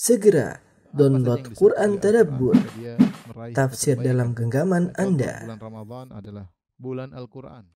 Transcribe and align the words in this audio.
Segera 0.00 0.56
download 0.96 1.52
Quran 1.52 2.00
Tadabbur, 2.00 2.56
tafsir 3.52 4.00
dalam 4.00 4.32
genggaman 4.32 4.96
Anda. 4.96 5.44
Bulan 5.44 5.60
Ramadan 5.60 6.06
adalah 6.16 6.46
bulan 6.80 7.12
Al-Quran. 7.12 7.68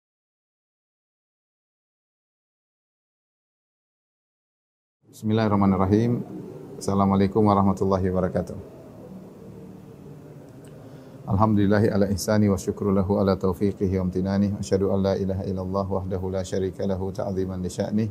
Bismillahirrahmanirrahim. 5.04 6.24
Assalamualaikum 6.80 7.44
warahmatullahi 7.44 8.08
wabarakatuh. 8.08 8.56
Alhamdulillahi 11.28 11.92
ala 11.92 12.08
ihsani 12.08 12.48
wa 12.48 12.56
syukru 12.56 12.88
lahu 12.88 13.20
ala 13.20 13.36
taufiqihi 13.36 14.00
wa 14.00 14.08
amtinani. 14.08 14.56
Asyhadu 14.56 14.96
an 14.96 15.12
la 15.12 15.14
ilaha 15.20 15.44
illallah 15.44 15.86
wahdahu 15.92 16.32
la 16.32 16.40
syarika 16.40 16.88
lahu 16.88 17.12
ta'ziman 17.12 17.60
li 17.60 17.68
sya'nih. 17.68 18.08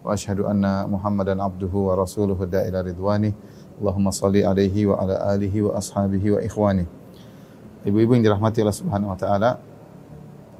Wa 0.00 0.16
asyhadu 0.16 0.48
anna 0.48 0.88
Muhammadan 0.88 1.40
abduhu 1.40 1.92
wa 1.92 2.00
rasuluhu 2.00 2.48
da'ila 2.48 2.84
ridwani. 2.84 3.32
Allahumma 3.80 4.12
salli 4.12 4.44
alaihi 4.44 4.88
wa 4.88 5.00
ala 5.00 5.32
alihi 5.32 5.64
wa 5.64 5.76
ashabihi 5.76 6.36
wa 6.36 6.40
ikhwani. 6.44 6.84
Ibu-ibu 7.84 8.16
yang 8.16 8.24
dirahmati 8.28 8.60
Allah 8.60 8.76
Subhanahu 8.76 9.12
wa 9.12 9.18
taala, 9.18 9.50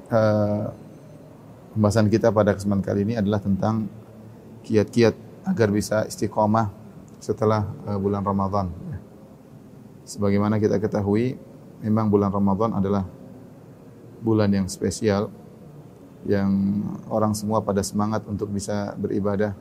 eh, 0.09 0.65
pembahasan 1.73 2.09
kita 2.09 2.33
pada 2.33 2.57
kesempatan 2.57 2.81
kali 2.81 3.01
ini 3.05 3.13
adalah 3.17 3.39
tentang 3.39 3.87
kiat-kiat 4.65 5.15
agar 5.47 5.67
bisa 5.73 6.05
istiqomah 6.05 6.69
setelah 7.21 7.65
uh, 7.85 7.97
bulan 7.97 8.21
Ramadan. 8.25 8.69
Sebagaimana 10.05 10.57
kita 10.57 10.81
ketahui, 10.81 11.37
memang 11.81 12.09
bulan 12.09 12.33
Ramadan 12.33 12.75
adalah 12.77 13.05
bulan 14.21 14.49
yang 14.53 14.67
spesial 14.69 15.29
yang 16.29 16.81
orang 17.09 17.33
semua 17.33 17.65
pada 17.65 17.81
semangat 17.81 18.21
untuk 18.29 18.53
bisa 18.53 18.93
beribadah 18.97 19.57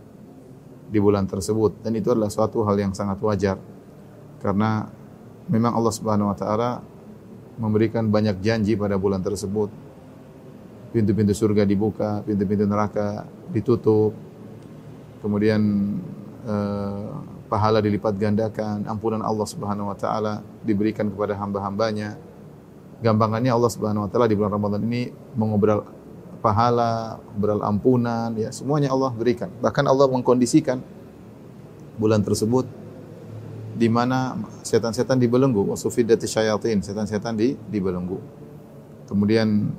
di 0.90 0.98
bulan 0.98 1.24
tersebut 1.24 1.80
dan 1.86 1.94
itu 1.96 2.10
adalah 2.10 2.28
suatu 2.28 2.66
hal 2.66 2.76
yang 2.76 2.92
sangat 2.92 3.16
wajar 3.22 3.56
karena 4.42 4.90
memang 5.46 5.72
Allah 5.76 5.94
Subhanahu 5.94 6.32
wa 6.32 6.36
taala 6.36 6.70
memberikan 7.60 8.08
banyak 8.08 8.40
janji 8.40 8.74
pada 8.74 8.96
bulan 8.96 9.20
tersebut. 9.20 9.68
Pintu-pintu 10.90 11.36
surga 11.36 11.62
dibuka, 11.62 12.24
pintu-pintu 12.26 12.66
neraka 12.66 13.28
ditutup, 13.52 14.10
kemudian 15.22 15.60
eh, 16.48 17.10
pahala 17.46 17.78
dilipat 17.78 18.16
gandakan, 18.16 18.88
ampunan 18.88 19.22
Allah 19.22 19.46
Subhanahu 19.46 19.92
wa 19.92 19.96
taala 19.98 20.42
diberikan 20.64 21.06
kepada 21.12 21.36
hamba-hambanya. 21.38 22.16
Gampangannya 23.04 23.52
Allah 23.54 23.70
Subhanahu 23.70 24.08
wa 24.08 24.10
taala 24.10 24.26
di 24.26 24.34
bulan 24.34 24.50
Ramadan 24.56 24.82
ini 24.82 25.12
mengobrol 25.36 25.99
pahala, 26.40 27.20
beral 27.36 27.60
ampunan, 27.62 28.32
ya 28.34 28.48
semuanya 28.50 28.90
Allah 28.90 29.12
berikan. 29.12 29.52
Bahkan 29.60 29.84
Allah 29.84 30.08
mengkondisikan 30.08 30.80
bulan 32.00 32.24
tersebut 32.24 32.64
di 33.76 33.88
mana 33.88 34.36
setan-setan 34.64 35.20
dibelenggu, 35.20 35.72
wasufidati 35.72 36.28
syayatin, 36.28 36.84
setan-setan 36.84 37.36
di 37.36 37.56
dibelenggu. 37.68 38.20
Kemudian 39.08 39.72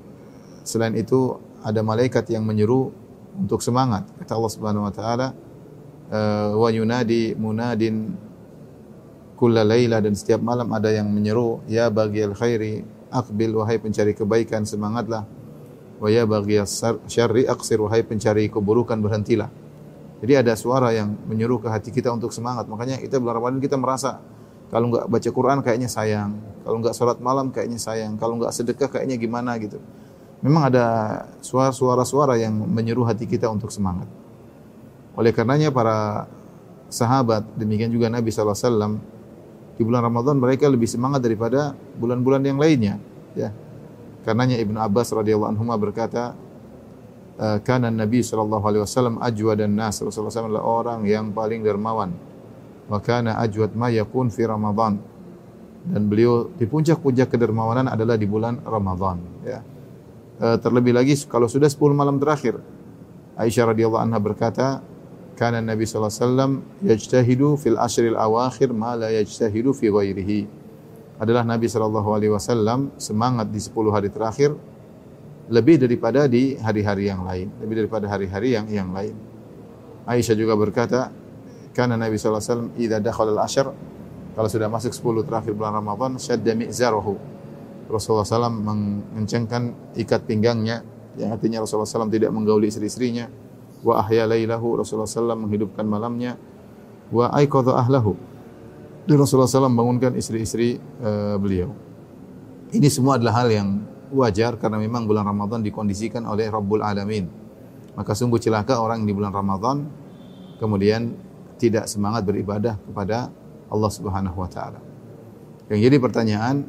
selain 0.66 0.98
itu 0.98 1.38
ada 1.62 1.81
malaikat 1.86 2.30
yang 2.34 2.45
menyeru 2.45 2.94
untuk 3.38 3.62
semangat. 3.62 4.06
Kata 4.22 4.38
Allah 4.38 4.52
Subhanahu 4.53 4.88
wa 4.90 4.94
taala, 4.94 5.28
eh, 6.09 6.52
wa 6.53 6.70
yunadi 6.70 7.38
munadin 7.38 8.18
kulla 9.38 9.66
laila 9.66 9.98
dan 10.02 10.14
setiap 10.14 10.42
malam 10.42 10.70
ada 10.70 10.94
yang 10.94 11.09
menyeru, 11.09 11.66
ya 11.66 11.90
baghiyal 11.90 12.38
khairi 12.38 12.86
aqbil 13.09 13.58
wahai 13.58 13.81
pencari 13.81 14.14
kebaikan 14.14 14.64
semangatlah. 14.64 15.25
Wa 16.02 16.10
ya 16.10 16.26
baghiyas 16.26 16.82
syarri 17.06 17.46
aqsir 17.46 17.78
wahai 17.78 18.02
pencari 18.02 18.50
keburukan 18.50 18.98
berhentilah. 18.98 19.54
Jadi 20.22 20.34
ada 20.34 20.54
suara 20.58 20.90
yang 20.94 21.14
menyeru 21.30 21.62
ke 21.62 21.70
hati 21.70 21.94
kita 21.94 22.10
untuk 22.10 22.34
semangat. 22.34 22.66
Makanya 22.66 22.98
kita 22.98 23.22
bulan 23.22 23.38
Ramadan 23.38 23.62
kita 23.62 23.78
merasa 23.78 24.18
kalau 24.74 24.90
nggak 24.90 25.06
baca 25.06 25.30
Quran 25.30 25.60
kayaknya 25.62 25.90
sayang, 25.92 26.42
kalau 26.66 26.78
nggak 26.80 26.96
sholat 26.96 27.18
malam 27.22 27.54
kayaknya 27.54 27.78
sayang, 27.78 28.16
kalau 28.18 28.40
nggak 28.40 28.54
sedekah 28.56 28.90
kayaknya 28.90 29.20
gimana 29.22 29.58
gitu. 29.62 29.78
Memang 30.42 30.74
ada 30.74 30.86
suara-suara 31.46 32.40
yang 32.42 32.56
menyeru 32.56 33.06
hati 33.06 33.30
kita 33.30 33.46
untuk 33.52 33.70
semangat. 33.70 34.09
Oleh 35.14 35.36
karenanya 35.36 35.70
para 35.70 36.25
sahabat, 36.90 37.46
demikian 37.59 37.94
juga 37.94 38.09
Nabi 38.09 38.31
SAW, 38.34 38.98
di 39.75 39.81
bulan 39.84 40.02
Ramadan 40.08 40.40
mereka 40.40 40.72
lebih 40.72 40.88
semangat 40.88 41.20
daripada 41.22 41.75
bulan-bulan 42.00 42.42
yang 42.42 42.58
lainnya. 42.58 42.96
Ya. 43.36 43.52
Karenanya 44.22 44.58
Ibnu 44.62 44.78
Abbas 44.78 45.09
radhiyallahu 45.14 45.58
anhu 45.58 45.66
berkata, 45.82 46.38
"Eh, 47.42 47.58
"Kana 47.66 47.90
Nabi 47.90 48.22
sallallahu 48.22 48.62
alaihi 48.62 48.84
wasallam 48.86 49.18
ajwa 49.18 49.54
dan 49.58 49.74
nas." 49.74 49.98
Rasulullah 49.98 50.30
SAW 50.30 50.50
adalah 50.54 50.66
orang 50.66 51.00
yang 51.09 51.34
paling 51.34 51.66
dermawan. 51.66 52.14
Wa 52.86 53.02
kana 53.02 53.42
ajwad 53.42 53.74
ma 53.74 53.90
yakun 53.90 54.30
fi 54.30 54.46
Ramadan. 54.46 55.02
Dan 55.81 56.06
beliau 56.06 56.54
di 56.54 56.70
puncak-puncak 56.70 57.34
kedermawanan 57.34 57.90
adalah 57.90 58.14
di 58.14 58.30
bulan 58.30 58.62
Ramadan, 58.62 59.18
ya. 59.42 59.66
Eh, 60.42 60.58
terlebih 60.62 60.94
lagi 60.94 61.18
kalau 61.26 61.50
sudah 61.50 61.70
10 61.70 61.98
malam 61.98 62.22
terakhir. 62.22 62.62
Aisyah 63.42 63.74
radhiyallahu 63.74 64.06
anha 64.06 64.22
berkata, 64.22 64.86
"Kana 65.34 65.58
Nabi 65.66 65.90
sallallahu 65.90 66.14
alaihi 66.14 66.22
wasallam 66.22 66.52
yajtahidu 66.86 67.58
fil 67.58 67.78
ashril 67.81 68.14
awakhir 68.14 68.70
ma 68.70 68.94
la 68.94 69.10
yajtahidu 69.10 69.74
fi 69.74 69.90
ghairihi." 69.90 70.61
Adalah 71.22 71.46
Nabi 71.46 71.70
sallallahu 71.70 72.09
alaihi 72.18 72.34
wasallam 72.34 72.98
semangat 72.98 73.54
di 73.54 73.62
10 73.62 73.94
hari 73.94 74.09
terakhir 74.09 74.58
lebih 75.54 75.78
daripada 75.78 76.26
di 76.26 76.58
hari-hari 76.58 77.14
yang 77.14 77.22
lain, 77.22 77.54
lebih 77.62 77.86
daripada 77.86 78.09
hari-hari 78.09 78.58
yang 78.58 78.66
yang 78.66 78.90
lain. 78.90 79.14
Aisyah 80.10 80.34
juga 80.34 80.58
berkata, 80.58 81.14
"Kana 81.78 81.94
Nabi 81.94 82.18
sallallahu 82.18 82.42
alaihi 82.42 82.50
wasallam 82.50 82.72
idza 82.74 82.98
dakhala 82.98 83.31
al-ashr" 83.38 83.68
kalau 84.34 84.48
sudah 84.50 84.66
masuk 84.66 84.96
10 84.98 85.22
terakhir 85.28 85.54
bulan 85.54 85.78
Ramadan, 85.78 86.18
syadda 86.18 86.58
mi'zarahu. 86.58 87.20
Rasulullah 87.92 88.24
SAW 88.24 88.48
mengencangkan 88.48 89.94
ikat 90.00 90.24
pinggangnya 90.24 90.81
yang 91.20 91.36
artinya 91.36 91.60
Rasulullah 91.60 91.90
SAW 91.90 92.08
tidak 92.08 92.31
menggauli 92.31 92.72
istri-istrinya 92.72 93.28
wa 93.84 94.00
ahya 94.00 94.24
lailahu 94.24 94.80
Rasulullah 94.80 95.10
SAW 95.10 95.36
menghidupkan 95.36 95.84
malamnya 95.84 96.40
wa 97.12 97.28
aiqadha 97.36 97.76
ahlahu 97.76 98.16
dan 99.07 99.16
Rasulullah 99.17 99.50
SAW 99.50 99.72
bangunkan 99.73 100.13
istri-istri 100.17 100.78
uh, 101.01 101.35
beliau 101.41 101.73
ini 102.72 102.88
semua 102.88 103.17
adalah 103.17 103.44
hal 103.44 103.50
yang 103.51 103.69
wajar 104.12 104.59
karena 104.59 104.79
memang 104.79 105.07
bulan 105.07 105.23
Ramadan 105.23 105.63
dikondisikan 105.63 106.23
oleh 106.28 106.51
Rabbul 106.51 106.84
Alamin 106.84 107.25
maka 107.95 108.16
sungguh 108.16 108.39
celaka 108.39 108.79
orang 108.79 109.03
di 109.03 109.12
bulan 109.12 109.31
Ramadan 109.31 109.88
kemudian 110.59 111.16
tidak 111.59 111.88
semangat 111.89 112.23
beribadah 112.23 112.79
kepada 112.81 113.31
Allah 113.72 113.91
Subhanahu 113.91 114.38
wa 114.38 114.50
taala 114.51 114.79
yang 115.72 115.79
jadi 115.79 115.97
pertanyaan 116.03 116.68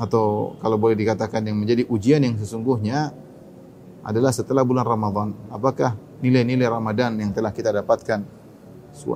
atau 0.00 0.56
kalau 0.64 0.80
boleh 0.80 0.96
dikatakan 0.96 1.44
yang 1.44 1.60
menjadi 1.60 1.84
ujian 1.92 2.24
yang 2.24 2.34
sesungguhnya 2.40 3.12
adalah 4.00 4.32
setelah 4.32 4.64
bulan 4.64 4.88
Ramadan. 4.88 5.36
Apakah 5.52 5.96
nilai-nilai 6.24 6.64
Ramadan 6.64 7.20
yang 7.20 7.36
telah 7.36 7.52
kita 7.52 7.68
dapatkan, 7.68 8.24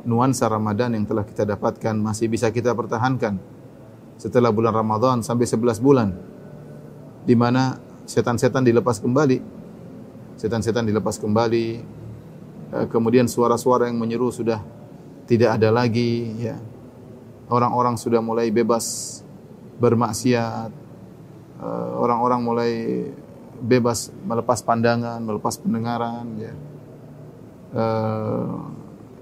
nuansa 0.06 0.46
Ramadan 0.48 0.94
yang 0.94 1.04
telah 1.04 1.26
kita 1.26 1.44
dapatkan 1.44 1.94
masih 1.98 2.30
bisa 2.30 2.48
kita 2.48 2.72
pertahankan 2.72 3.36
setelah 4.16 4.54
bulan 4.54 4.72
Ramadan 4.72 5.20
sampai 5.20 5.44
11 5.44 5.82
bulan 5.82 6.08
di 7.24 7.34
mana 7.34 7.80
setan-setan 8.04 8.62
dilepas 8.62 9.00
kembali. 9.00 9.38
Setan-setan 10.36 10.84
dilepas 10.84 11.16
kembali. 11.16 11.66
Eh, 12.74 12.86
Kemudian 12.92 13.26
suara-suara 13.26 13.88
yang 13.88 13.98
menyeru 13.98 14.28
sudah 14.28 14.60
tidak 15.24 15.56
ada 15.60 15.72
lagi 15.72 16.36
ya. 16.38 16.56
Orang-orang 17.48 18.00
sudah 18.00 18.24
mulai 18.24 18.48
bebas 18.48 19.20
bermaksiat, 19.76 20.72
orang-orang 22.00 22.40
mulai 22.40 22.72
bebas 23.60 24.08
melepas 24.24 24.64
pandangan, 24.64 25.20
melepas 25.20 25.60
pendengaran. 25.60 26.24
Ya. 26.40 26.54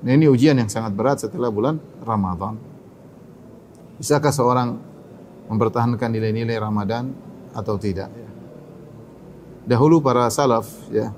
Nah 0.03 0.13
ini 0.13 0.27
ujian 0.27 0.59
yang 0.59 0.67
sangat 0.67 0.93
berat 0.99 1.23
setelah 1.23 1.49
bulan 1.51 1.79
Ramadan. 2.03 2.59
Bisakah 4.03 4.35
seorang 4.35 4.75
mempertahankan 5.47 6.11
nilai-nilai 6.11 6.59
Ramadan 6.59 7.15
atau 7.55 7.79
tidak? 7.79 8.11
Dahulu 9.63 10.03
para 10.03 10.27
salaf 10.27 10.67
ya 10.91 11.15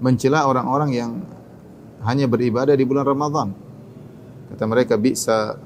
mencela 0.00 0.48
orang-orang 0.48 0.90
yang 0.96 1.10
hanya 2.00 2.24
beribadah 2.24 2.72
di 2.72 2.84
bulan 2.88 3.04
Ramadan. 3.04 3.48
Kata 4.48 4.64
mereka 4.64 4.96
bisa 4.96 5.60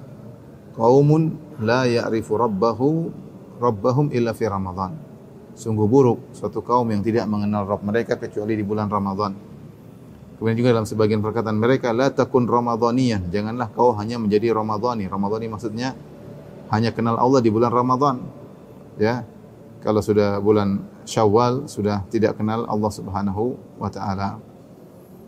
qaumun 0.75 1.39
la 1.63 1.87
ya'rifu 1.87 2.35
rabbahu 2.35 3.11
rabbahum 3.63 4.11
illa 4.11 4.35
fi 4.35 4.51
Ramadan. 4.51 4.95
Sungguh 5.59 5.91
buruk 5.91 6.35
suatu 6.35 6.63
kaum 6.63 6.87
yang 6.95 7.03
tidak 7.03 7.27
mengenal 7.27 7.67
Rabb 7.67 7.83
mereka 7.83 8.15
kecuali 8.15 8.55
di 8.55 8.63
bulan 8.63 8.87
Ramadan. 8.87 9.48
Kemudian 10.39 10.55
juga 10.55 10.71
dalam 10.71 10.87
sebagian 10.87 11.19
perkataan 11.19 11.59
mereka 11.59 11.91
la 11.91 12.15
takun 12.15 12.47
ramadhaniyan, 12.47 13.27
janganlah 13.35 13.75
kau 13.75 13.91
hanya 13.99 14.23
menjadi 14.23 14.55
ramadhani. 14.55 15.11
Ramadhani 15.11 15.51
maksudnya 15.51 15.99
hanya 16.71 16.93
kenal 16.93 17.19
Allah 17.19 17.41
di 17.41 17.51
bulan 17.51 17.73
Ramadan. 17.73 18.23
Ya. 19.01 19.25
Kalau 19.79 20.03
sudah 20.03 20.43
bulan 20.43 20.83
Syawal 21.09 21.71
sudah 21.71 22.05
tidak 22.13 22.37
kenal 22.37 22.67
Allah 22.69 22.93
Subhanahu 22.93 23.57
wa 23.79 23.89
taala. 23.89 24.43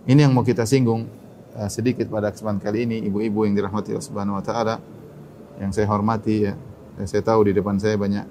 Ini 0.04 0.26
yang 0.26 0.34
mau 0.34 0.44
kita 0.44 0.66
singgung 0.66 1.06
eh, 1.54 1.70
sedikit 1.70 2.10
pada 2.10 2.34
kesempatan 2.34 2.60
kali 2.60 2.84
ini 2.84 2.96
ibu-ibu 3.06 3.46
yang 3.46 3.54
dirahmati 3.56 3.94
Allah 3.94 4.04
Subhanahu 4.04 4.36
wa 4.36 4.44
taala 4.44 4.74
yang 5.62 5.70
saya 5.72 5.86
hormati 5.88 6.50
ya. 6.50 6.54
Saya 7.08 7.24
tahu 7.24 7.48
di 7.48 7.56
depan 7.56 7.80
saya 7.80 7.96
banyak 7.96 8.26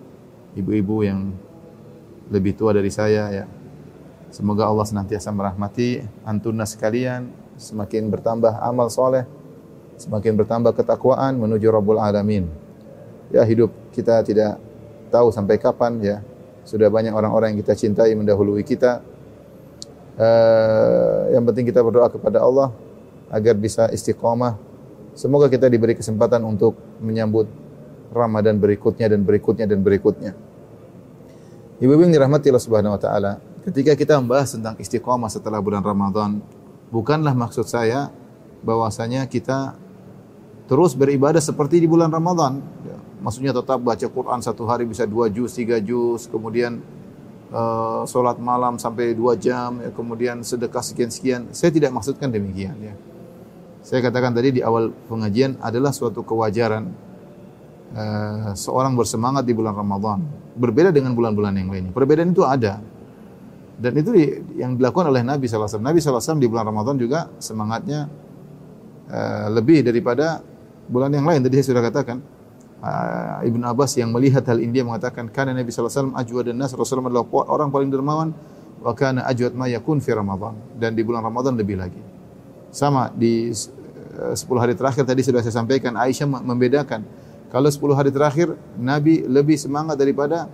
ibu-ibu 0.60 1.02
yang 1.02 1.34
lebih 2.30 2.54
tua 2.54 2.76
dari 2.76 2.94
saya 2.94 3.34
ya. 3.34 3.46
Semoga 4.30 4.70
Allah 4.70 4.86
senantiasa 4.86 5.34
merahmati 5.34 6.06
antunna 6.22 6.62
sekalian, 6.70 7.34
semakin 7.58 8.14
bertambah 8.14 8.62
amal 8.62 8.94
soleh, 8.94 9.26
semakin 9.98 10.38
bertambah 10.38 10.78
ketakwaan 10.78 11.42
menuju 11.42 11.66
Rabbul 11.74 11.98
Alamin. 11.98 12.46
Ya 13.34 13.42
hidup 13.42 13.74
kita 13.90 14.22
tidak 14.22 14.62
tahu 15.10 15.34
sampai 15.34 15.58
kapan 15.58 15.98
ya. 16.02 16.18
Sudah 16.62 16.94
banyak 16.94 17.10
orang-orang 17.10 17.58
yang 17.58 17.60
kita 17.66 17.74
cintai 17.74 18.14
mendahului 18.14 18.62
kita. 18.62 19.02
Uh, 20.20 21.32
yang 21.34 21.48
penting 21.50 21.66
kita 21.66 21.82
berdoa 21.82 22.12
kepada 22.12 22.44
Allah 22.44 22.70
agar 23.34 23.58
bisa 23.58 23.90
istiqomah. 23.90 24.62
Semoga 25.18 25.50
kita 25.50 25.66
diberi 25.66 25.98
kesempatan 25.98 26.46
untuk 26.46 26.78
menyambut 27.02 27.50
Ramadan 28.14 28.62
berikutnya 28.62 29.10
dan 29.10 29.26
berikutnya 29.26 29.66
dan 29.66 29.80
berikutnya. 29.82 30.32
Ibu-ibu 31.80 32.06
yang 32.06 32.14
dirahmati 32.14 32.52
Allah 32.52 32.66
Subhanahu 32.66 32.94
wa 32.98 33.02
taala, 33.02 33.32
ketika 33.68 33.94
kita 33.96 34.20
membahas 34.20 34.56
tentang 34.56 34.76
istiqomah 34.80 35.28
setelah 35.28 35.60
bulan 35.60 35.84
Ramadan, 35.84 36.40
bukanlah 36.94 37.36
maksud 37.36 37.68
saya 37.68 38.12
bahwasanya 38.64 39.28
kita 39.28 39.76
terus 40.70 40.94
beribadah 40.94 41.42
seperti 41.42 41.82
di 41.82 41.88
bulan 41.90 42.14
Ramadan. 42.14 42.62
Ya, 42.86 42.98
maksudnya 43.20 43.52
tetap 43.52 43.82
baca 43.82 44.08
Quran 44.08 44.40
satu 44.40 44.70
hari 44.70 44.86
bisa 44.86 45.04
dua 45.10 45.28
juz, 45.28 45.56
tiga 45.58 45.82
juz, 45.82 46.30
kemudian 46.30 46.80
uh, 47.50 48.06
sholat 48.06 48.38
malam 48.38 48.78
sampai 48.78 49.18
dua 49.18 49.34
jam, 49.34 49.82
ya, 49.82 49.90
kemudian 49.90 50.46
sedekah 50.46 50.84
sekian-sekian. 50.86 51.50
Saya 51.52 51.74
tidak 51.74 51.90
maksudkan 51.96 52.30
demikian. 52.30 52.78
Ya. 52.80 52.96
Saya 53.82 54.04
katakan 54.06 54.36
tadi 54.36 54.60
di 54.60 54.62
awal 54.62 54.92
pengajian 55.08 55.58
adalah 55.64 55.90
suatu 55.96 56.22
kewajaran 56.22 56.92
uh, 57.96 58.52
seorang 58.54 58.94
bersemangat 58.94 59.48
di 59.48 59.56
bulan 59.56 59.74
Ramadan. 59.74 60.20
Berbeda 60.60 60.92
dengan 60.92 61.16
bulan-bulan 61.16 61.56
yang 61.56 61.72
lainnya. 61.72 61.94
Perbedaan 61.96 62.36
itu 62.36 62.44
ada. 62.44 62.99
Dan 63.80 63.96
itu 63.96 64.12
yang 64.60 64.76
dilakukan 64.76 65.08
oleh 65.08 65.24
Nabi 65.24 65.48
SAW. 65.48 65.80
Nabi 65.80 66.04
SAW 66.04 66.36
di 66.36 66.52
bulan 66.52 66.68
Ramadan 66.68 67.00
juga 67.00 67.32
semangatnya 67.40 68.12
uh, 69.08 69.48
lebih 69.56 69.88
daripada 69.88 70.44
bulan 70.92 71.16
yang 71.16 71.24
lain. 71.24 71.40
Tadi 71.48 71.64
saya 71.64 71.68
sudah 71.76 71.84
katakan. 71.88 72.20
Uh, 72.80 73.44
Ibn 73.44 73.76
Abbas 73.76 74.00
yang 74.00 74.08
melihat 74.16 74.48
hal 74.48 74.56
ini 74.56 74.80
dia 74.80 74.88
mengatakan 74.88 75.28
karena 75.28 75.52
Nabi 75.52 75.68
SAW 75.68 76.16
ajwa 76.16 76.48
dan 76.48 76.56
nas 76.56 76.72
Rasulullah 76.72 77.12
adalah 77.12 77.28
orang 77.52 77.76
paling 77.76 77.92
dermawan 77.92 78.32
wa 78.80 78.96
kana 78.96 79.28
ajwad 79.28 79.52
ma 79.52 79.68
yakun 79.68 80.00
fi 80.00 80.16
Ramadan 80.16 80.56
dan 80.80 80.96
di 80.96 81.04
bulan 81.04 81.20
Ramadan 81.20 81.60
lebih 81.60 81.76
lagi. 81.76 82.00
Sama 82.72 83.12
di 83.12 83.52
uh, 83.52 84.32
10 84.32 84.48
hari 84.64 84.80
terakhir 84.80 85.04
tadi 85.04 85.28
sudah 85.28 85.44
saya 85.44 85.60
sampaikan 85.60 86.00
Aisyah 86.00 86.28
membedakan 86.28 87.04
kalau 87.52 87.68
10 87.68 88.00
hari 88.00 88.12
terakhir 88.16 88.56
Nabi 88.80 89.28
lebih 89.28 89.60
semangat 89.60 90.00
daripada 90.00 90.48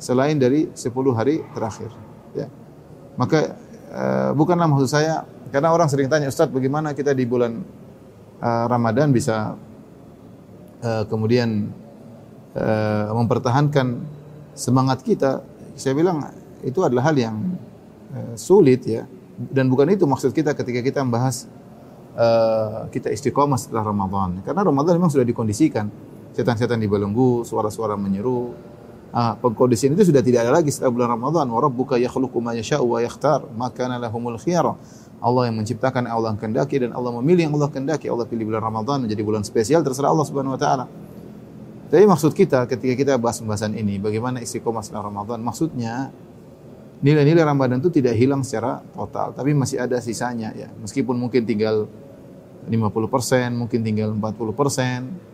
selain 0.00 0.34
dari 0.40 0.72
10 0.74 0.90
hari 1.14 1.44
terakhir. 1.54 1.94
Ya. 2.34 2.50
Maka 3.20 3.52
uh, 3.92 4.30
bukanlah 4.32 4.64
maksud 4.64 4.88
saya 4.88 5.28
karena 5.52 5.76
orang 5.76 5.92
sering 5.92 6.08
tanya 6.08 6.32
Ustaz 6.32 6.48
bagaimana 6.48 6.96
kita 6.96 7.12
di 7.12 7.28
bulan 7.28 7.60
uh, 8.40 8.64
Ramadan 8.64 9.12
bisa 9.12 9.52
uh, 10.80 11.04
kemudian 11.04 11.68
uh, 12.56 13.12
mempertahankan 13.12 14.00
semangat 14.56 15.04
kita. 15.04 15.44
Saya 15.76 15.92
bilang 15.92 16.24
itu 16.64 16.80
adalah 16.80 17.12
hal 17.12 17.16
yang 17.20 17.36
uh, 18.16 18.32
sulit 18.40 18.88
ya 18.88 19.04
dan 19.36 19.68
bukan 19.68 19.92
itu 19.92 20.08
maksud 20.08 20.32
kita 20.32 20.56
ketika 20.56 20.80
kita 20.80 21.00
membahas 21.04 21.44
uh, 22.16 22.88
kita 22.92 23.08
istiqomah 23.08 23.56
setelah 23.56 23.88
Ramadan. 23.88 24.44
Karena 24.44 24.64
Ramadan 24.64 24.96
memang 25.00 25.12
sudah 25.12 25.24
dikondisikan 25.24 25.88
setan-setan 26.36 26.76
dibelenggu, 26.76 27.44
suara-suara 27.44 27.96
menyeru. 27.96 28.52
Ah, 29.10 29.34
pengkondisian 29.34 29.98
itu 29.98 30.06
sudah 30.06 30.22
tidak 30.22 30.46
ada 30.46 30.54
lagi 30.54 30.70
setelah 30.70 30.94
bulan 30.94 31.08
Ramadan. 31.18 31.46
Wa 31.50 31.60
rabbuka 31.66 31.98
yakhluqu 31.98 32.38
ma 32.38 32.54
yasha'u 32.54 32.86
wa 32.86 33.02
yakhtar, 33.02 33.42
maka 33.58 33.90
lahumul 33.90 34.38
khiyara. 34.38 34.78
Allah 35.20 35.50
yang 35.50 35.58
menciptakan, 35.58 36.06
Allah 36.06 36.32
yang 36.32 36.38
kehendaki 36.38 36.78
dan 36.78 36.94
Allah 36.94 37.12
memilih 37.18 37.50
yang 37.50 37.54
Allah 37.58 37.68
kehendaki. 37.68 38.06
Allah 38.06 38.24
pilih 38.24 38.48
bulan 38.48 38.62
Ramadan 38.62 39.04
menjadi 39.04 39.22
bulan 39.26 39.42
spesial 39.42 39.82
terserah 39.82 40.14
Allah 40.14 40.24
Subhanahu 40.24 40.54
wa 40.54 40.60
taala. 40.60 40.86
Tapi 41.90 42.06
maksud 42.06 42.38
kita 42.38 42.70
ketika 42.70 42.94
kita 42.94 43.12
bahas 43.18 43.42
pembahasan 43.42 43.74
ini, 43.74 43.98
bagaimana 43.98 44.38
istiqomah 44.38 44.80
setelah 44.80 45.10
Ramadan? 45.10 45.42
Maksudnya 45.42 46.14
nilai-nilai 47.02 47.42
Ramadan 47.42 47.82
itu 47.82 47.90
tidak 47.90 48.14
hilang 48.14 48.46
secara 48.46 48.78
total, 48.94 49.34
tapi 49.34 49.58
masih 49.58 49.82
ada 49.82 49.98
sisanya 49.98 50.54
ya. 50.54 50.70
Meskipun 50.80 51.18
mungkin 51.18 51.42
tinggal 51.42 51.90
50%, 52.70 53.58
mungkin 53.58 53.82
tinggal 53.82 54.14
40%, 54.14 55.29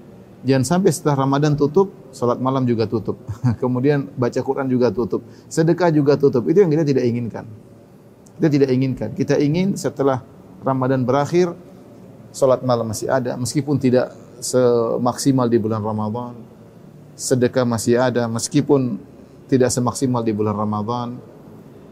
Jangan 0.47 0.63
sampai 0.63 0.95
setelah 0.95 1.27
Ramadan 1.27 1.59
tutup, 1.59 1.91
salat 2.15 2.39
malam 2.39 2.63
juga 2.63 2.87
tutup. 2.87 3.19
Kemudian 3.63 4.07
baca 4.15 4.39
Quran 4.39 4.71
juga 4.71 4.95
tutup. 4.95 5.27
Sedekah 5.51 5.91
juga 5.91 6.15
tutup. 6.15 6.47
Itu 6.47 6.63
yang 6.63 6.71
kita 6.71 6.87
tidak 6.87 7.03
inginkan. 7.03 7.51
Kita 8.39 8.49
tidak 8.55 8.71
inginkan. 8.71 9.09
Kita 9.19 9.35
ingin 9.43 9.75
setelah 9.75 10.23
Ramadan 10.63 11.03
berakhir, 11.03 11.51
salat 12.31 12.63
malam 12.63 12.87
masih 12.87 13.11
ada. 13.11 13.35
Meskipun 13.35 13.75
tidak 13.83 14.15
semaksimal 14.39 15.51
di 15.51 15.59
bulan 15.59 15.83
Ramadan. 15.83 16.39
Sedekah 17.19 17.67
masih 17.67 17.99
ada. 17.99 18.31
Meskipun 18.31 19.03
tidak 19.51 19.75
semaksimal 19.75 20.23
di 20.23 20.31
bulan 20.31 20.55
Ramadan. 20.55 21.19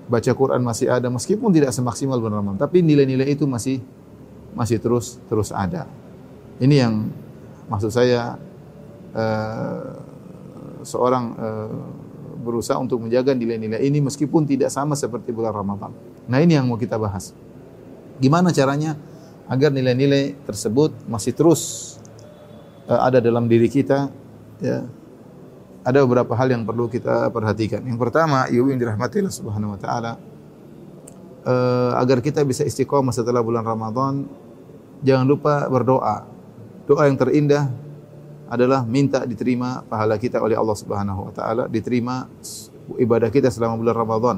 Baca 0.06 0.30
Quran 0.30 0.62
masih 0.62 0.94
ada. 0.94 1.10
Meskipun 1.10 1.50
tidak 1.50 1.74
semaksimal 1.74 2.22
bulan 2.22 2.38
Ramadan. 2.38 2.60
Tapi 2.62 2.86
nilai-nilai 2.86 3.34
itu 3.34 3.50
masih 3.50 3.82
masih 4.54 4.78
terus 4.78 5.18
terus 5.26 5.50
ada. 5.50 5.90
Ini 6.62 6.86
yang 6.86 7.23
maksud 7.68 7.90
saya 7.90 8.36
uh, 9.14 9.84
seorang 10.84 11.24
uh, 11.36 11.80
berusaha 12.44 12.76
untuk 12.76 13.00
menjaga 13.00 13.32
nilai-nilai 13.32 13.80
ini 13.80 14.04
meskipun 14.04 14.44
tidak 14.44 14.68
sama 14.68 14.92
seperti 14.92 15.32
bulan 15.32 15.56
Ramadan. 15.56 15.92
Nah 16.28 16.38
ini 16.44 16.56
yang 16.56 16.68
mau 16.68 16.76
kita 16.76 17.00
bahas. 17.00 17.32
Gimana 18.20 18.52
caranya 18.52 18.96
agar 19.48 19.72
nilai-nilai 19.72 20.36
tersebut 20.44 20.92
masih 21.08 21.32
terus 21.32 21.94
uh, 22.88 23.00
ada 23.00 23.20
dalam 23.20 23.48
diri 23.48 23.68
kita? 23.72 24.12
Ya. 24.60 24.84
Ada 25.84 26.00
beberapa 26.08 26.32
hal 26.32 26.48
yang 26.48 26.64
perlu 26.64 26.88
kita 26.88 27.28
perhatikan. 27.28 27.84
Yang 27.84 28.00
pertama, 28.00 28.48
ibu 28.48 28.72
yang 28.72 28.80
dirahmati 28.80 29.20
Subhanahu 29.28 29.76
wa 29.76 29.80
taala 29.80 30.16
agar 32.00 32.24
kita 32.24 32.40
bisa 32.40 32.64
istiqomah 32.64 33.12
setelah 33.12 33.44
bulan 33.44 33.68
Ramadan, 33.68 34.24
jangan 35.04 35.28
lupa 35.28 35.68
berdoa 35.68 36.24
Doa 36.84 37.08
yang 37.08 37.16
terindah 37.16 37.72
adalah 38.48 38.84
minta 38.84 39.24
diterima 39.24 39.80
pahala 39.88 40.20
kita 40.20 40.36
oleh 40.36 40.52
Allah 40.52 40.76
Subhanahu 40.76 41.30
wa 41.30 41.32
taala, 41.32 41.64
diterima 41.64 42.28
ibadah 43.00 43.32
kita 43.32 43.48
selama 43.48 43.80
bulan 43.80 43.96
Ramadan. 43.96 44.36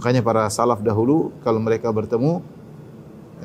Makanya 0.00 0.24
para 0.24 0.48
salaf 0.48 0.80
dahulu 0.80 1.34
kalau 1.44 1.60
mereka 1.60 1.92
bertemu 1.92 2.40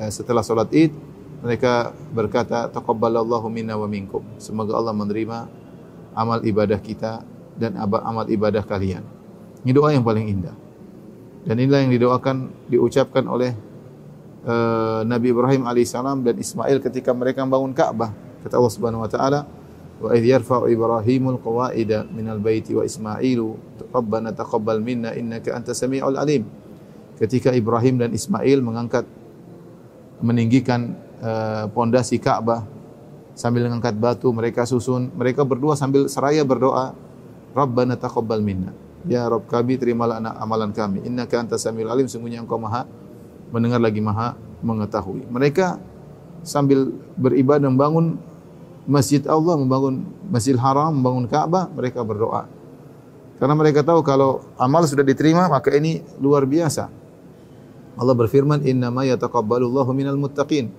eh, 0.00 0.08
setelah 0.08 0.40
salat 0.40 0.72
Id, 0.72 0.96
mereka 1.44 1.92
berkata 2.16 2.72
taqabbalallahu 2.72 3.52
minna 3.52 3.76
wa 3.76 3.84
minkum. 3.84 4.24
Semoga 4.40 4.80
Allah 4.80 4.96
menerima 4.96 5.38
amal 6.16 6.40
ibadah 6.40 6.80
kita 6.80 7.20
dan 7.60 7.76
amal 7.76 8.24
ibadah 8.32 8.64
kalian. 8.64 9.04
Ini 9.60 9.72
doa 9.76 9.92
yang 9.92 10.06
paling 10.06 10.24
indah. 10.24 10.56
Dan 11.44 11.62
inilah 11.62 11.84
yang 11.84 11.92
didoakan 11.92 12.36
diucapkan 12.72 13.28
oleh 13.28 13.54
uh, 14.46 15.02
Nabi 15.02 15.34
Ibrahim 15.34 15.66
alaihissalam 15.66 16.22
dan 16.22 16.38
Ismail 16.38 16.78
ketika 16.80 17.10
mereka 17.12 17.42
membangun 17.42 17.74
Ka'bah. 17.74 18.14
Kata 18.46 18.56
Allah 18.56 18.72
Subhanahu 18.72 19.02
wa 19.02 19.10
taala, 19.10 19.40
"Wa 19.98 20.14
idh 20.14 20.26
yarfa'u 20.30 20.70
Ibrahimul 20.70 21.42
qawaida 21.42 22.06
minal 22.08 22.38
baiti 22.38 22.72
wa 22.72 22.86
Ismailu, 22.86 23.58
Rabbana 23.90 24.30
taqabbal 24.32 24.78
minna 24.78 25.12
innaka 25.18 25.52
antas 25.52 25.82
samiul 25.82 26.16
alim." 26.16 26.46
Ketika 27.18 27.50
Ibrahim 27.50 28.00
dan 28.00 28.12
Ismail 28.12 28.60
mengangkat 28.60 29.08
meninggikan 30.20 30.96
uh, 31.20 31.68
pondasi 31.72 32.20
Ka'bah 32.20 32.64
sambil 33.36 33.68
mengangkat 33.68 33.96
batu 34.00 34.32
mereka 34.32 34.64
susun 34.64 35.12
mereka 35.12 35.44
berdua 35.44 35.76
sambil 35.76 36.08
seraya 36.08 36.40
berdoa 36.40 36.96
Rabbana 37.52 37.96
taqabbal 38.00 38.40
minna 38.40 38.72
ya 39.04 39.28
Rabb 39.28 39.44
kami 39.44 39.76
terimalah 39.76 40.20
amalan 40.40 40.72
kami 40.72 41.04
innaka 41.04 41.36
antas 41.36 41.64
samiul 41.64 41.92
alim 41.92 42.08
sungguhnya 42.08 42.40
engkau 42.40 42.56
maha 42.56 42.88
mendengar 43.50 43.78
lagi 43.82 44.02
maha 44.02 44.34
mengetahui. 44.62 45.26
Mereka 45.28 45.78
sambil 46.46 46.94
beribadah 47.18 47.66
membangun 47.66 48.18
masjid 48.86 49.20
Allah, 49.26 49.58
membangun 49.58 50.06
masjid 50.30 50.54
haram, 50.54 50.94
membangun 50.94 51.26
Ka'bah, 51.26 51.66
mereka 51.74 52.06
berdoa. 52.06 52.46
Karena 53.36 53.52
mereka 53.52 53.84
tahu 53.84 54.00
kalau 54.00 54.46
amal 54.56 54.86
sudah 54.88 55.04
diterima, 55.04 55.50
maka 55.50 55.74
ini 55.74 56.00
luar 56.22 56.48
biasa. 56.48 56.88
Allah 57.96 58.14
berfirman, 58.16 58.64
Inna 58.64 58.88
ma 58.88 59.04
yataqabbalullahu 59.04 59.90
minal 59.92 60.16
muttaqin. 60.16 60.72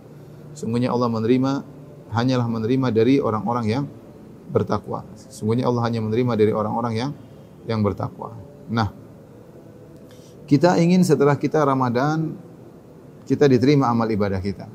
Sungguhnya 0.57 0.89
Allah 0.89 1.05
menerima, 1.11 1.61
hanyalah 2.09 2.47
menerima 2.49 2.87
dari 2.89 3.21
orang-orang 3.21 3.65
yang 3.69 3.83
bertakwa. 4.49 5.03
Sungguhnya 5.29 5.67
Allah 5.67 5.85
hanya 5.85 6.01
menerima 6.01 6.33
dari 6.33 6.51
orang-orang 6.55 6.93
yang 6.97 7.11
yang 7.67 7.83
bertakwa. 7.83 8.33
Nah, 8.71 8.89
kita 10.47 10.79
ingin 10.79 11.03
setelah 11.03 11.35
kita 11.35 11.59
Ramadan 11.61 12.39
kita 13.27 13.45
diterima 13.51 13.91
amal 13.91 14.07
ibadah 14.07 14.39
kita. 14.39 14.71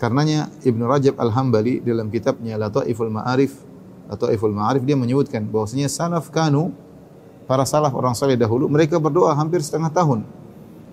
Karenanya 0.00 0.50
Ibnu 0.64 0.84
Rajab 0.88 1.14
Al-Hambali 1.20 1.78
dalam 1.84 2.10
kitabnya 2.10 2.58
Lataiful 2.58 3.12
Ma'arif 3.12 3.74
Lataiful 4.08 4.52
Ma'arif 4.52 4.84
dia 4.84 4.96
menyebutkan 4.98 5.48
bahwasanya 5.48 5.88
salaf 5.88 6.28
kanu 6.28 6.76
para 7.48 7.64
salaf 7.64 7.92
orang 7.96 8.12
saleh 8.12 8.36
dahulu 8.36 8.68
mereka 8.68 9.00
berdoa 9.00 9.32
hampir 9.32 9.64
setengah 9.64 9.88
tahun. 9.92 10.24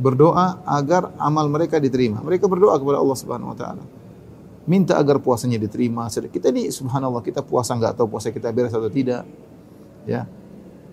Berdoa 0.01 0.63
agar 0.65 1.13
amal 1.21 1.45
mereka 1.51 1.77
diterima. 1.77 2.23
Mereka 2.23 2.49
berdoa 2.49 2.79
kepada 2.79 2.97
Allah 2.97 3.17
Subhanahu 3.19 3.53
wa 3.53 3.57
taala. 3.57 3.83
Minta 4.65 4.97
agar 4.97 5.19
puasanya 5.19 5.59
diterima. 5.61 6.07
Kita 6.09 6.49
ini 6.49 6.71
subhanallah 6.71 7.21
kita 7.21 7.43
puasa 7.45 7.75
enggak 7.75 7.99
tahu 7.99 8.17
puasa 8.17 8.33
kita 8.33 8.49
beres 8.49 8.73
atau 8.73 8.89
tidak. 8.89 9.27
Ya. 10.07 10.25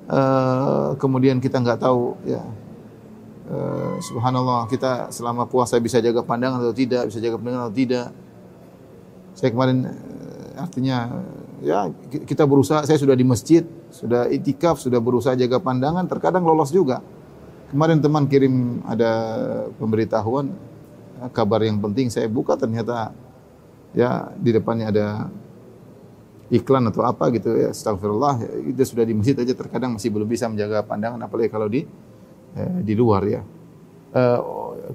Uh, 0.08 0.96
kemudian 0.96 1.40
kita 1.40 1.60
enggak 1.60 1.80
tahu 1.80 2.16
ya 2.24 2.40
Uh, 3.49 3.97
subhanallah 4.05 4.69
kita 4.69 5.09
selama 5.09 5.49
puasa 5.49 5.81
bisa 5.81 6.05
jaga 6.05 6.21
pandangan 6.21 6.61
atau 6.61 6.76
tidak, 6.76 7.09
bisa 7.09 7.17
jaga 7.17 7.40
pandangan 7.40 7.73
atau 7.73 7.76
tidak. 7.76 8.07
Saya 9.33 9.49
kemarin 9.57 9.88
uh, 9.88 10.62
artinya 10.64 11.25
ya 11.64 11.88
kita 12.28 12.45
berusaha, 12.45 12.85
saya 12.85 13.00
sudah 13.00 13.17
di 13.17 13.25
masjid, 13.25 13.64
sudah 13.88 14.28
itikaf, 14.28 14.76
sudah 14.76 15.00
berusaha 15.00 15.33
jaga 15.33 15.57
pandangan, 15.64 16.05
terkadang 16.05 16.45
lolos 16.45 16.69
juga. 16.69 17.00
Kemarin 17.73 18.05
teman 18.05 18.28
kirim 18.28 18.85
ada 18.85 19.12
pemberitahuan 19.81 20.52
kabar 21.33 21.64
yang 21.67 21.83
penting 21.83 22.09
saya 22.09 22.31
buka 22.31 22.55
ternyata 22.55 23.11
ya 23.97 24.31
di 24.38 24.55
depannya 24.55 24.93
ada 24.95 25.07
iklan 26.49 26.88
atau 26.88 27.05
apa 27.05 27.28
gitu 27.35 27.59
ya 27.59 27.75
astagfirullah 27.75 28.64
itu 28.64 28.81
sudah 28.87 29.05
di 29.05 29.12
masjid 29.12 29.37
aja 29.37 29.52
terkadang 29.52 29.99
masih 29.99 30.09
belum 30.14 30.28
bisa 30.28 30.49
menjaga 30.49 30.81
pandangan 30.87 31.21
apalagi 31.21 31.50
kalau 31.50 31.69
di 31.69 31.85
eh, 32.57 32.78
di 32.85 32.95
luar 32.97 33.23
ya. 33.26 33.43
Eh, 34.09 34.40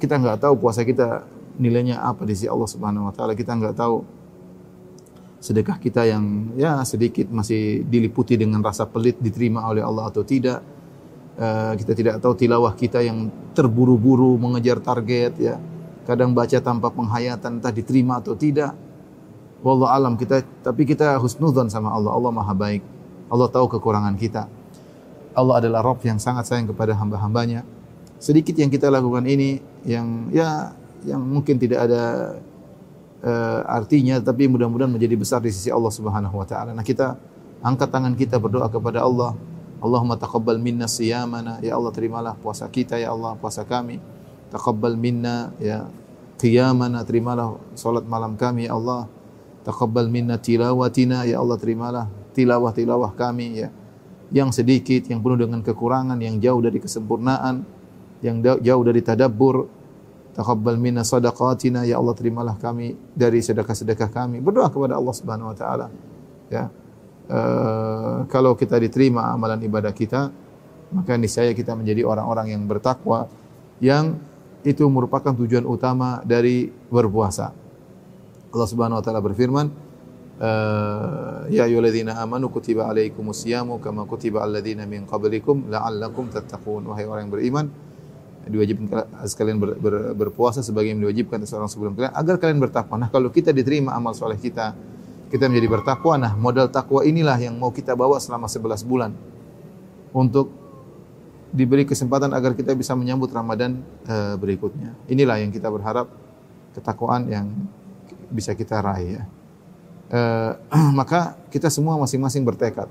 kita 0.01 0.17
nggak 0.17 0.41
tahu 0.41 0.53
puasa 0.57 0.81
kita 0.81 1.21
nilainya 1.61 2.01
apa 2.01 2.25
di 2.25 2.33
sisi 2.33 2.49
Allah 2.49 2.69
Subhanahu 2.69 3.09
wa 3.09 3.13
taala. 3.13 3.37
Kita 3.37 3.53
nggak 3.53 3.75
tahu 3.77 4.01
sedekah 5.43 5.77
kita 5.77 6.07
yang 6.07 6.55
ya 6.55 6.81
sedikit 6.87 7.27
masih 7.27 7.83
diliputi 7.83 8.39
dengan 8.39 8.63
rasa 8.63 8.87
pelit 8.87 9.19
diterima 9.19 9.67
oleh 9.69 9.83
Allah 9.83 10.09
atau 10.09 10.23
tidak. 10.23 10.63
Uh, 11.33 11.73
kita 11.73 11.97
tidak 11.97 12.21
tahu 12.21 12.37
tilawah 12.37 12.77
kita 12.77 13.01
yang 13.01 13.25
terburu-buru 13.57 14.37
mengejar 14.37 14.77
target 14.77 15.33
ya. 15.41 15.57
Kadang 16.05 16.37
baca 16.37 16.57
tanpa 16.61 16.93
penghayatan 16.93 17.57
entah 17.61 17.73
diterima 17.73 18.21
atau 18.21 18.37
tidak. 18.37 18.73
Wallahu 19.65 19.89
alam 19.89 20.13
kita 20.13 20.45
tapi 20.61 20.85
kita 20.85 21.17
husnudzon 21.21 21.69
sama 21.73 21.89
Allah. 21.93 22.13
Allah 22.13 22.31
Maha 22.33 22.53
baik. 22.53 22.83
Allah 23.33 23.49
tahu 23.49 23.65
kekurangan 23.65 24.13
kita. 24.13 24.45
Allah 25.33 25.59
adalah 25.61 25.81
Rabb 25.81 26.05
yang 26.05 26.21
sangat 26.21 26.45
sayang 26.45 26.69
kepada 26.69 26.93
hamba-hambanya. 26.93 27.65
Sedikit 28.21 28.55
yang 28.55 28.71
kita 28.71 28.87
lakukan 28.87 29.25
ini 29.27 29.59
yang 29.83 30.31
ya 30.31 30.71
yang 31.03 31.19
mungkin 31.19 31.59
tidak 31.59 31.89
ada 31.89 32.37
uh, 33.25 33.59
artinya 33.67 34.21
tapi 34.23 34.47
mudah-mudahan 34.47 34.87
menjadi 34.87 35.15
besar 35.19 35.43
di 35.43 35.51
sisi 35.51 35.67
Allah 35.73 35.91
Subhanahu 35.91 36.37
wa 36.37 36.47
taala. 36.47 36.71
Nah, 36.71 36.85
kita 36.85 37.19
angkat 37.59 37.89
tangan 37.91 38.13
kita 38.15 38.39
berdoa 38.39 38.71
kepada 38.71 39.03
Allah. 39.03 39.35
Allahumma 39.83 40.15
taqabbal 40.15 40.61
minna 40.61 40.87
siyamana. 40.87 41.59
Ya 41.59 41.75
Allah 41.75 41.91
terimalah 41.91 42.33
puasa 42.39 42.63
kita 42.71 42.95
ya 42.95 43.11
Allah, 43.11 43.35
puasa 43.35 43.67
kami. 43.67 43.99
Taqabbal 44.53 44.95
minna 44.95 45.51
ya 45.59 45.89
qiyamana, 46.39 47.03
terimalah 47.03 47.59
salat 47.75 48.07
malam 48.07 48.39
kami 48.39 48.71
ya 48.71 48.79
Allah. 48.79 49.11
Taqabbal 49.67 50.07
minna 50.07 50.39
tilawatina 50.39 51.27
ya 51.27 51.43
Allah 51.43 51.59
terimalah 51.59 52.05
tilawah-tilawah 52.35 53.11
kami 53.15 53.63
ya 53.63 53.69
yang 54.33 54.49
sedikit, 54.49 55.05
yang 55.07 55.21
penuh 55.21 55.45
dengan 55.45 55.61
kekurangan, 55.61 56.17
yang 56.17 56.41
jauh 56.41 56.57
dari 56.59 56.81
kesempurnaan, 56.81 57.63
yang 58.25 58.41
jauh 58.41 58.83
dari 58.83 58.99
tadabbur. 59.05 59.69
Taqabbal 60.33 60.81
minna 60.81 61.05
sadaqatina, 61.05 61.85
ya 61.85 62.01
Allah 62.01 62.17
terimalah 62.17 62.57
kami 62.57 62.97
dari 63.13 63.45
sedekah-sedekah 63.45 64.09
kami. 64.09 64.41
Berdoa 64.41 64.73
kepada 64.73 64.97
Allah 64.97 65.13
Subhanahu 65.13 65.53
wa 65.53 65.57
taala. 65.57 65.87
Ya. 66.49 66.73
Uh, 67.29 68.25
kalau 68.33 68.57
kita 68.57 68.81
diterima 68.81 69.29
amalan 69.29 69.61
ibadah 69.61 69.93
kita, 69.93 70.33
maka 70.89 71.13
niscaya 71.21 71.53
kita 71.53 71.77
menjadi 71.77 72.01
orang-orang 72.01 72.57
yang 72.57 72.65
bertakwa 72.65 73.29
yang 73.77 74.17
itu 74.65 74.81
merupakan 74.89 75.37
tujuan 75.37 75.69
utama 75.69 76.25
dari 76.25 76.73
berpuasa. 76.89 77.53
Allah 78.49 78.67
Subhanahu 78.69 78.97
wa 78.97 79.03
taala 79.05 79.21
berfirman, 79.21 79.69
ya 81.47 81.63
ayyuhalladzina 81.67 82.19
amanu 82.19 82.51
kutiba 82.51 82.89
alaikumus 82.89 83.47
syamu 83.47 83.79
kama 83.79 84.03
kutiba 84.03 84.43
alladzina 84.43 84.83
min 84.83 85.07
qablikum 85.07 85.71
la'allakum 85.71 86.27
tattaqun 86.27 86.83
wahai 86.83 87.07
orang 87.07 87.29
yang 87.29 87.33
beriman 87.33 87.65
diwajibkan 88.43 89.07
sekalian 89.23 89.55
ber, 89.55 89.79
ber, 89.79 89.93
berpuasa 90.11 90.59
sebagai 90.59 90.91
yang 90.91 90.99
diwajibkan 90.99 91.39
seorang 91.47 91.71
sebelum 91.71 91.95
kalian 91.95 92.11
agar 92.11 92.35
kalian 92.39 92.59
bertakwa. 92.59 92.95
Nah, 92.99 93.07
kalau 93.07 93.31
kita 93.31 93.55
diterima 93.55 93.95
amal 93.95 94.11
soleh 94.11 94.35
kita, 94.35 94.75
kita 95.31 95.47
menjadi 95.47 95.67
bertakwa. 95.71 96.19
Nah, 96.19 96.35
modal 96.35 96.67
takwa 96.67 97.07
inilah 97.07 97.39
yang 97.39 97.55
mau 97.55 97.71
kita 97.71 97.95
bawa 97.95 98.19
selama 98.19 98.51
11 98.51 98.83
bulan 98.83 99.11
untuk 100.11 100.51
diberi 101.53 101.87
kesempatan 101.87 102.33
agar 102.35 102.57
kita 102.57 102.75
bisa 102.75 102.97
menyambut 102.97 103.31
Ramadan 103.31 103.79
uh, 104.09 104.35
berikutnya. 104.35 104.91
Inilah 105.07 105.39
yang 105.39 105.53
kita 105.53 105.71
berharap 105.71 106.11
ketakwaan 106.75 107.29
yang 107.29 107.47
bisa 108.33 108.57
kita 108.57 108.81
raih 108.81 109.21
ya. 109.21 109.23
Eh, 110.13 110.51
maka 110.99 111.33
kita 111.49 111.73
semua 111.73 111.97
masing-masing 111.97 112.45
bertekad. 112.45 112.85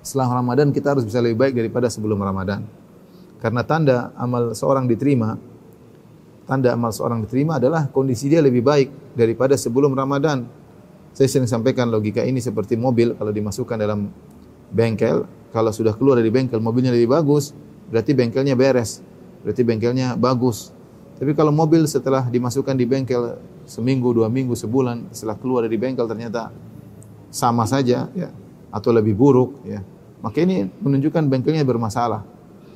Setelah 0.00 0.38
Ramadan 0.38 0.70
kita 0.70 0.94
harus 0.94 1.02
bisa 1.02 1.18
lebih 1.18 1.42
baik 1.42 1.58
daripada 1.58 1.90
sebelum 1.90 2.22
Ramadan. 2.22 2.62
Karena 3.42 3.66
tanda 3.66 4.14
amal 4.14 4.54
seorang 4.54 4.86
diterima, 4.86 5.34
tanda 6.46 6.70
amal 6.70 6.94
seorang 6.94 7.26
diterima 7.26 7.58
adalah 7.58 7.90
kondisi 7.90 8.30
dia 8.30 8.38
lebih 8.38 8.62
baik 8.62 9.18
daripada 9.18 9.58
sebelum 9.58 9.92
Ramadan. 9.92 10.46
Saya 11.10 11.26
sering 11.26 11.50
sampaikan 11.50 11.90
logika 11.90 12.22
ini 12.22 12.38
seperti 12.38 12.78
mobil 12.78 13.18
kalau 13.18 13.34
dimasukkan 13.34 13.76
dalam 13.82 14.14
bengkel, 14.70 15.26
kalau 15.50 15.74
sudah 15.74 15.98
keluar 15.98 16.22
dari 16.22 16.30
bengkel 16.30 16.62
mobilnya 16.62 16.94
lebih 16.94 17.10
bagus, 17.10 17.50
berarti 17.90 18.14
bengkelnya 18.14 18.54
beres, 18.54 19.02
berarti 19.42 19.66
bengkelnya 19.66 20.14
bagus. 20.14 20.70
Tapi 21.20 21.36
kalau 21.36 21.52
mobil 21.52 21.84
setelah 21.84 22.24
dimasukkan 22.24 22.72
di 22.72 22.88
bengkel 22.88 23.36
seminggu, 23.68 24.16
dua 24.16 24.32
minggu, 24.32 24.56
sebulan 24.56 25.12
setelah 25.12 25.36
keluar 25.36 25.68
dari 25.68 25.76
bengkel 25.76 26.08
ternyata 26.08 26.48
sama 27.28 27.68
saja 27.68 28.08
ya 28.16 28.32
atau 28.72 28.90
lebih 28.90 29.12
buruk 29.12 29.60
ya. 29.68 29.84
Maka 30.24 30.40
ini 30.40 30.64
menunjukkan 30.80 31.28
bengkelnya 31.28 31.64
bermasalah. 31.68 32.24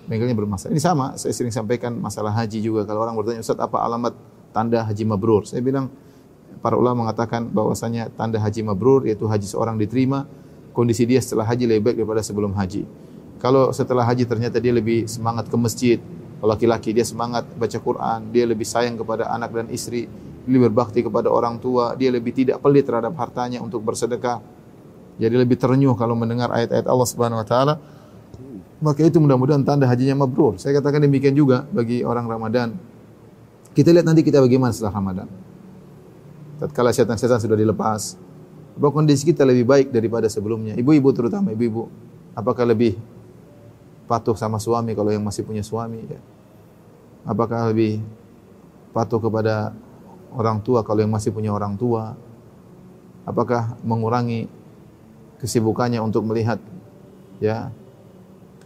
Bengkelnya 0.04 0.36
bermasalah. 0.36 0.72
Ini 0.76 0.82
sama, 0.84 1.16
saya 1.16 1.32
sering 1.32 1.52
sampaikan 1.52 1.96
masalah 1.96 2.36
haji 2.36 2.60
juga. 2.60 2.84
Kalau 2.84 3.00
orang 3.00 3.16
bertanya, 3.16 3.40
Ustaz 3.40 3.56
apa 3.56 3.80
alamat 3.80 4.12
tanda 4.52 4.84
haji 4.84 5.04
mabrur? 5.08 5.48
Saya 5.48 5.64
bilang, 5.64 5.88
para 6.60 6.76
ulama 6.76 7.08
mengatakan 7.08 7.48
bahwasanya 7.48 8.12
tanda 8.12 8.36
haji 8.40 8.60
mabrur 8.64 9.08
yaitu 9.08 9.24
haji 9.24 9.48
seorang 9.48 9.80
diterima, 9.80 10.28
kondisi 10.76 11.08
dia 11.08 11.20
setelah 11.20 11.48
haji 11.48 11.64
lebih 11.68 11.92
baik 11.92 11.96
daripada 12.00 12.20
sebelum 12.20 12.52
haji. 12.52 12.84
Kalau 13.40 13.72
setelah 13.72 14.04
haji 14.08 14.24
ternyata 14.24 14.56
dia 14.60 14.72
lebih 14.72 15.04
semangat 15.04 15.48
ke 15.52 15.56
masjid, 15.56 15.98
laki-laki 16.46 16.92
dia 16.92 17.04
semangat 17.06 17.48
baca 17.56 17.78
Quran, 17.80 18.30
dia 18.30 18.44
lebih 18.44 18.68
sayang 18.68 19.00
kepada 19.00 19.32
anak 19.32 19.50
dan 19.52 19.66
istri, 19.72 20.06
lebih 20.44 20.68
berbakti 20.70 21.00
kepada 21.00 21.32
orang 21.32 21.56
tua, 21.56 21.96
dia 21.96 22.12
lebih 22.12 22.36
tidak 22.36 22.60
pelit 22.60 22.84
terhadap 22.84 23.16
hartanya 23.16 23.64
untuk 23.64 23.80
bersedekah. 23.80 24.44
Jadi 25.16 25.34
lebih 25.34 25.56
terenyuh 25.56 25.94
kalau 25.94 26.18
mendengar 26.18 26.50
ayat-ayat 26.50 26.84
Allah 26.84 27.08
Subhanahu 27.08 27.40
wa 27.40 27.46
taala. 27.46 27.74
Maka 28.82 29.00
itu 29.00 29.16
mudah-mudahan 29.16 29.64
tanda 29.64 29.88
hajinya 29.88 30.26
mabrur. 30.26 30.60
Saya 30.60 30.76
katakan 30.76 31.00
demikian 31.00 31.32
juga 31.32 31.64
bagi 31.72 32.04
orang 32.04 32.28
Ramadan. 32.28 32.76
Kita 33.72 33.88
lihat 33.94 34.04
nanti 34.04 34.20
kita 34.20 34.44
bagaimana 34.44 34.76
setelah 34.76 35.00
Ramadan. 35.00 35.28
Tatkala 36.60 36.92
setan-setan 36.92 37.40
sudah 37.40 37.56
dilepas, 37.56 38.20
apa 38.74 38.88
kondisi 38.90 39.22
kita 39.24 39.46
lebih 39.46 39.64
baik 39.64 39.88
daripada 39.94 40.26
sebelumnya? 40.26 40.74
Ibu-ibu 40.74 41.08
terutama 41.14 41.54
ibu-ibu, 41.54 41.88
apakah 42.34 42.66
lebih 42.66 42.98
patuh 44.04 44.36
sama 44.36 44.60
suami 44.60 44.92
kalau 44.92 45.10
yang 45.10 45.24
masih 45.24 45.44
punya 45.44 45.64
suami 45.64 46.04
ya? 46.04 46.20
Apakah 47.24 47.72
lebih 47.72 48.04
patuh 48.92 49.18
kepada 49.18 49.72
orang 50.34 50.60
tua 50.60 50.84
kalau 50.84 51.00
yang 51.00 51.12
masih 51.12 51.32
punya 51.32 51.50
orang 51.50 51.74
tua? 51.74 52.12
Apakah 53.24 53.80
mengurangi 53.80 54.46
kesibukannya 55.40 56.00
untuk 56.04 56.28
melihat 56.28 56.60
ya 57.40 57.72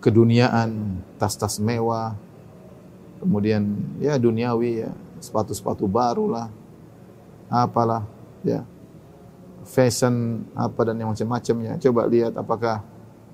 keduniaan, 0.02 1.02
tas-tas 1.18 1.58
mewah, 1.62 2.14
kemudian 3.22 3.78
ya 4.02 4.18
duniawi 4.18 4.86
ya, 4.86 4.90
sepatu-sepatu 5.22 5.86
baru 5.86 6.26
lah, 6.30 6.46
apalah 7.50 8.02
ya, 8.42 8.62
fashion 9.66 10.46
apa 10.54 10.80
dan 10.86 11.02
yang 11.02 11.10
macam-macamnya. 11.10 11.78
Coba 11.82 12.06
lihat 12.06 12.34
apakah 12.38 12.82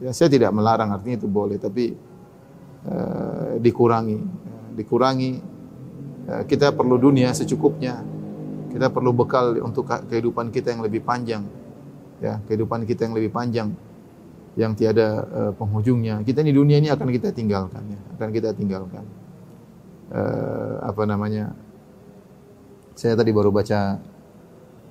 ya 0.02 0.10
saya 0.10 0.30
tidak 0.30 0.50
melarang 0.50 0.90
artinya 0.94 1.20
itu 1.22 1.28
boleh, 1.28 1.58
tapi 1.58 1.94
uh, 2.88 3.58
dikurangi, 3.60 4.18
dikurangi. 4.74 5.32
Uh, 6.24 6.42
kita 6.48 6.72
perlu 6.72 6.96
dunia 6.96 7.30
secukupnya. 7.36 8.00
Kita 8.74 8.90
perlu 8.90 9.14
bekal 9.14 9.54
untuk 9.62 9.86
kehidupan 9.86 10.50
kita 10.50 10.74
yang 10.74 10.82
lebih 10.82 11.06
panjang. 11.06 11.46
Ya, 12.18 12.42
kehidupan 12.48 12.82
kita 12.88 13.06
yang 13.06 13.14
lebih 13.14 13.30
panjang 13.30 13.70
yang 14.54 14.74
tiada 14.74 15.26
uh, 15.30 15.52
penghujungnya. 15.54 16.22
Kita 16.22 16.42
di 16.42 16.54
dunia 16.54 16.78
ini 16.78 16.90
akan 16.90 17.10
kita 17.10 17.34
tinggalkan 17.34 17.82
ya, 17.90 18.00
akan 18.18 18.28
kita 18.30 18.50
tinggalkan. 18.54 19.04
Uh, 20.10 20.78
apa 20.82 21.02
namanya? 21.06 21.54
Saya 22.94 23.18
tadi 23.18 23.34
baru 23.34 23.50
baca 23.50 23.98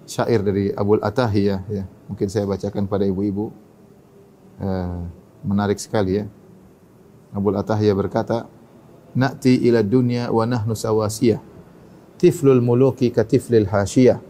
syair 0.04 0.44
dari 0.44 0.72
Abul 0.76 1.00
Atahiyah 1.00 1.62
ya. 1.72 1.84
Mungkin 2.12 2.28
saya 2.28 2.44
bacakan 2.44 2.88
pada 2.88 3.08
ibu-ibu. 3.08 3.52
Eh, 4.62 5.00
menarik 5.42 5.82
sekali 5.82 6.22
ya. 6.22 6.26
Abul 7.34 7.58
Atahiyah 7.58 7.98
berkata, 7.98 8.46
"Na'ti 9.18 9.58
ila 9.66 9.82
dunya 9.82 10.30
wa 10.30 10.46
nahnu 10.46 10.78
sawasiyah. 10.78 11.42
Tiflul 12.22 12.62
muluki 12.62 13.10
ka 13.10 13.26
tiflil 13.26 13.66
hasyiyah." 13.66 14.22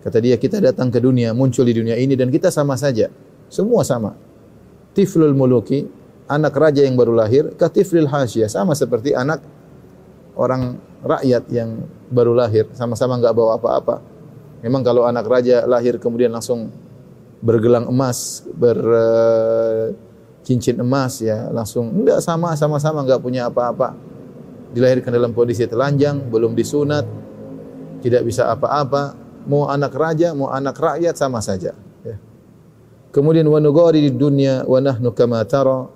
Kata 0.00 0.20
dia, 0.20 0.36
kita 0.36 0.60
datang 0.60 0.92
ke 0.92 1.00
dunia, 1.00 1.32
muncul 1.32 1.64
di 1.64 1.72
dunia 1.76 1.96
ini 1.96 2.12
dan 2.12 2.28
kita 2.28 2.52
sama 2.52 2.76
saja. 2.76 3.08
Semua 3.48 3.84
sama. 3.84 4.16
Tiflul 4.92 5.32
muluki, 5.32 5.88
anak 6.28 6.56
raja 6.56 6.84
yang 6.84 6.96
baru 6.96 7.12
lahir, 7.16 7.52
ka 7.56 7.68
tiflil 7.68 8.08
hasyiyah, 8.08 8.48
sama 8.48 8.76
seperti 8.76 9.16
anak 9.16 9.40
orang 10.36 10.76
rakyat 11.04 11.44
yang 11.52 11.84
baru 12.08 12.32
lahir, 12.32 12.68
sama-sama 12.72 13.20
enggak 13.20 13.36
bawa 13.36 13.60
apa-apa. 13.60 14.00
Memang 14.64 14.80
kalau 14.80 15.04
anak 15.04 15.28
raja 15.28 15.68
lahir 15.68 16.00
kemudian 16.00 16.32
langsung 16.32 16.72
bergelang 17.40 17.90
emas, 17.90 18.44
ber 18.54 18.78
eh, 20.44 20.74
emas 20.78 21.18
ya, 21.24 21.48
langsung 21.50 21.90
enggak 21.90 22.20
sama 22.20 22.52
sama-sama 22.54 23.02
enggak 23.02 23.22
punya 23.22 23.48
apa-apa. 23.48 23.96
Dilahirkan 24.74 25.14
dalam 25.14 25.30
kondisi 25.30 25.64
telanjang, 25.70 26.18
belum 26.28 26.52
disunat, 26.58 27.06
tidak 28.02 28.26
bisa 28.26 28.50
apa-apa. 28.50 29.14
Mau 29.46 29.70
anak 29.70 29.94
raja, 29.94 30.34
mau 30.34 30.50
anak 30.50 30.74
rakyat 30.74 31.14
sama 31.14 31.38
saja. 31.38 31.76
Ya. 32.02 32.16
Kemudian 33.14 33.46
wa 33.46 33.62
nugari 33.62 34.02
di 34.02 34.10
dunia 34.10 34.66
wa 34.66 34.80
nahnu 34.82 35.14
kama 35.14 35.44
tara 35.46 35.86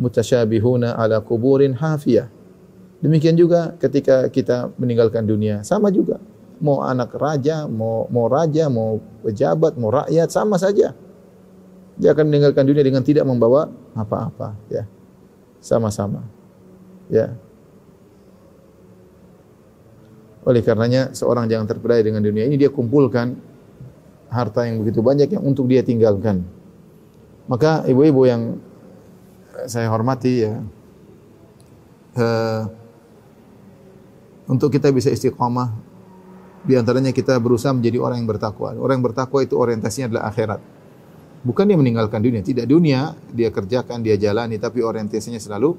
mutasyabihuna 0.00 0.96
ala 0.96 1.20
kuburin 1.20 1.76
hafiyah. 1.76 2.30
Demikian 3.02 3.34
juga 3.34 3.74
ketika 3.82 4.30
kita 4.30 4.70
meninggalkan 4.78 5.26
dunia, 5.26 5.66
sama 5.66 5.90
juga. 5.90 6.22
Mau 6.58 6.84
anak 6.84 7.14
raja, 7.16 7.64
mau 7.70 8.10
mau 8.12 8.26
raja, 8.28 8.68
mau 8.68 9.00
pejabat, 9.24 9.78
mau 9.80 9.90
rakyat, 9.94 10.28
sama 10.28 10.60
saja. 10.60 10.92
Dia 11.96 12.10
akan 12.16 12.28
meninggalkan 12.28 12.66
dunia 12.66 12.82
dengan 12.82 13.04
tidak 13.04 13.24
membawa 13.24 13.68
apa-apa, 13.94 14.56
ya. 14.72 14.84
Sama-sama. 15.62 16.26
Ya. 17.06 17.36
Oleh 20.42 20.58
karenanya 20.64 21.14
seorang 21.14 21.46
jangan 21.46 21.70
terpedaya 21.70 22.02
dengan 22.02 22.18
dunia 22.18 22.42
ini 22.42 22.58
dia 22.58 22.66
kumpulkan 22.66 23.38
harta 24.26 24.66
yang 24.66 24.82
begitu 24.82 24.98
banyak 24.98 25.30
yang 25.30 25.44
untuk 25.46 25.70
dia 25.70 25.86
tinggalkan. 25.86 26.42
Maka 27.46 27.86
ibu-ibu 27.86 28.26
yang 28.26 28.58
saya 29.70 29.86
hormati 29.86 30.32
ya 30.42 30.58
uh, 32.18 32.62
untuk 34.50 34.72
kita 34.74 34.90
bisa 34.90 35.12
istiqamah 35.12 35.70
di 36.62 36.78
antaranya 36.78 37.10
kita 37.10 37.38
berusaha 37.42 37.74
menjadi 37.74 37.98
orang 37.98 38.22
yang 38.22 38.30
bertakwa. 38.30 38.74
Orang 38.78 39.02
yang 39.02 39.06
bertakwa 39.06 39.42
itu 39.42 39.58
orientasinya 39.58 40.14
adalah 40.14 40.24
akhirat. 40.30 40.60
Bukan 41.42 41.66
dia 41.66 41.74
meninggalkan 41.74 42.22
dunia, 42.22 42.38
tidak 42.38 42.70
dunia 42.70 43.18
dia 43.34 43.50
kerjakan, 43.50 43.98
dia 44.06 44.14
jalani 44.14 44.62
tapi 44.62 44.78
orientasinya 44.78 45.42
selalu 45.42 45.74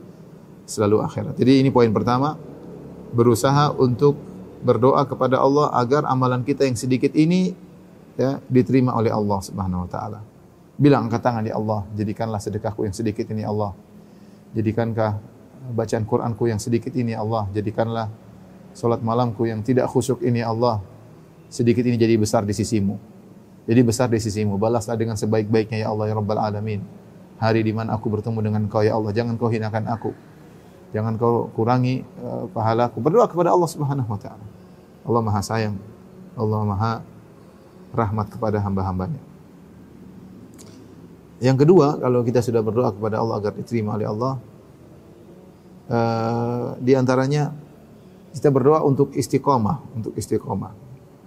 selalu 0.68 1.00
akhirat. 1.08 1.40
Jadi 1.40 1.64
ini 1.64 1.72
poin 1.72 1.88
pertama, 1.96 2.36
berusaha 3.16 3.72
untuk 3.80 4.20
berdoa 4.64 5.08
kepada 5.08 5.40
Allah 5.40 5.72
agar 5.76 6.04
amalan 6.08 6.44
kita 6.44 6.68
yang 6.68 6.76
sedikit 6.76 7.16
ini 7.16 7.56
ya 8.20 8.44
diterima 8.52 8.92
oleh 8.96 9.12
Allah 9.12 9.40
Subhanahu 9.40 9.88
wa 9.88 9.90
taala. 9.92 10.20
Bilang 10.76 11.08
angkat 11.08 11.24
tangan 11.24 11.48
ya 11.48 11.56
Allah, 11.56 11.88
jadikanlah 11.96 12.44
sedekahku 12.44 12.84
yang 12.84 12.96
sedikit 12.96 13.24
ini 13.32 13.48
Allah. 13.48 13.72
Jadikankah 14.52 15.16
bacaan 15.72 16.04
Qur'anku 16.04 16.44
yang 16.52 16.60
sedikit 16.60 16.92
ini 16.92 17.16
Allah, 17.16 17.48
jadikanlah 17.56 18.12
salat 18.74 19.00
malamku 19.00 19.46
yang 19.46 19.62
tidak 19.62 19.88
khusyuk 19.90 20.20
ini 20.26 20.42
Allah. 20.42 20.82
Sedikit 21.54 21.86
ini 21.86 21.96
jadi 21.96 22.18
besar 22.18 22.42
di 22.44 22.54
sisimu. 22.54 22.98
Jadi 23.70 23.82
besar 23.86 24.10
di 24.10 24.20
sisimu. 24.20 24.58
Balaslah 24.58 24.98
dengan 24.98 25.16
sebaik-baiknya 25.16 25.86
ya 25.86 25.94
Allah 25.94 26.12
ya 26.12 26.16
Rabbal 26.18 26.42
Alamin. 26.42 26.82
Hari 27.38 27.62
di 27.62 27.72
mana 27.72 27.96
aku 27.96 28.10
bertemu 28.10 28.40
dengan 28.42 28.62
Kau 28.68 28.82
ya 28.82 28.98
Allah, 28.98 29.14
jangan 29.14 29.38
Kau 29.38 29.54
hinakan 29.54 29.86
aku. 29.88 30.12
Jangan 30.92 31.16
Kau 31.16 31.54
kurangi 31.54 32.02
uh, 32.20 32.50
pahalaku. 32.50 33.00
Berdoa 33.00 33.30
kepada 33.30 33.54
Allah 33.54 33.70
Subhanahu 33.70 34.10
wa 34.10 34.20
taala. 34.20 34.46
Allah 35.06 35.22
Maha 35.22 35.42
sayang. 35.46 35.76
Allah 36.34 36.62
Maha 36.66 36.94
rahmat 37.94 38.28
kepada 38.34 38.58
hamba-hambanya. 38.58 39.22
Yang 41.44 41.68
kedua, 41.68 42.00
kalau 42.00 42.24
kita 42.24 42.40
sudah 42.40 42.64
berdoa 42.64 42.90
kepada 42.96 43.20
Allah 43.20 43.38
agar 43.38 43.54
diterima 43.54 44.00
oleh 44.00 44.08
Allah, 44.08 44.34
uh, 45.92 46.68
di 46.80 46.96
antaranya 46.96 47.52
kita 48.34 48.50
berdoa 48.50 48.82
untuk 48.82 49.14
istiqomah, 49.14 49.94
untuk 49.94 50.18
istiqomah. 50.18 50.74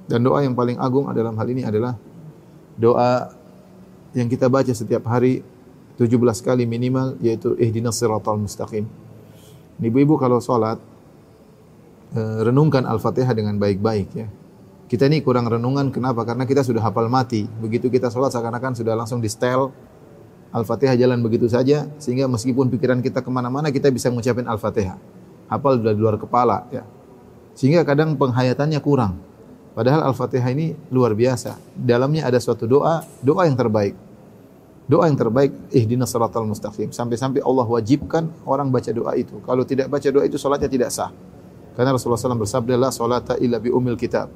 Dan 0.07 0.27
doa 0.27 0.42
yang 0.42 0.55
paling 0.59 0.79
agung 0.79 1.07
dalam 1.14 1.35
hal 1.38 1.47
ini 1.51 1.62
adalah 1.62 1.95
doa 2.79 3.31
yang 4.14 4.27
kita 4.27 4.51
baca 4.51 4.71
setiap 4.71 5.07
hari 5.07 5.42
17 5.97 6.12
kali 6.45 6.69
minimal 6.69 7.16
yaitu 7.25 7.57
ihdinas 7.57 7.97
siratal 7.97 8.37
mustaqim. 8.37 8.85
Ibu-ibu 9.81 10.16
kalau 10.16 10.40
salat 10.40 10.81
uh, 12.16 12.40
renungkan 12.45 12.85
Al-Fatihah 12.85 13.33
dengan 13.33 13.57
baik-baik 13.57 14.09
ya. 14.12 14.29
Kita 14.87 15.11
ini 15.11 15.19
kurang 15.19 15.51
renungan 15.51 15.90
kenapa? 15.90 16.23
Karena 16.23 16.47
kita 16.47 16.62
sudah 16.62 16.79
hafal 16.79 17.11
mati. 17.11 17.42
Begitu 17.42 17.90
kita 17.90 18.07
salat 18.07 18.31
seakan-akan 18.31 18.79
sudah 18.79 18.95
langsung 18.95 19.19
di 19.19 19.27
setel 19.27 19.75
Al-Fatihah 20.55 20.95
jalan 20.95 21.21
begitu 21.21 21.51
saja 21.51 21.90
sehingga 21.99 22.31
meskipun 22.31 22.71
pikiran 22.71 23.03
kita 23.03 23.21
ke 23.21 23.29
mana-mana 23.29 23.69
kita 23.75 23.90
bisa 23.90 24.09
mengucapkan 24.09 24.47
Al-Fatihah. 24.47 24.97
Hafal 25.51 25.83
sudah 25.83 25.92
di 25.92 26.01
luar 26.01 26.16
kepala 26.16 26.71
ya. 26.71 26.87
Sehingga 27.57 27.83
kadang 27.88 28.21
penghayatannya 28.21 28.79
kurang. 28.85 29.16
Padahal 29.73 30.05
Al-Fatihah 30.12 30.53
ini 30.53 30.77
luar 30.92 31.16
biasa. 31.16 31.57
Dalamnya 31.73 32.29
ada 32.29 32.37
suatu 32.37 32.69
doa, 32.69 33.01
doa 33.25 33.49
yang 33.49 33.57
terbaik. 33.57 33.97
Doa 34.87 35.09
yang 35.09 35.19
terbaik, 35.19 35.51
ihdinas 35.73 36.12
siratal 36.12 36.47
mustaqim. 36.47 36.92
Sampai-sampai 36.92 37.42
Allah 37.42 37.66
wajibkan 37.66 38.29
orang 38.47 38.69
baca 38.69 38.92
doa 38.92 39.16
itu. 39.16 39.40
Kalau 39.42 39.64
tidak 39.64 39.88
baca 39.88 40.09
doa 40.09 40.25
itu 40.29 40.37
salatnya 40.38 40.69
tidak 40.71 40.92
sah. 40.92 41.11
Karena 41.75 41.92
Rasulullah 41.92 42.21
SAW 42.21 42.40
bersabda, 42.40 42.73
La 42.79 42.88
salata 42.88 43.37
illa 43.37 43.61
bi 43.61 43.69
umil 43.69 44.01
kitab. 44.01 44.33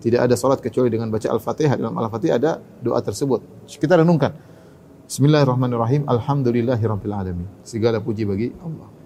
Tidak 0.00 0.16
ada 0.16 0.34
salat 0.34 0.58
kecuali 0.64 0.88
dengan 0.88 1.12
baca 1.12 1.28
Al-Fatihah. 1.28 1.76
Dalam 1.76 1.94
Al-Fatihah 1.94 2.34
ada 2.40 2.58
doa 2.80 2.98
tersebut. 3.04 3.66
Kita 3.68 4.00
renungkan. 4.00 4.32
Bismillahirrahmanirrahim. 5.04 6.08
Alhamdulillahirabbil 6.08 7.14
alamin. 7.14 7.46
Segala 7.62 8.00
puji 8.00 8.24
bagi 8.24 8.48
Allah. 8.62 8.99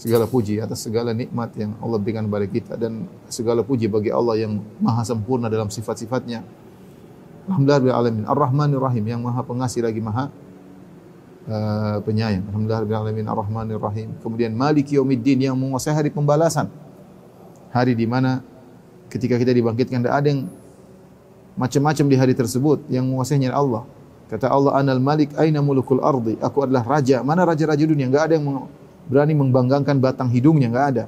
Segala 0.00 0.24
puji 0.24 0.56
atas 0.64 0.80
segala 0.80 1.12
nikmat 1.12 1.52
yang 1.60 1.76
Allah 1.76 2.00
berikan 2.00 2.24
kepada 2.24 2.46
kita 2.48 2.72
dan 2.80 3.04
segala 3.28 3.60
puji 3.60 3.84
bagi 3.84 4.08
Allah 4.08 4.32
yang 4.40 4.64
maha 4.80 5.04
sempurna 5.04 5.52
dalam 5.52 5.68
sifat-sifatnya. 5.68 6.40
Alhamdulillahirabbil 7.44 7.92
alamin. 7.92 8.24
Ar-Rahmanir 8.24 8.80
Rahim 8.80 9.04
yang 9.04 9.20
maha 9.20 9.44
pengasih 9.44 9.84
lagi 9.84 10.00
maha 10.00 10.32
uh, 11.52 12.00
penyayang. 12.00 12.48
Alhamdulillahirabbil 12.48 12.96
alamin. 12.96 13.24
Ar-Rahmanir 13.28 13.76
Rahim. 13.76 14.16
Kemudian 14.24 14.56
Maliki 14.56 14.96
Yaumiddin 14.96 15.52
yang 15.52 15.56
menguasai 15.60 15.92
hari 15.92 16.08
pembalasan. 16.08 16.72
Hari 17.68 17.92
di 17.92 18.08
mana 18.08 18.40
ketika 19.12 19.36
kita 19.36 19.52
dibangkitkan 19.52 20.00
tidak 20.00 20.16
ada 20.16 20.32
yang 20.32 20.48
macam-macam 21.60 22.04
di 22.08 22.16
hari 22.16 22.32
tersebut 22.32 22.88
yang 22.88 23.04
menguasainya 23.04 23.52
Allah. 23.52 23.84
Kata 24.32 24.48
Allah, 24.48 24.80
Anal 24.80 24.96
Malik, 24.96 25.36
aina 25.36 25.60
mulukul 25.60 26.00
ardi. 26.00 26.40
Aku 26.40 26.64
adalah 26.64 26.88
raja. 26.88 27.20
Mana 27.20 27.44
raja-raja 27.44 27.84
dunia? 27.84 28.08
Enggak 28.08 28.32
ada 28.32 28.40
yang 28.40 28.64
berani 29.10 29.34
membanggakan 29.34 29.98
batang 29.98 30.30
hidungnya. 30.30 30.70
Enggak 30.70 30.86
ada. 30.94 31.04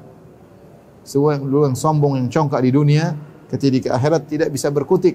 Semua 1.07 1.39
yang, 1.39 1.79
sombong, 1.79 2.19
yang 2.19 2.27
congkak 2.27 2.63
di 2.63 2.71
dunia, 2.75 3.15
ketika 3.51 3.71
di 3.71 3.79
akhirat 3.91 4.23
tidak 4.27 4.49
bisa 4.51 4.67
berkutik. 4.75 5.15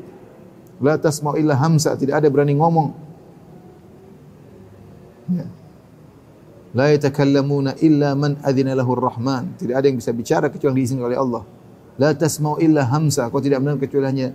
La 0.79 0.95
tasma'u 0.95 1.35
illa 1.35 1.59
hamsa. 1.59 1.99
Tidak 1.99 2.15
ada 2.15 2.27
berani 2.31 2.55
ngomong. 2.55 2.87
Ya. 5.35 5.45
La 6.77 6.93
yatakallamuna 6.93 7.75
illa 7.81 8.13
man 8.13 8.37
lahur 8.45 9.01
rahman. 9.01 9.57
Tidak 9.57 9.73
ada 9.73 9.89
yang 9.89 9.97
bisa 9.97 10.13
bicara 10.13 10.47
kecuali 10.47 10.79
diizinkan 10.79 11.09
oleh 11.09 11.17
Allah. 11.17 11.43
La 11.97 12.13
tasma'u 12.13 12.61
illa 12.61 12.85
hamsa. 12.87 13.27
Kau 13.33 13.41
tidak 13.41 13.59
mendengar 13.59 13.89
kecuali 13.89 14.05
hanya 14.05 14.27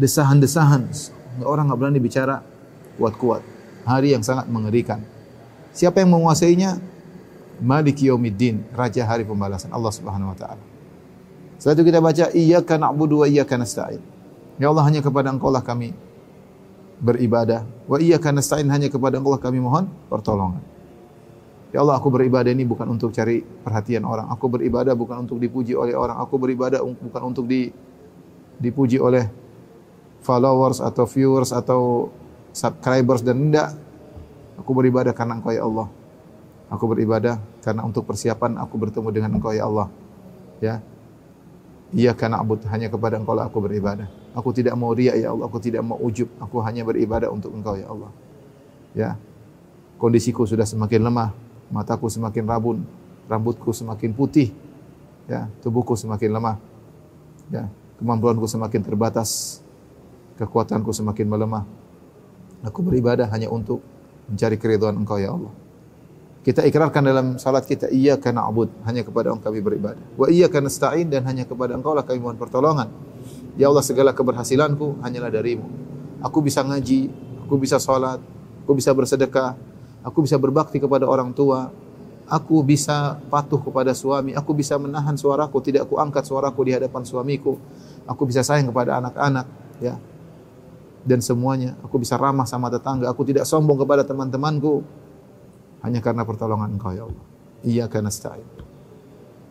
desahan-desahan. 0.00 0.88
Orang 1.44 1.68
enggak 1.68 1.78
berani 1.78 2.00
bicara 2.00 2.40
kuat-kuat. 2.96 3.44
Hari 3.84 4.16
yang 4.16 4.24
sangat 4.24 4.48
mengerikan. 4.48 5.02
Siapa 5.76 6.00
yang 6.00 6.14
menguasainya? 6.14 6.91
Maliki 7.62 8.10
Yaumiddin, 8.10 8.66
raja 8.74 9.06
hari 9.06 9.22
pembalasan 9.22 9.70
Allah 9.70 9.94
Subhanahu 9.94 10.34
wa 10.34 10.36
taala. 10.36 10.62
Setelah 11.62 11.78
itu 11.78 11.84
kita 11.94 11.98
baca 12.02 12.24
iyyaka 12.34 12.74
na'budu 12.74 13.22
wa 13.22 13.26
iyyaka 13.30 13.54
nasta'in. 13.54 14.02
Ya 14.58 14.66
Allah 14.66 14.82
hanya 14.82 14.98
kepada 14.98 15.30
Engkau 15.30 15.54
lah 15.54 15.62
kami 15.62 15.94
beribadah. 16.98 17.62
Wa 17.86 18.02
iyyaka 18.02 18.34
nasta'in 18.34 18.66
hanya 18.66 18.90
kepada 18.90 19.22
Engkau 19.22 19.30
lah 19.30 19.38
kami 19.38 19.62
mohon 19.62 19.86
pertolongan. 20.10 20.58
Ya 21.70 21.86
Allah 21.86 22.02
aku 22.02 22.10
beribadah 22.10 22.50
ini 22.50 22.66
bukan 22.66 22.90
untuk 22.90 23.14
cari 23.14 23.46
perhatian 23.46 24.02
orang. 24.02 24.26
Aku 24.34 24.50
beribadah 24.50 24.98
bukan 24.98 25.22
untuk 25.22 25.38
dipuji 25.38 25.78
oleh 25.78 25.94
orang. 25.94 26.18
Aku 26.18 26.42
beribadah 26.42 26.82
bukan 26.82 27.22
untuk 27.30 27.46
di, 27.46 27.70
dipuji 28.58 28.98
oleh 28.98 29.30
followers 30.18 30.82
atau 30.82 31.06
viewers 31.06 31.54
atau 31.54 32.10
subscribers 32.50 33.22
dan 33.22 33.38
tidak. 33.38 33.78
Aku 34.58 34.74
beribadah 34.74 35.14
karena 35.14 35.38
Engkau 35.38 35.54
ya 35.54 35.62
Allah. 35.62 35.86
Aku 36.74 36.90
beribadah 36.90 37.51
karena 37.62 37.86
untuk 37.86 38.04
persiapan 38.04 38.58
aku 38.58 38.74
bertemu 38.74 39.08
dengan 39.14 39.30
Engkau 39.38 39.54
ya 39.54 39.64
Allah. 39.70 39.88
Ya. 40.58 40.82
Iya 41.94 42.12
karena 42.12 42.42
abud 42.42 42.58
hanya 42.66 42.90
kepada 42.90 43.16
Engkau 43.16 43.38
lah 43.38 43.46
aku 43.46 43.62
beribadah. 43.62 44.10
Aku 44.34 44.50
tidak 44.50 44.74
mau 44.74 44.90
riya 44.90 45.14
ya 45.14 45.30
Allah, 45.30 45.46
aku 45.46 45.62
tidak 45.62 45.86
mau 45.86 45.96
ujub, 46.02 46.26
aku 46.42 46.58
hanya 46.66 46.82
beribadah 46.82 47.30
untuk 47.30 47.54
Engkau 47.54 47.78
ya 47.78 47.86
Allah. 47.86 48.10
Ya. 48.92 49.10
Kondisiku 50.02 50.42
sudah 50.42 50.66
semakin 50.66 51.06
lemah, 51.06 51.30
mataku 51.70 52.10
semakin 52.10 52.42
rabun, 52.42 52.82
rambutku 53.30 53.70
semakin 53.70 54.10
putih. 54.10 54.50
Ya, 55.30 55.46
tubuhku 55.62 55.94
semakin 55.94 56.34
lemah. 56.34 56.58
Ya, 57.46 57.70
kemampuanku 58.02 58.50
semakin 58.50 58.82
terbatas. 58.82 59.62
Kekuatanku 60.34 60.90
semakin 60.90 61.28
melemah. 61.30 61.62
Aku 62.66 62.82
beribadah 62.82 63.30
hanya 63.30 63.46
untuk 63.46 63.78
mencari 64.26 64.58
keridhaan 64.58 64.98
Engkau 64.98 65.22
ya 65.22 65.30
Allah. 65.30 65.52
Kita 66.42 66.66
ikrarkan 66.66 67.06
dalam 67.06 67.26
salat 67.38 67.62
kita 67.70 67.86
iyyaka 67.86 68.34
na'bud, 68.34 68.82
hanya 68.82 69.06
kepada 69.06 69.30
Engkau 69.30 69.54
kami 69.54 69.62
beribadah. 69.62 70.02
Wa 70.18 70.26
iyyaka 70.26 70.58
nasta'in 70.58 71.06
dan 71.06 71.22
hanya 71.22 71.46
kepada 71.46 71.78
Engkau 71.78 71.94
lah 71.94 72.02
kami 72.02 72.18
mohon 72.18 72.34
pertolongan. 72.34 72.90
Ya 73.54 73.70
Allah 73.70 73.86
segala 73.86 74.10
keberhasilanku 74.10 74.98
hanyalah 75.06 75.30
darimu. 75.30 75.70
Aku 76.18 76.42
bisa 76.42 76.66
ngaji, 76.66 77.14
aku 77.46 77.54
bisa 77.62 77.78
salat, 77.78 78.18
aku 78.66 78.74
bisa 78.74 78.90
bersedekah, 78.90 79.54
aku 80.02 80.26
bisa 80.26 80.34
berbakti 80.34 80.82
kepada 80.82 81.06
orang 81.06 81.30
tua, 81.30 81.70
aku 82.26 82.58
bisa 82.66 83.22
patuh 83.30 83.62
kepada 83.62 83.94
suami, 83.94 84.34
aku 84.34 84.50
bisa 84.50 84.74
menahan 84.82 85.14
suaraku, 85.14 85.62
tidak 85.62 85.86
aku 85.86 86.02
angkat 86.02 86.26
suaraku 86.26 86.66
di 86.66 86.72
hadapan 86.74 87.06
suamiku, 87.06 87.54
aku 88.02 88.22
bisa 88.26 88.42
sayang 88.42 88.74
kepada 88.74 88.98
anak-anak, 88.98 89.46
ya. 89.78 89.94
Dan 91.06 91.22
semuanya, 91.22 91.78
aku 91.86 92.02
bisa 92.02 92.18
ramah 92.18 92.46
sama 92.50 92.66
tetangga, 92.66 93.06
aku 93.06 93.22
tidak 93.26 93.46
sombong 93.46 93.78
kepada 93.78 94.02
teman-temanku 94.02 94.82
hanya 95.82 96.00
karena 96.02 96.22
pertolongan 96.22 96.74
Engkau 96.74 96.94
ya 96.94 97.04
Allah. 97.06 97.24
Iyyaka 97.62 97.98
nasta'in. 98.02 98.46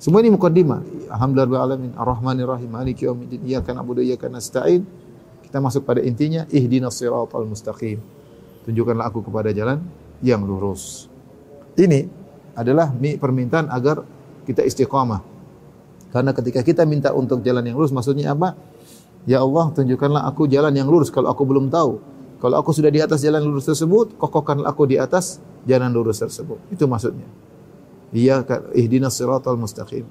Semua 0.02 0.26
ini 0.26 0.34
mukaddimah. 0.34 1.12
Alhamdulillah 1.13 1.62
alamin, 1.62 1.91
Ar-Rahmanir 1.94 2.50
Rahim, 2.50 2.74
Maliki 2.74 3.06
yaumiddin, 3.06 3.46
iyyaka 3.46 3.72
na'budu 3.76 4.02
wa 4.02 4.06
iyyaka 4.08 4.28
nasta'in. 4.32 4.82
Kita 5.46 5.62
masuk 5.62 5.86
pada 5.86 6.02
intinya, 6.02 6.48
ihdinas 6.50 6.98
siratal 6.98 7.46
mustaqim. 7.46 8.02
Tunjukkanlah 8.65 9.12
aku 9.12 9.22
kepada 9.22 9.54
jalan 9.54 9.84
yang 10.26 10.41
lurus. 10.41 11.12
Ini 11.78 12.08
adalah 12.58 12.91
permintaan 12.96 13.70
agar 13.70 14.04
kita 14.48 14.65
istiqamah. 14.65 15.22
Karena 16.12 16.36
ketika 16.36 16.60
kita 16.65 16.84
minta 16.84 17.15
untuk 17.15 17.39
jalan 17.46 17.63
yang 17.63 17.80
lurus, 17.80 17.96
maksudnya 17.96 18.36
apa? 18.36 18.56
Ya 19.24 19.39
Allah, 19.39 19.70
tunjukkanlah 19.72 20.26
aku 20.28 20.50
jalan 20.50 20.74
yang 20.74 20.89
lurus 20.89 21.13
kalau 21.13 21.30
aku 21.30 21.46
belum 21.46 21.70
tahu. 21.70 22.02
Kalau 22.42 22.58
aku 22.58 22.74
sudah 22.74 22.90
di 22.90 22.98
atas 22.98 23.22
jalan 23.22 23.46
lurus 23.46 23.70
tersebut, 23.70 24.18
kokohkanlah 24.18 24.66
aku 24.66 24.90
di 24.90 24.98
atas 24.98 25.38
jalan 25.70 25.94
lurus 25.94 26.26
tersebut. 26.26 26.58
Itu 26.74 26.90
maksudnya. 26.90 27.30
Iya 28.12 28.42
ihdinas 28.74 29.14
siratal 29.14 29.62
mustaqim. 29.62 30.04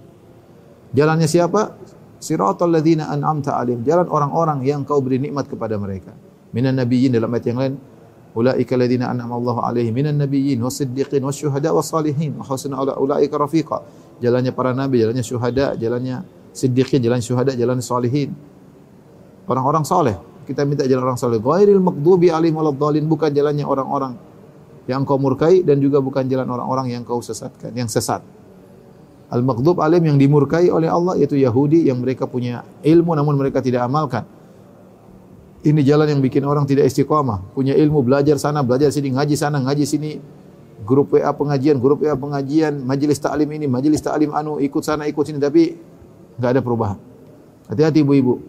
Jalannya 0.95 1.27
siapa? 1.27 1.75
Siratal 2.23 2.71
ladzina 2.71 3.11
an'amta 3.11 3.59
alim. 3.59 3.83
Jalan 3.83 4.07
orang-orang 4.07 4.63
yang 4.63 4.87
kau 4.87 5.03
beri 5.03 5.19
nikmat 5.19 5.51
kepada 5.51 5.75
mereka. 5.75 6.15
Minan 6.55 6.79
nabiyyin 6.79 7.11
dalam 7.11 7.35
ayat 7.35 7.45
yang 7.51 7.59
lain, 7.59 7.75
ulaika 8.39 8.79
ladzina 8.79 9.11
an'ama 9.11 9.35
Allahu 9.35 9.61
alaihim 9.67 9.91
minan 9.91 10.15
nabiyyin 10.15 10.63
wasiddiqin 10.63 11.27
wasyuhada 11.27 11.75
wassalihin 11.75 12.39
wa 12.39 12.47
husna 12.47 12.79
ulaika 12.79 13.43
rafiqa. 13.43 13.83
Jalannya 14.23 14.55
para 14.55 14.71
nabi, 14.71 15.03
jalannya 15.03 15.25
syuhada, 15.27 15.75
jalannya 15.75 16.23
siddiqin, 16.55 17.03
jalan 17.03 17.19
syuhada, 17.19 17.59
jalan 17.59 17.83
salihin. 17.83 18.37
Orang-orang 19.51 19.83
saleh. 19.83 20.30
Kita 20.51 20.67
minta 20.67 20.83
jalan 20.83 21.15
orang 21.15 21.15
saleh. 21.15 21.39
Ghairil 21.39 21.79
maghdubi 21.79 22.35
alaihim 22.35 22.59
waladdallin, 22.59 23.07
bukan 23.07 23.31
jalannya 23.31 23.63
orang-orang 23.63 24.19
yang 24.91 25.07
kau 25.07 25.15
murkai 25.15 25.63
dan 25.63 25.79
juga 25.79 26.03
bukan 26.03 26.27
jalan 26.27 26.51
orang-orang 26.51 26.91
yang 26.91 27.07
kau 27.07 27.23
sesatkan, 27.23 27.71
yang 27.79 27.87
sesat. 27.87 28.19
Al-maghdub 29.31 29.79
alim 29.79 30.03
yang 30.11 30.19
dimurkai 30.19 30.75
oleh 30.75 30.91
Allah 30.91 31.15
yaitu 31.15 31.39
Yahudi 31.39 31.87
yang 31.87 32.03
mereka 32.03 32.27
punya 32.27 32.67
ilmu 32.83 33.15
namun 33.15 33.39
mereka 33.39 33.63
tidak 33.63 33.87
amalkan. 33.87 34.27
Ini 35.63 35.87
jalan 35.87 36.19
yang 36.19 36.21
bikin 36.25 36.43
orang 36.43 36.67
tidak 36.67 36.91
istiqamah, 36.91 37.55
punya 37.55 37.79
ilmu, 37.79 38.03
belajar 38.03 38.35
sana, 38.43 38.67
belajar 38.67 38.91
sini, 38.91 39.15
ngaji 39.15 39.37
sana, 39.39 39.63
ngaji 39.63 39.85
sini. 39.87 40.19
Grup 40.83 41.13
WA 41.15 41.31
pengajian, 41.31 41.77
grup 41.79 42.03
WA 42.03 42.17
pengajian, 42.17 42.83
majelis 42.83 43.21
taklim 43.21 43.47
ini, 43.55 43.69
majelis 43.69 44.01
taklim 44.03 44.33
anu, 44.35 44.59
ikut 44.59 44.83
sana, 44.83 45.07
ikut 45.07 45.23
sini 45.23 45.39
tapi 45.39 45.79
enggak 46.41 46.51
ada 46.59 46.61
perubahan. 46.65 46.99
Hati-hati 47.71 48.03
ibu-ibu. 48.03 48.41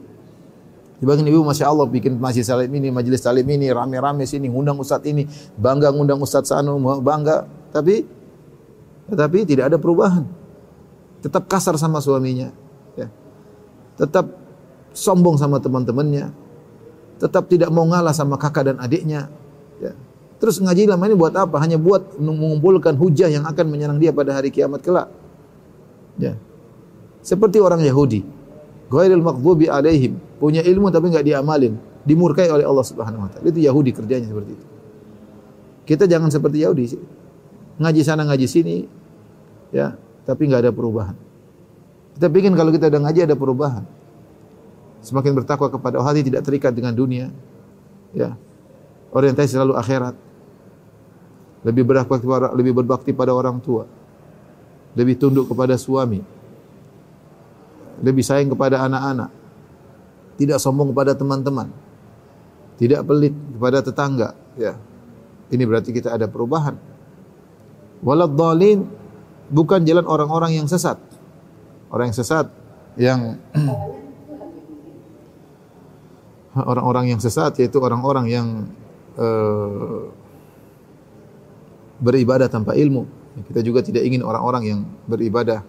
Dibagian 1.01 1.25
ibu 1.25 1.41
Masya 1.41 1.65
Allah 1.65 1.89
bikin 1.89 2.21
masjid 2.21 2.45
salim 2.45 2.69
ini, 2.77 2.93
majelis 2.93 3.25
salim 3.25 3.43
ini, 3.49 3.73
rame-rame 3.73 4.21
sini, 4.29 4.45
ngundang 4.45 4.77
ustadz 4.77 5.09
ini, 5.09 5.25
bangga 5.57 5.89
ngundang 5.89 6.21
ustadz 6.21 6.53
sanu, 6.53 6.77
bangga. 7.01 7.49
Tapi 7.73 8.05
tetapi 9.09 9.43
tidak 9.49 9.73
ada 9.73 9.77
perubahan. 9.81 10.29
Tetap 11.25 11.49
kasar 11.49 11.73
sama 11.81 11.97
suaminya. 12.05 12.53
Ya. 12.93 13.09
Tetap 13.97 14.29
sombong 14.93 15.41
sama 15.41 15.57
teman-temannya. 15.57 16.29
Tetap 17.17 17.49
tidak 17.49 17.73
mau 17.73 17.85
ngalah 17.89 18.13
sama 18.13 18.37
kakak 18.37 18.69
dan 18.69 18.77
adiknya. 18.77 19.29
Ya. 19.81 19.97
Terus 20.37 20.57
ngaji 20.57 20.85
lama 20.85 21.05
ini 21.05 21.17
buat 21.17 21.33
apa? 21.33 21.57
Hanya 21.61 21.81
buat 21.81 22.17
mengumpulkan 22.17 22.93
hujah 22.97 23.29
yang 23.29 23.45
akan 23.45 23.65
menyerang 23.69 23.97
dia 23.97 24.13
pada 24.13 24.37
hari 24.37 24.53
kiamat 24.53 24.85
kelak. 24.85 25.09
Ya. 26.17 26.37
Seperti 27.21 27.57
orang 27.61 27.81
Yahudi. 27.85 28.40
Ghairil 28.91 29.23
maghdubi 29.23 29.71
alaihim 29.71 30.19
punya 30.35 30.59
ilmu 30.59 30.91
tapi 30.91 31.07
enggak 31.07 31.23
diamalin, 31.23 31.79
dimurkai 32.03 32.51
oleh 32.51 32.67
Allah 32.67 32.83
Subhanahu 32.83 33.23
wa 33.23 33.29
taala. 33.31 33.47
Itu 33.47 33.63
Yahudi 33.63 33.95
kerjanya 33.95 34.27
seperti 34.27 34.51
itu. 34.51 34.65
Kita 35.87 36.03
jangan 36.11 36.27
seperti 36.27 36.67
Yahudi. 36.67 36.99
Ngaji 37.79 38.01
sana 38.03 38.27
ngaji 38.27 38.47
sini 38.51 38.83
ya, 39.71 39.95
tapi 40.27 40.51
enggak 40.51 40.67
ada 40.67 40.71
perubahan. 40.75 41.15
Kita 42.19 42.27
ingin 42.27 42.53
kalau 42.59 42.75
kita 42.75 42.91
udah 42.91 43.01
ngaji 43.07 43.19
ada 43.23 43.35
perubahan. 43.39 43.83
Semakin 45.01 45.33
bertakwa 45.33 45.71
kepada 45.71 45.97
Allah, 45.97 46.13
hati 46.13 46.21
tidak 46.21 46.45
terikat 46.45 46.75
dengan 46.75 46.93
dunia. 46.93 47.33
Ya. 48.13 48.37
Orientasi 49.15 49.57
selalu 49.57 49.73
akhirat. 49.73 50.13
Lebih 51.65 51.87
berbakti 51.87 52.25
lebih 52.53 52.73
berbakti 52.75 53.11
pada 53.15 53.33
orang 53.33 53.57
tua. 53.57 53.89
Lebih 54.93 55.17
tunduk 55.17 55.49
kepada 55.49 55.73
suami. 55.79 56.21
Lebih 58.01 58.25
sayang 58.25 58.49
kepada 58.49 58.81
anak-anak 58.81 59.41
tidak 60.41 60.57
sombong 60.57 60.89
kepada 60.89 61.13
teman-teman, 61.13 61.69
tidak 62.81 63.05
pelit 63.05 63.29
kepada 63.29 63.77
tetangga, 63.85 64.29
ya. 64.57 64.73
Ini 65.53 65.61
berarti 65.69 65.93
kita 65.93 66.17
ada 66.17 66.25
perubahan. 66.25 66.73
Walad 68.01 68.33
dalin 68.33 68.89
bukan 69.53 69.85
jalan 69.85 70.07
orang-orang 70.09 70.57
yang 70.57 70.65
sesat. 70.65 70.97
Orang 71.93 72.09
yang 72.09 72.17
sesat 72.17 72.47
yang 72.97 73.37
orang-orang 76.71 77.13
yang 77.13 77.19
sesat 77.21 77.59
yaitu 77.61 77.77
orang-orang 77.83 78.25
yang 78.31 78.47
uh, 79.19 80.09
beribadah 82.01 82.47
tanpa 82.47 82.73
ilmu. 82.73 83.05
Kita 83.51 83.61
juga 83.61 83.85
tidak 83.85 84.07
ingin 84.07 84.23
orang-orang 84.23 84.63
yang 84.65 84.79
beribadah 85.05 85.61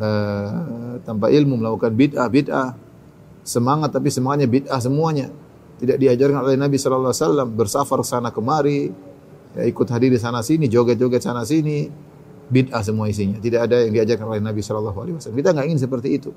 uh, 0.00 0.98
tanpa 1.02 1.30
ilmu 1.30 1.60
melakukan 1.60 1.92
bid'ah 1.94 2.28
bid'ah 2.30 2.68
semangat 3.44 3.92
tapi 3.92 4.08
semangatnya 4.08 4.48
bid'ah 4.48 4.80
semuanya. 4.80 5.28
Tidak 5.74 5.98
diajarkan 5.98 6.46
oleh 6.46 6.56
Nabi 6.56 6.78
sallallahu 6.78 7.10
alaihi 7.10 7.22
wasallam 7.26 7.48
bersafar 7.58 7.98
sana 8.06 8.30
kemari, 8.30 8.94
ya, 9.58 9.62
ikut 9.66 9.86
hadir 9.90 10.14
di 10.14 10.20
sana 10.22 10.40
sini, 10.40 10.70
joget-joget 10.70 11.20
sana 11.20 11.42
sini, 11.42 11.90
bid'ah 12.48 12.80
semua 12.80 13.10
isinya. 13.10 13.42
Tidak 13.42 13.60
ada 13.60 13.82
yang 13.82 13.92
diajarkan 13.92 14.26
oleh 14.30 14.42
Nabi 14.42 14.62
sallallahu 14.62 14.98
alaihi 15.02 15.14
wasallam. 15.18 15.38
Kita 15.42 15.50
enggak 15.50 15.66
ingin 15.66 15.80
seperti 15.82 16.08
itu. 16.14 16.30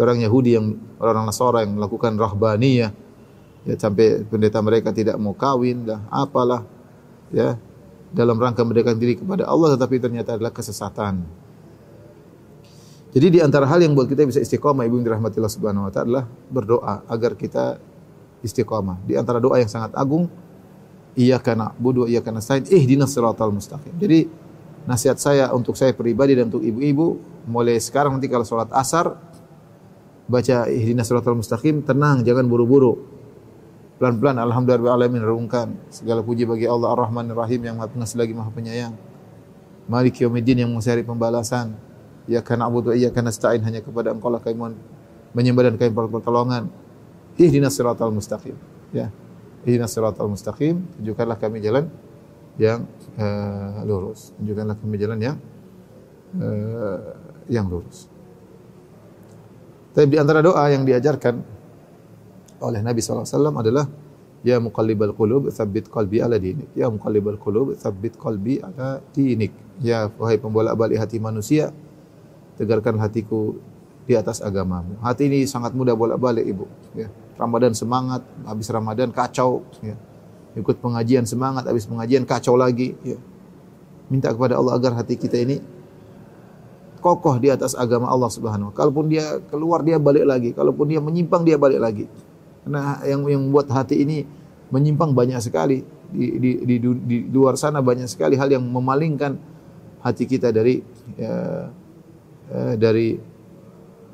Orang 0.00 0.24
Yahudi 0.24 0.56
yang 0.56 0.72
orang 1.04 1.28
Nasara 1.28 1.68
yang 1.68 1.76
melakukan 1.76 2.16
rahbaniyah 2.16 2.96
ya 3.62 3.74
sampai 3.76 4.24
pendeta 4.26 4.58
mereka 4.64 4.90
tidak 4.90 5.20
mau 5.20 5.36
kawin 5.36 5.86
dah 5.86 6.00
apalah 6.10 6.64
ya 7.30 7.60
dalam 8.10 8.40
rangka 8.40 8.64
mendekatkan 8.66 8.98
diri 8.98 9.20
kepada 9.20 9.46
Allah 9.46 9.76
tetapi 9.76 10.00
ternyata 10.00 10.36
adalah 10.36 10.48
kesesatan. 10.52 11.20
Jadi 13.12 13.26
di 13.28 13.40
antara 13.44 13.68
hal 13.68 13.84
yang 13.84 13.92
buat 13.92 14.08
kita 14.08 14.24
bisa 14.24 14.40
istiqomah 14.40 14.88
ibu 14.88 14.96
yang 14.96 15.04
dirahmati 15.04 15.36
Allah 15.36 15.52
Subhanahu 15.52 15.84
wa 15.84 15.92
taala 15.92 16.04
adalah 16.08 16.24
berdoa 16.48 16.94
agar 17.04 17.36
kita 17.36 17.76
istiqomah. 18.40 19.04
Di 19.04 19.20
antara 19.20 19.36
doa 19.36 19.60
yang 19.60 19.68
sangat 19.68 19.92
agung 19.92 20.32
iyyaka 21.12 21.52
na'budu 21.52 22.04
wa 22.04 22.08
iyyaka 22.08 22.32
nasta'in 22.32 22.64
ihdinas 22.72 23.12
siratal 23.12 23.52
mustaqim. 23.52 23.92
Jadi 24.00 24.32
nasihat 24.88 25.20
saya 25.20 25.52
untuk 25.52 25.76
saya 25.76 25.92
pribadi 25.92 26.40
dan 26.40 26.48
untuk 26.48 26.64
ibu-ibu 26.64 27.20
mulai 27.44 27.76
sekarang 27.76 28.16
nanti 28.16 28.32
kalau 28.32 28.48
sholat 28.48 28.72
asar 28.72 29.12
baca 30.24 30.72
ihdinas 30.72 31.04
siratal 31.04 31.36
mustaqim 31.36 31.84
tenang 31.84 32.24
jangan 32.24 32.48
buru-buru. 32.48 32.96
Pelan-pelan 34.00 34.40
alhamdulillah 34.40 34.98
alamin 34.98 35.20
renungkan 35.20 35.78
segala 35.92 36.24
puji 36.24 36.48
bagi 36.48 36.64
Allah 36.66 36.90
Ar-Rahmanir 36.96 37.38
Rahim 37.38 37.60
yang 37.62 37.76
Maha 37.78 37.92
Pengasih 37.92 38.18
lagi 38.18 38.32
Maha 38.34 38.50
Penyayang. 38.50 38.96
Malik 39.86 40.18
Yaumiddin 40.18 40.64
yang 40.64 40.72
mengasih 40.72 41.04
pembalasan. 41.06 41.91
Ya 42.30 42.40
karena 42.40 42.70
abudu 42.70 42.94
iya 42.94 43.10
karena 43.10 43.34
nasta'in 43.34 43.62
hanya 43.66 43.82
kepada 43.82 44.14
Engkau 44.14 44.30
lah 44.30 44.38
kami 44.38 44.54
mohon 44.54 44.74
menyembah 45.34 45.68
dan 45.70 45.74
kami 45.80 45.90
pertolongan. 45.90 46.70
Ihdinas 47.40 47.74
siratal 47.74 48.12
mustaqim. 48.12 48.54
Ya. 48.92 49.08
Ihdinas 49.64 49.90
siratal 49.94 50.28
mustaqim, 50.28 50.84
tunjukkanlah 50.98 51.38
kami 51.40 51.58
jalan 51.64 51.88
yang 52.60 52.84
uh, 53.16 53.82
lurus. 53.88 54.36
Tunjukkanlah 54.38 54.76
kami 54.78 54.96
jalan 55.00 55.18
yang 55.18 55.36
uh, 56.38 57.00
yang 57.48 57.66
lurus. 57.66 58.06
Tapi 59.92 60.08
di 60.08 60.18
antara 60.20 60.40
doa 60.40 60.62
yang 60.72 60.88
diajarkan 60.88 61.34
oleh 62.62 62.80
Nabi 62.80 63.02
SAW 63.02 63.26
adalah 63.60 63.84
Ya 64.42 64.58
muqallibal 64.58 65.14
qulub 65.14 65.46
tsabbit 65.54 65.86
qalbi 65.86 66.18
ala 66.18 66.34
dinik. 66.34 66.66
Ya 66.74 66.90
muqallibal 66.90 67.38
qulub 67.38 67.78
tsabbit 67.78 68.18
qalbi 68.18 68.58
ala 68.58 68.98
dinik. 69.14 69.54
Ya 69.78 70.10
wahai 70.18 70.34
pembolak-balik 70.34 70.98
hati 70.98 71.22
manusia, 71.22 71.70
tegarkan 72.56 73.00
hatiku 73.00 73.56
di 74.04 74.18
atas 74.18 74.42
agamamu. 74.42 74.98
Hati 75.00 75.30
ini 75.30 75.46
sangat 75.46 75.72
mudah 75.72 75.94
bolak-balik, 75.94 76.42
Ibu, 76.42 76.66
ya. 76.98 77.08
Ramadan 77.38 77.72
semangat, 77.72 78.22
habis 78.44 78.68
Ramadan 78.68 79.10
kacau, 79.14 79.62
ya. 79.80 79.96
Ikut 80.52 80.84
pengajian 80.84 81.24
semangat, 81.24 81.64
habis 81.64 81.88
pengajian 81.88 82.28
kacau 82.28 82.58
lagi, 82.58 82.98
ya. 83.06 83.16
Minta 84.12 84.34
kepada 84.34 84.60
Allah 84.60 84.76
agar 84.76 84.98
hati 84.98 85.16
kita 85.16 85.40
ini 85.40 85.62
kokoh 87.02 87.42
di 87.42 87.50
atas 87.50 87.74
agama 87.74 88.06
Allah 88.06 88.30
Subhanahu 88.30 88.70
Kalaupun 88.70 89.10
dia 89.10 89.42
keluar 89.50 89.82
dia 89.82 89.98
balik 89.98 90.22
lagi, 90.22 90.50
kalaupun 90.54 90.86
dia 90.86 91.02
menyimpang 91.02 91.42
dia 91.42 91.58
balik 91.58 91.82
lagi. 91.82 92.06
Karena 92.62 93.02
yang 93.02 93.26
yang 93.26 93.42
membuat 93.50 93.72
hati 93.74 94.06
ini 94.06 94.22
menyimpang 94.70 95.10
banyak 95.10 95.42
sekali 95.42 95.82
di, 96.12 96.26
di, 96.38 96.50
di, 96.62 96.76
di 96.78 97.16
luar 97.32 97.58
sana 97.58 97.82
banyak 97.82 98.06
sekali 98.06 98.38
hal 98.38 98.48
yang 98.48 98.62
memalingkan 98.62 99.34
hati 100.00 100.30
kita 100.30 100.54
dari 100.54 100.80
ya, 101.18 101.66
eh, 102.52 102.74
dari 102.76 103.16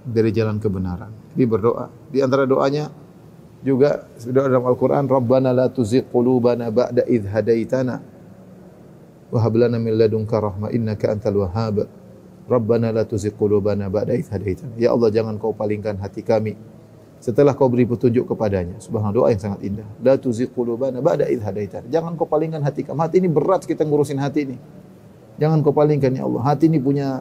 dari 0.09 0.31
jalan 0.33 0.57
kebenaran. 0.63 1.35
Jadi 1.35 1.45
berdoa. 1.45 1.87
Di 2.09 2.25
antara 2.25 2.49
doanya 2.49 2.89
juga 3.61 4.09
doa 4.31 4.47
dalam 4.49 4.65
Al-Qur'an, 4.65 5.05
Rabbana 5.05 5.51
la 5.53 5.67
tuzigh 5.69 6.07
qulubana 6.09 6.71
ba'da 6.73 7.05
idh 7.05 7.29
hadaitana 7.29 8.01
wa 9.29 9.39
hab 9.43 9.55
lana 9.59 9.77
min 9.77 9.99
ladunka 9.99 10.39
rahmah 10.41 10.73
innaka 10.73 11.13
antal 11.13 11.45
wahhab. 11.45 11.85
Rabbana 12.49 12.95
la 12.95 13.05
tuzigh 13.05 13.37
qulubana 13.37 13.93
ba'da 13.93 14.17
idh 14.17 14.31
hadaitana. 14.33 14.73
Ya 14.81 14.95
Allah, 14.95 15.13
jangan 15.13 15.37
kau 15.37 15.53
palingkan 15.53 16.01
hati 16.01 16.25
kami 16.25 16.57
setelah 17.19 17.53
kau 17.53 17.67
beri 17.67 17.85
petunjuk 17.85 18.31
kepadanya. 18.31 18.79
Subhanallah 18.79 19.27
doa 19.27 19.29
yang 19.35 19.43
sangat 19.43 19.61
indah. 19.67 19.89
La 20.01 20.17
tuzigh 20.17 20.49
qulubana 20.49 21.05
ba'da 21.05 21.29
idh 21.29 21.45
hadaitana. 21.45 21.87
Jangan 21.93 22.17
kau 22.17 22.25
palingkan 22.25 22.65
hati 22.65 22.87
kami. 22.87 22.99
Hati 23.05 23.17
ini 23.21 23.29
berat 23.29 23.69
kita 23.69 23.85
ngurusin 23.85 24.17
hati 24.23 24.49
ini. 24.49 24.57
Jangan 25.37 25.61
kau 25.61 25.75
palingkan 25.75 26.15
ya 26.15 26.25
Allah. 26.25 26.43
Hati 26.47 26.71
ini 26.71 26.79
punya 26.81 27.21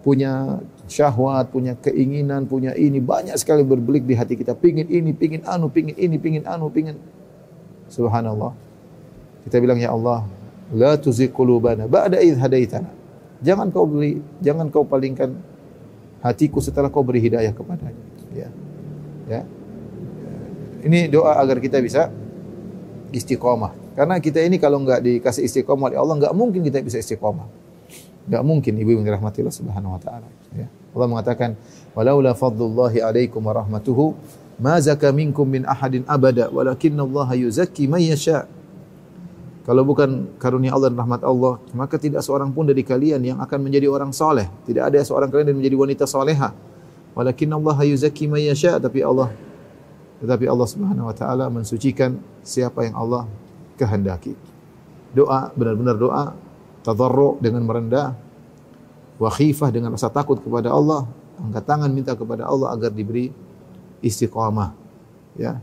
punya 0.00 0.60
syahwat, 0.88 1.52
punya 1.52 1.76
keinginan, 1.78 2.48
punya 2.48 2.72
ini 2.74 2.98
banyak 2.98 3.36
sekali 3.36 3.62
berbelik 3.62 4.08
di 4.08 4.16
hati 4.16 4.34
kita. 4.34 4.56
Pingin 4.56 4.88
ini, 4.88 5.12
pingin 5.12 5.44
anu, 5.46 5.68
pingin 5.68 5.94
ini, 5.94 6.16
pingin 6.16 6.44
anu, 6.48 6.72
pingin. 6.72 6.96
Subhanallah. 7.92 8.56
Kita 9.46 9.56
bilang 9.60 9.78
ya 9.78 9.92
Allah, 9.92 10.24
la 10.72 10.96
tuzigh 10.96 11.30
qulubana 11.30 11.86
ba'da 11.86 12.20
idh 12.20 12.38
hadaitana. 12.38 12.90
Jangan 13.40 13.72
kau 13.72 13.88
beri, 13.88 14.20
jangan 14.44 14.68
kau 14.68 14.84
palingkan 14.84 15.32
hatiku 16.20 16.60
setelah 16.60 16.92
kau 16.92 17.00
beri 17.00 17.24
hidayah 17.24 17.52
kepadanya. 17.56 18.04
Ya. 18.36 18.48
Ya. 19.28 19.42
Ini 20.80 21.08
doa 21.12 21.36
agar 21.40 21.60
kita 21.60 21.80
bisa 21.80 22.08
istiqomah. 23.12 23.72
Karena 23.96 24.16
kita 24.16 24.40
ini 24.40 24.56
kalau 24.56 24.80
enggak 24.80 25.04
dikasih 25.04 25.44
istiqomah 25.44 25.92
oleh 25.92 25.98
Allah, 25.98 26.16
enggak 26.20 26.34
mungkin 26.36 26.60
kita 26.64 26.80
bisa 26.80 27.00
istiqomah. 27.00 27.59
Enggak 28.30 28.42
mungkin 28.46 28.78
ibu 28.78 28.94
yang 28.94 29.02
dirahmati 29.02 29.42
Allah 29.42 29.56
Subhanahu 29.58 29.98
wa 29.98 30.00
taala. 30.00 30.28
Ya. 30.54 30.70
Allah 30.94 31.06
mengatakan, 31.10 31.58
"Walaula 31.98 32.30
fadlullahi 32.30 33.02
alaikum 33.02 33.42
wa 33.42 33.58
rahmatuhu, 33.58 34.14
ma 34.62 34.78
zaka 34.78 35.10
minkum 35.10 35.42
min 35.42 35.66
ahadin 35.66 36.06
abada, 36.06 36.46
walakinallaha 36.46 37.34
yuzakki 37.34 37.90
man 37.90 37.98
yasha." 37.98 38.46
Kalau 39.66 39.82
bukan 39.82 40.30
karunia 40.38 40.70
Allah 40.70 40.94
dan 40.94 40.98
rahmat 41.02 41.26
Allah, 41.26 41.58
maka 41.74 41.98
tidak 41.98 42.22
seorang 42.22 42.54
pun 42.54 42.70
dari 42.70 42.86
kalian 42.86 43.18
yang 43.18 43.38
akan 43.42 43.58
menjadi 43.66 43.90
orang 43.90 44.14
soleh. 44.14 44.46
Tidak 44.62 44.78
ada 44.78 45.02
seorang 45.02 45.26
kalian 45.26 45.50
yang 45.50 45.58
menjadi 45.58 45.76
wanita 45.76 46.04
soleha. 46.06 46.54
Walakin 47.18 47.50
Allah 47.50 47.74
man 47.74 48.40
yasha, 48.40 48.78
tapi 48.78 49.02
Allah 49.02 49.34
tetapi 50.20 50.44
Allah 50.46 50.68
Subhanahu 50.68 51.08
wa 51.08 51.14
taala 51.16 51.48
mensucikan 51.48 52.20
siapa 52.44 52.84
yang 52.84 52.94
Allah 52.94 53.24
kehendaki. 53.80 54.36
Doa 55.16 55.48
benar-benar 55.56 55.96
doa 55.96 56.36
tadarru 56.80 57.36
dengan 57.40 57.64
merendah 57.64 58.16
wa 59.20 59.28
khifah 59.28 59.68
dengan 59.68 59.92
rasa 59.92 60.08
takut 60.08 60.40
kepada 60.40 60.72
Allah, 60.72 61.04
angkat 61.36 61.64
tangan 61.68 61.90
minta 61.92 62.16
kepada 62.16 62.48
Allah 62.48 62.72
agar 62.72 62.88
diberi 62.88 63.28
istiqamah. 64.00 64.72
Ya. 65.36 65.60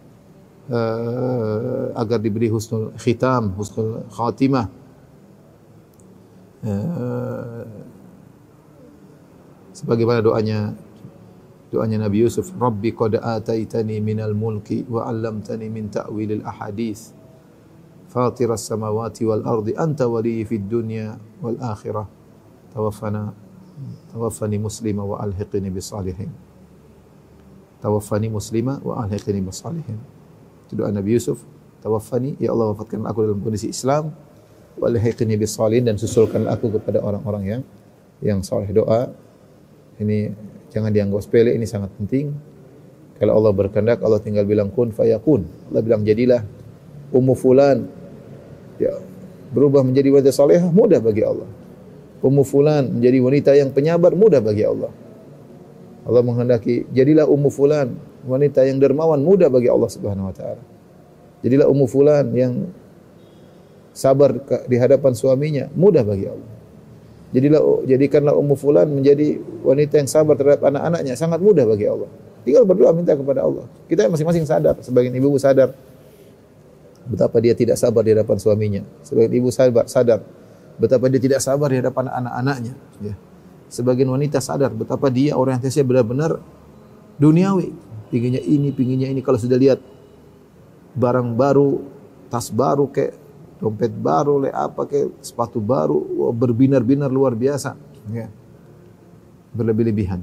Uh, 0.67 1.95
agar 1.95 2.19
diberi 2.21 2.51
husnul 2.51 2.93
khitam, 3.01 3.55
husnul 3.57 4.05
khatimah. 4.13 4.67
Uh, 6.61 7.65
sebagaimana 9.73 10.19
doanya 10.21 10.75
doanya 11.73 12.05
Nabi 12.05 12.21
Yusuf, 12.25 12.51
Rabbi 12.53 12.93
qad 12.93 13.17
ataitani 13.17 13.97
minal 14.03 14.37
mulki 14.37 14.85
wa 14.85 15.07
'allamtani 15.07 15.65
min 15.71 15.89
ta'wilil 15.89 16.45
ahadits. 16.45 17.16
Fid 20.47 20.65
dunya 20.67 21.19
wal 21.43 21.59
akhirah. 21.59 22.07
Tawaffana 22.71 23.31
tawaffani 24.11 24.57
muslima 24.57 25.03
wa 25.03 25.21
alhiqni 25.21 25.69
bis 25.69 25.91
salihin. 25.91 26.31
Tawaffani 27.83 28.27
muslima 28.31 28.79
wa 28.81 29.03
alhiqni 29.03 29.39
bis 29.43 29.59
salihin. 29.59 29.99
Itu 30.67 30.83
doa 30.83 30.91
Nabi 30.91 31.15
Yusuf, 31.15 31.43
tawaffani 31.83 32.35
ya 32.39 32.51
Allah 32.51 32.75
wafatkan 32.75 33.05
aku 33.07 33.23
dalam 33.23 33.39
kondisi 33.39 33.71
Islam 33.71 34.11
dan 34.77 35.95
susulkan 35.97 36.45
aku 36.45 36.69
kepada 36.77 37.01
orang-orang 37.01 37.43
yang 37.49 37.61
yang 38.21 38.39
saleh 38.45 38.69
doa 38.69 39.09
ini 39.97 40.29
Jangan 40.77 40.91
dianggap 40.91 41.21
sepele, 41.23 41.55
ini 41.55 41.65
sangat 41.65 41.89
penting. 41.95 42.35
Kalau 43.17 43.39
Allah 43.39 43.49
berkehendak, 43.55 44.03
Allah 44.03 44.21
tinggal 44.21 44.45
bilang 44.45 44.69
kun 44.69 44.93
fayakun. 44.93 45.47
Allah 45.71 45.81
bilang 45.81 46.05
jadilah 46.05 46.43
ummu 47.09 47.33
fulan. 47.33 47.87
Ya, 48.77 48.93
berubah 49.51 49.81
menjadi 49.81 50.13
wanita 50.13 50.31
salehah 50.33 50.69
mudah 50.69 51.01
bagi 51.01 51.25
Allah. 51.25 51.49
Ummu 52.21 52.43
fulan 52.45 52.97
menjadi 52.97 53.17
wanita 53.21 53.51
yang 53.53 53.69
penyabar 53.73 54.13
mudah 54.13 54.41
bagi 54.41 54.65
Allah. 54.65 54.89
Allah 56.07 56.23
menghendaki 56.23 56.87
jadilah 56.95 57.27
ummu 57.27 57.51
fulan 57.51 57.93
wanita 58.23 58.63
yang 58.63 58.79
dermawan 58.79 59.19
mudah 59.19 59.51
bagi 59.51 59.67
Allah 59.67 59.89
Subhanahu 59.91 60.31
wa 60.31 60.35
taala. 60.35 60.63
Jadilah 61.45 61.67
ummu 61.69 61.85
fulan 61.85 62.25
yang 62.33 62.53
sabar 63.93 64.33
di 64.65 64.77
hadapan 64.77 65.13
suaminya 65.13 65.65
mudah 65.73 66.01
bagi 66.07 66.25
Allah. 66.29 66.51
Jadilah 67.35 67.61
jadikanlah 67.83 68.33
ummu 68.39 68.55
fulan 68.55 68.87
menjadi 68.87 69.35
wanita 69.61 69.99
yang 69.99 70.09
sabar 70.09 70.39
terhadap 70.39 70.63
anak-anaknya 70.63 71.13
sangat 71.19 71.43
mudah 71.43 71.67
bagi 71.67 71.85
Allah. 71.85 72.09
Tinggal 72.47 72.63
berdoa 72.63 72.95
minta 72.95 73.11
kepada 73.11 73.43
Allah. 73.43 73.67
Kita 73.91 74.07
masing-masing 74.07 74.47
sadar, 74.47 74.79
sebagian 74.79 75.11
ibu 75.11 75.35
sadar 75.35 75.75
betapa 77.07 77.39
dia 77.39 77.55
tidak 77.55 77.79
sabar 77.79 78.03
di 78.03 78.11
hadapan 78.13 78.37
suaminya. 78.37 78.81
Sebagian 79.01 79.33
ibu 79.33 79.49
sadar, 79.49 79.85
sadar 79.87 80.19
betapa 80.77 81.07
dia 81.07 81.21
tidak 81.23 81.39
sabar 81.41 81.71
di 81.71 81.79
hadapan 81.79 82.11
anak-anaknya. 82.11 82.73
Ya. 83.01 83.15
Sebagian 83.67 84.11
wanita 84.11 84.39
sadar 84.43 84.71
betapa 84.71 85.07
dia 85.11 85.35
orientasinya 85.35 85.85
benar-benar 85.87 86.31
duniawi. 87.19 87.73
Pinginnya 88.07 88.39
ini, 88.39 88.71
pinginnya 88.71 89.11
ini. 89.11 89.19
Kalau 89.19 89.35
sudah 89.35 89.59
lihat 89.59 89.83
barang 90.95 91.35
baru, 91.35 91.83
tas 92.31 92.47
baru 92.47 92.87
kayak 92.87 93.19
dompet 93.59 93.91
baru, 93.91 94.47
le 94.47 94.49
apa 94.53 94.87
ke 94.87 95.11
sepatu 95.19 95.59
baru, 95.59 96.31
berbinar-binar 96.31 97.11
luar 97.11 97.35
biasa, 97.35 97.75
ya. 98.13 98.31
Berlebih-lebihan. 99.51 100.21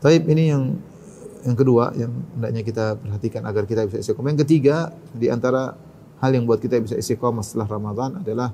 Taib 0.00 0.24
ini 0.28 0.44
yang 0.52 0.76
yang 1.44 1.56
kedua 1.56 1.92
yang 1.96 2.12
hendaknya 2.36 2.62
kita 2.64 2.84
perhatikan 3.00 3.42
agar 3.48 3.64
kita 3.64 3.86
bisa 3.88 3.98
istiqomah. 4.02 4.32
Yang 4.34 4.40
ketiga 4.48 4.92
di 5.12 5.32
antara 5.32 5.76
hal 6.20 6.30
yang 6.32 6.44
buat 6.44 6.60
kita 6.60 6.80
bisa 6.80 6.96
istiqomah 6.96 7.44
setelah 7.44 7.68
Ramadan 7.68 8.20
adalah 8.20 8.52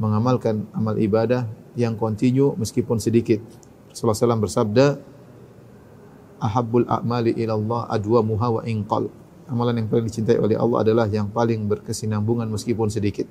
mengamalkan 0.00 0.64
amal 0.72 0.96
ibadah 0.96 1.44
yang 1.76 1.94
kontinu 1.94 2.56
meskipun 2.56 2.96
sedikit. 2.96 3.40
Rasulullah 3.92 4.16
SAW 4.16 4.44
bersabda, 4.46 4.86
"Ahabbul 6.40 6.88
a'mali 6.88 7.36
ila 7.42 7.52
Allah 7.58 7.82
adwamuha 8.00 8.48
wa 8.48 8.62
inqal." 8.64 9.10
amalan 9.50 9.82
yang 9.82 9.88
paling 9.90 10.06
dicintai 10.06 10.38
oleh 10.38 10.54
Allah 10.54 10.86
adalah 10.86 11.06
yang 11.10 11.26
paling 11.26 11.66
berkesinambungan 11.66 12.46
meskipun 12.46 12.86
sedikit. 12.86 13.26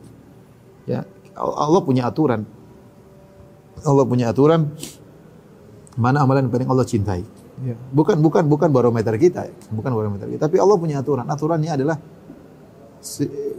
Ya, 0.84 1.08
Allah 1.40 1.80
punya 1.80 2.12
aturan. 2.12 2.44
Allah 3.88 4.04
punya 4.04 4.28
aturan 4.36 4.76
mana 5.96 6.20
amalan 6.28 6.52
yang 6.52 6.54
paling 6.54 6.68
Allah 6.68 6.84
cintai. 6.84 7.24
Ya. 7.60 7.76
Bukan 7.92 8.24
bukan 8.24 8.48
bukan 8.48 8.70
barometer 8.72 9.16
kita, 9.20 9.52
ya. 9.52 9.54
bukan 9.72 9.92
barometer 9.92 10.28
kita. 10.32 10.48
Tapi 10.48 10.58
Allah 10.64 10.78
punya 10.80 11.04
aturan. 11.04 11.28
Aturannya 11.28 11.72
adalah 11.76 11.98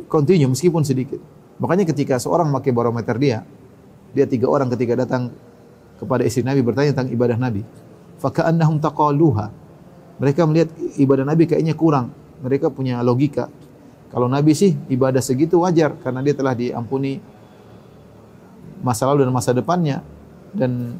kontinu 0.08 0.48
meskipun 0.52 0.84
sedikit. 0.84 1.20
Makanya 1.60 1.84
ketika 1.84 2.16
seorang 2.16 2.48
memakai 2.48 2.72
barometer 2.72 3.16
dia, 3.20 3.44
dia 4.16 4.24
tiga 4.24 4.48
orang 4.48 4.72
ketika 4.72 5.04
datang 5.04 5.28
kepada 6.00 6.24
istri 6.24 6.40
Nabi 6.40 6.64
bertanya 6.64 6.96
tentang 6.96 7.12
ibadah 7.12 7.36
Nabi. 7.36 7.60
Faka'annahum 8.20 8.80
taqaluha. 8.80 9.52
Mereka 10.20 10.48
melihat 10.48 10.72
ibadah 10.96 11.24
Nabi 11.28 11.44
kayaknya 11.48 11.76
kurang 11.76 12.12
mereka 12.40 12.72
punya 12.72 13.04
logika. 13.04 13.52
Kalau 14.10 14.26
Nabi 14.26 14.56
sih 14.56 14.74
ibadah 14.90 15.22
segitu 15.22 15.62
wajar 15.62 15.94
karena 16.02 16.24
dia 16.24 16.34
telah 16.34 16.56
diampuni 16.56 17.22
masa 18.80 19.06
lalu 19.06 19.28
dan 19.28 19.32
masa 19.36 19.54
depannya 19.54 20.02
dan 20.50 20.98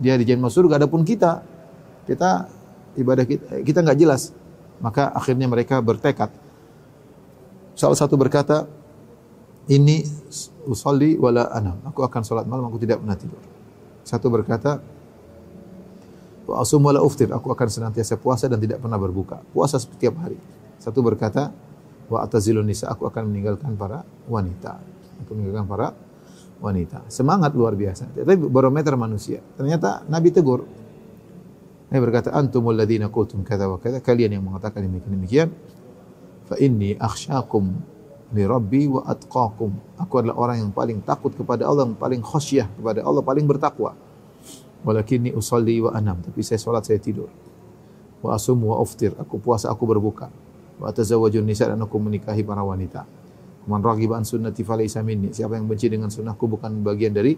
dia 0.00 0.18
dijamin 0.18 0.48
masuk 0.48 0.66
surga. 0.66 0.82
Adapun 0.82 1.06
kita, 1.06 1.44
kita 2.08 2.50
ibadah 2.98 3.24
kita 3.24 3.62
kita 3.62 3.78
nggak 3.82 3.98
jelas. 3.98 4.34
Maka 4.82 5.14
akhirnya 5.14 5.46
mereka 5.46 5.78
bertekad. 5.78 6.34
Salah 7.78 7.94
satu 7.94 8.18
berkata, 8.18 8.66
ini 9.70 10.02
usolli 10.66 11.14
wala 11.14 11.46
anam. 11.54 11.78
Aku 11.86 12.02
akan 12.02 12.22
salat 12.26 12.50
malam, 12.50 12.66
aku 12.66 12.82
tidak 12.82 12.98
pernah 12.98 13.14
tidur. 13.14 13.38
Satu 14.02 14.26
berkata, 14.26 14.82
wa 16.50 16.58
asum 16.58 16.82
wala 16.82 16.98
uftir. 16.98 17.30
Aku 17.30 17.46
akan 17.54 17.68
senantiasa 17.70 18.18
puasa 18.18 18.50
dan 18.50 18.58
tidak 18.58 18.82
pernah 18.82 18.98
berbuka. 18.98 19.38
Puasa 19.54 19.78
setiap 19.78 20.18
hari. 20.18 20.36
Satu 20.82 20.98
berkata, 20.98 21.54
wa 22.10 22.18
atazilun 22.26 22.66
nisa. 22.66 22.90
Aku 22.90 23.06
akan 23.06 23.30
meninggalkan 23.30 23.78
para 23.78 24.02
wanita. 24.26 24.82
Aku 25.22 25.38
meninggalkan 25.38 25.70
para 25.70 25.94
wanita. 26.58 27.06
Semangat 27.06 27.54
luar 27.54 27.78
biasa. 27.78 28.10
Tapi 28.10 28.34
barometer 28.50 28.98
manusia. 28.98 29.38
Ternyata 29.54 30.02
Nabi 30.10 30.34
tegur. 30.34 30.81
Nabi 31.92 32.08
berkata, 32.08 32.32
antumul 32.32 32.72
ladina 32.72 33.12
kutum 33.12 33.44
kata 33.44 33.68
wa 33.68 33.76
kata. 33.76 34.00
Kalian 34.00 34.40
yang 34.40 34.44
mengatakan 34.48 34.80
demikian 34.80 35.12
demikian. 35.12 35.48
Fa 36.48 36.56
inni 36.56 36.96
akhsyakum 36.96 37.68
li 38.32 38.48
rabbi 38.48 38.88
wa 38.88 39.04
atqakum. 39.04 40.00
Aku 40.00 40.24
adalah 40.24 40.40
orang 40.40 40.56
yang 40.64 40.72
paling 40.72 41.04
takut 41.04 41.36
kepada 41.36 41.68
Allah, 41.68 41.84
yang 41.84 42.00
paling 42.00 42.24
khasyah 42.24 42.64
kepada 42.80 43.04
Allah, 43.04 43.20
paling 43.20 43.44
bertakwa. 43.44 43.92
Walakinni 44.88 45.36
usalli 45.36 45.84
wa 45.84 45.92
anam. 45.92 46.24
Tapi 46.24 46.40
saya 46.40 46.56
salat, 46.56 46.88
saya 46.88 46.96
tidur. 46.96 47.28
Wa 48.24 48.40
asum 48.40 48.56
wa 48.64 48.80
uftir. 48.80 49.12
Aku 49.20 49.36
puasa, 49.36 49.68
aku 49.68 49.84
berbuka. 49.84 50.32
Wa 50.80 50.96
atazawwajun 50.96 51.44
nisa 51.44 51.68
dan 51.68 51.76
aku 51.84 52.00
menikahi 52.00 52.40
para 52.40 52.64
wanita. 52.64 53.04
Man 53.68 53.84
raghiba 53.84 54.16
an 54.16 54.24
sunnati 54.24 54.64
falaysa 54.64 55.04
minni. 55.04 55.36
Siapa 55.36 55.60
yang 55.60 55.68
benci 55.68 55.92
dengan 55.92 56.08
sunnahku 56.08 56.48
bukan 56.48 56.80
bagian 56.80 57.12
dari 57.12 57.36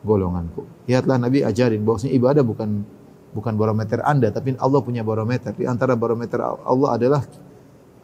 golonganku. 0.00 0.88
Lihatlah 0.88 1.20
Nabi 1.20 1.44
ajarin 1.44 1.84
bahwasanya 1.84 2.16
ibadah 2.16 2.42
bukan 2.42 3.01
bukan 3.32 3.56
barometer 3.56 4.04
Anda, 4.04 4.28
tapi 4.30 4.54
Allah 4.60 4.80
punya 4.84 5.02
barometer. 5.02 5.56
Di 5.56 5.64
antara 5.64 5.96
barometer 5.96 6.40
Allah 6.44 6.88
adalah 6.94 7.22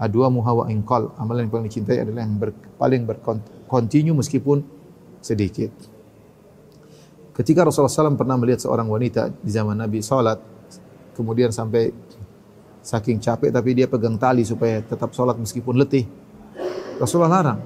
adua 0.00 0.32
muhawa 0.32 0.72
ingkal. 0.72 1.12
Amalan 1.20 1.46
yang 1.46 1.52
paling 1.52 1.68
dicintai 1.68 2.02
adalah 2.02 2.24
yang 2.24 2.34
ber, 2.40 2.50
paling 2.80 3.04
berkontinu 3.04 4.16
meskipun 4.16 4.64
sedikit. 5.20 5.70
Ketika 7.38 7.62
Rasulullah 7.62 8.10
SAW 8.10 8.18
pernah 8.18 8.34
melihat 8.34 8.66
seorang 8.66 8.90
wanita 8.90 9.30
di 9.30 9.50
zaman 9.54 9.78
Nabi 9.78 10.02
salat, 10.02 10.42
kemudian 11.14 11.54
sampai 11.54 11.94
saking 12.82 13.22
capek 13.22 13.54
tapi 13.54 13.78
dia 13.78 13.86
pegang 13.86 14.18
tali 14.18 14.42
supaya 14.42 14.82
tetap 14.82 15.14
salat 15.14 15.38
meskipun 15.38 15.78
letih. 15.78 16.08
Rasulullah 16.98 17.38
larang. 17.38 17.60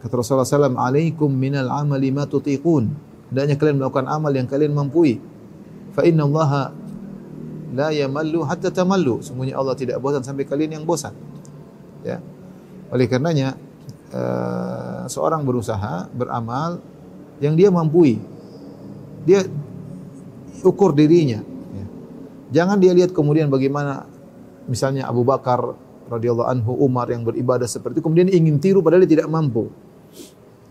Kata 0.00 0.14
Rasulullah 0.18 0.48
SAW, 0.48 0.74
Alaikum 0.80 1.28
minal 1.30 1.68
amali 1.68 2.08
ma 2.10 2.24
tutiqun. 2.24 2.90
Hendaknya 3.30 3.54
kalian 3.60 3.76
melakukan 3.78 4.08
amal 4.08 4.32
yang 4.32 4.48
kalian 4.48 4.72
mampu. 4.72 5.20
Fa 5.92 6.02
inna 6.08 6.24
allaha 6.24 6.72
la 7.72 7.88
yamallu 7.92 8.44
hatta 8.44 8.68
tamallu. 8.72 9.20
Sungguhnya 9.24 9.56
Allah 9.56 9.76
tidak 9.76 10.00
bosan 10.00 10.24
sampai 10.24 10.44
kalian 10.44 10.80
yang 10.80 10.84
bosan. 10.84 11.12
Ya. 12.04 12.20
Oleh 12.92 13.08
karenanya 13.08 13.56
uh, 14.12 15.04
seorang 15.08 15.44
berusaha 15.44 16.08
beramal 16.12 16.80
yang 17.40 17.56
dia 17.56 17.72
mampu. 17.72 18.20
Dia 19.24 19.44
ukur 20.64 20.92
dirinya. 20.92 21.40
Ya. 21.72 21.86
Jangan 22.62 22.76
dia 22.80 22.92
lihat 22.92 23.16
kemudian 23.16 23.48
bagaimana 23.48 24.04
misalnya 24.68 25.08
Abu 25.08 25.24
Bakar 25.24 25.60
radhiyallahu 26.12 26.48
anhu 26.48 26.72
Umar 26.76 27.08
yang 27.08 27.24
beribadah 27.24 27.64
seperti 27.64 27.98
itu 27.98 28.04
kemudian 28.04 28.28
ingin 28.28 28.60
tiru 28.60 28.84
padahal 28.84 29.08
dia 29.08 29.20
tidak 29.20 29.28
mampu. 29.32 29.72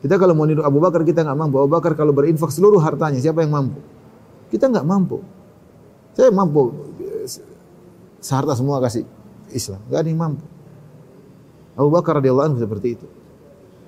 Kita 0.02 0.18
kalau 0.18 0.34
mau 0.34 0.50
niru 0.50 0.66
Abu 0.66 0.82
Bakar 0.82 1.06
kita 1.06 1.22
nggak 1.22 1.38
mampu. 1.38 1.62
Abu 1.62 1.70
Bakar 1.70 1.94
kalau 1.94 2.10
berinfak 2.10 2.50
seluruh 2.50 2.82
hartanya 2.82 3.22
siapa 3.22 3.46
yang 3.46 3.54
mampu? 3.54 3.78
Kita 4.52 4.68
nggak 4.68 4.84
mampu. 4.84 5.24
Saya 6.12 6.28
mampu 6.30 6.76
seharta 8.22 8.54
semua 8.54 8.84
kasih 8.84 9.08
Islam. 9.50 9.80
Gak 9.88 10.06
ada 10.06 10.10
yang 10.12 10.22
mampu. 10.22 10.46
Abu 11.76 11.90
Bakar 11.90 12.20
radhiyallahu 12.20 12.48
anhu 12.54 12.60
seperti 12.60 13.00
itu. 13.00 13.08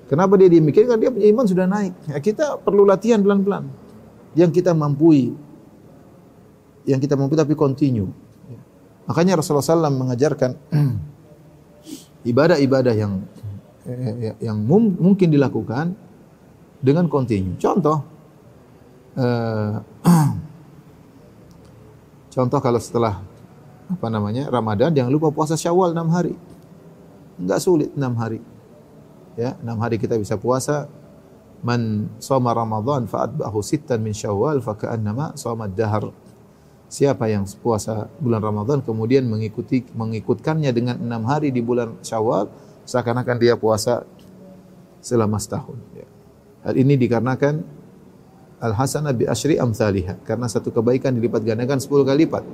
Kenapa 0.08 0.36
dia 0.36 0.48
demikian? 0.48 0.88
Karena 0.88 1.00
dia 1.00 1.10
punya 1.12 1.28
iman 1.32 1.46
sudah 1.48 1.66
naik. 1.68 1.92
Ya, 2.08 2.18
kita 2.20 2.60
perlu 2.60 2.84
latihan 2.84 3.20
pelan-pelan. 3.24 3.68
Yang 4.36 4.60
kita 4.60 4.76
mampu, 4.76 5.36
yang 6.84 7.00
kita 7.00 7.14
mampu 7.16 7.38
tapi 7.38 7.56
continue. 7.56 8.10
Makanya 9.04 9.40
Rasulullah 9.40 9.64
SAW 9.64 9.92
mengajarkan 9.92 10.56
ibadah-ibadah 12.30 12.94
yang 12.96 13.20
yang 14.40 14.64
mungkin 14.64 15.28
dilakukan 15.28 15.92
dengan 16.80 17.08
continue. 17.08 17.56
Contoh, 17.60 18.00
uh, 19.16 19.76
contoh 22.34 22.58
kalau 22.58 22.82
setelah 22.82 23.22
apa 23.84 24.06
namanya 24.10 24.50
Ramadan 24.50 24.90
jangan 24.90 25.12
lupa 25.12 25.30
puasa 25.30 25.54
Syawal 25.54 25.94
6 25.94 26.08
hari. 26.10 26.34
Enggak 27.38 27.60
sulit 27.62 27.90
6 27.94 28.00
hari. 28.18 28.40
Ya, 29.38 29.54
6 29.60 29.82
hari 29.82 29.96
kita 30.00 30.18
bisa 30.18 30.34
puasa. 30.34 30.90
Man 31.64 32.12
shoma 32.20 32.52
Ramadan 32.52 33.08
fa 33.08 33.24
atba'ahu 33.24 33.64
sittan 33.64 34.04
min 34.04 34.12
Syawal 34.12 34.60
fa 34.60 34.76
ka'annama 34.76 35.32
shoma 35.38 35.64
dahar. 35.64 36.12
Siapa 36.92 37.26
yang 37.26 37.48
puasa 37.58 38.06
bulan 38.20 38.44
Ramadan 38.44 38.84
kemudian 38.84 39.24
mengikuti 39.24 39.80
mengikutkannya 39.96 40.70
dengan 40.70 41.00
enam 41.00 41.24
hari 41.24 41.48
di 41.48 41.64
bulan 41.64 41.96
Syawal 42.04 42.52
seakan-akan 42.84 43.36
dia 43.40 43.56
puasa 43.56 44.04
selama 45.00 45.40
setahun. 45.40 45.76
Ya. 45.96 46.08
Hal 46.64 46.76
ini 46.80 46.96
dikarenakan 46.96 47.64
al 48.64 48.72
hasanah 48.72 49.12
bi 49.12 49.28
asyri 49.28 49.60
amsalihah 49.60 50.16
karena 50.24 50.48
satu 50.48 50.72
kebaikan 50.72 51.12
dilipat 51.12 51.44
gandakan 51.44 51.76
10 51.76 52.08
kali 52.08 52.24
lipat. 52.24 52.44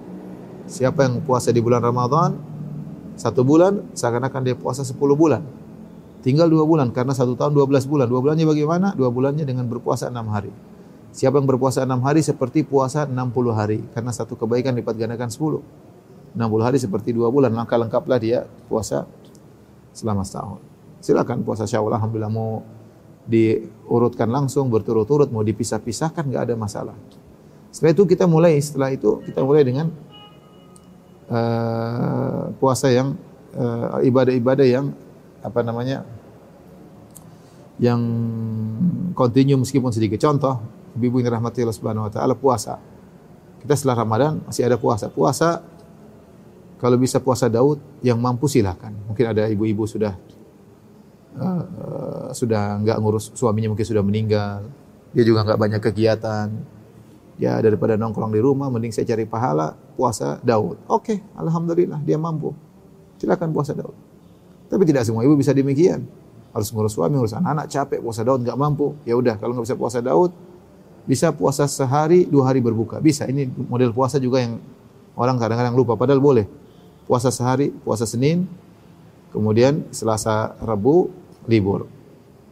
Siapa 0.66 1.06
yang 1.06 1.22
puasa 1.22 1.54
di 1.54 1.62
bulan 1.62 1.78
Ramadan 1.78 2.34
satu 3.14 3.46
bulan 3.46 3.94
seakan-akan 3.94 4.42
dia 4.42 4.56
puasa 4.58 4.82
10 4.82 4.98
bulan. 5.14 5.46
Tinggal 6.20 6.52
dua 6.52 6.68
bulan 6.68 6.92
karena 6.92 7.16
satu 7.16 7.32
tahun 7.32 7.56
12 7.56 7.88
bulan. 7.88 8.04
Dua 8.04 8.20
bulannya 8.20 8.44
bagaimana? 8.44 8.92
Dua 8.92 9.08
bulannya 9.08 9.44
dengan 9.48 9.64
berpuasa 9.64 10.12
enam 10.12 10.28
hari. 10.28 10.52
Siapa 11.16 11.40
yang 11.40 11.48
berpuasa 11.48 11.80
enam 11.82 12.04
hari 12.04 12.20
seperti 12.20 12.60
puasa 12.60 13.08
60 13.08 13.56
hari. 13.56 13.80
Karena 13.96 14.12
satu 14.12 14.36
kebaikan 14.36 14.76
lipat 14.76 15.00
gandakan 15.00 15.32
10. 15.32 16.36
60 16.36 16.60
hari 16.60 16.76
seperti 16.76 17.16
dua 17.16 17.32
bulan. 17.32 17.56
Maka 17.56 17.80
lengkaplah 17.80 18.20
dia 18.20 18.44
puasa 18.68 19.08
selama 19.96 20.20
setahun. 20.20 20.60
Silakan 21.00 21.40
puasa 21.40 21.64
syawal. 21.64 21.96
Alhamdulillah 21.96 22.28
mau 22.28 22.60
diurutkan 23.28 24.28
langsung 24.30 24.68
berturut-turut. 24.72 25.28
Mau 25.32 25.44
dipisah-pisahkan 25.44 26.24
nggak 26.24 26.42
ada 26.50 26.54
masalah. 26.56 26.96
Setelah 27.70 27.92
itu 27.92 28.02
kita 28.08 28.24
mulai. 28.26 28.56
Setelah 28.58 28.90
itu 28.94 29.20
kita 29.24 29.40
mulai 29.44 29.62
dengan 29.62 29.86
uh, 31.30 32.50
puasa 32.58 32.90
yang 32.90 33.14
uh, 33.54 34.02
ibadah-ibadah 34.02 34.66
yang 34.66 34.92
apa 35.40 35.60
namanya 35.64 36.04
yang 37.80 38.00
kontinu 39.16 39.56
meskipun 39.62 39.88
sedikit. 39.88 40.20
Contoh, 40.20 40.60
ibu 40.98 41.16
yang 41.18 41.32
dirahmati 41.32 41.64
Allah 41.64 41.76
Subhanahu 41.76 42.06
wa 42.06 42.12
taala 42.12 42.34
puasa. 42.36 42.76
Kita 43.60 43.76
setelah 43.76 44.04
Ramadan 44.04 44.40
masih 44.44 44.68
ada 44.68 44.76
puasa. 44.76 45.08
Puasa 45.08 45.64
kalau 46.80 46.96
bisa 46.96 47.20
puasa 47.20 47.48
Daud 47.48 47.80
yang 48.04 48.20
mampu 48.20 48.48
silakan. 48.48 48.96
Mungkin 49.08 49.24
ada 49.36 49.48
ibu-ibu 49.48 49.84
sudah 49.84 50.16
uh, 51.38 52.28
sudah 52.34 52.80
nggak 52.82 52.96
ngurus 52.98 53.34
suaminya 53.36 53.70
mungkin 53.70 53.86
sudah 53.86 54.02
meninggal. 54.02 54.66
Dia 55.14 55.24
juga 55.26 55.46
nggak 55.46 55.58
banyak 55.58 55.80
kegiatan. 55.82 56.48
Ya 57.40 57.56
daripada 57.64 57.96
nongkrong 57.96 58.36
di 58.36 58.40
rumah 58.42 58.68
mending 58.68 58.92
saya 58.92 59.08
cari 59.08 59.24
pahala 59.24 59.72
puasa 59.96 60.36
Daud. 60.44 60.76
Oke, 60.86 61.16
okay, 61.16 61.18
alhamdulillah 61.40 62.00
dia 62.04 62.20
mampu. 62.20 62.52
Silakan 63.16 63.52
puasa 63.52 63.72
Daud. 63.72 63.96
Tapi 64.70 64.82
tidak 64.86 65.02
semua 65.08 65.26
ibu 65.26 65.34
bisa 65.34 65.50
demikian. 65.50 66.06
Harus 66.50 66.70
ngurus 66.70 66.94
suami, 66.94 67.18
ngurus 67.18 67.34
anak-anak, 67.34 67.66
capek, 67.70 67.98
puasa 68.02 68.22
Daud 68.22 68.42
nggak 68.46 68.58
mampu. 68.58 68.94
Ya 69.02 69.14
udah, 69.18 69.34
kalau 69.38 69.54
nggak 69.54 69.66
bisa 69.66 69.76
puasa 69.78 69.98
Daud, 69.98 70.30
bisa 71.08 71.34
puasa 71.34 71.66
sehari, 71.66 72.26
dua 72.26 72.50
hari 72.50 72.62
berbuka. 72.62 73.02
Bisa. 73.02 73.26
Ini 73.26 73.50
model 73.66 73.90
puasa 73.90 74.22
juga 74.22 74.42
yang 74.42 74.62
orang 75.18 75.40
kadang-kadang 75.42 75.74
lupa. 75.74 75.98
Padahal 75.98 76.22
boleh. 76.22 76.46
Puasa 77.10 77.34
sehari, 77.34 77.74
puasa 77.74 78.06
Senin, 78.06 78.46
kemudian 79.30 79.88
Selasa, 79.90 80.54
Rabu, 80.62 81.10
libur. 81.50 81.86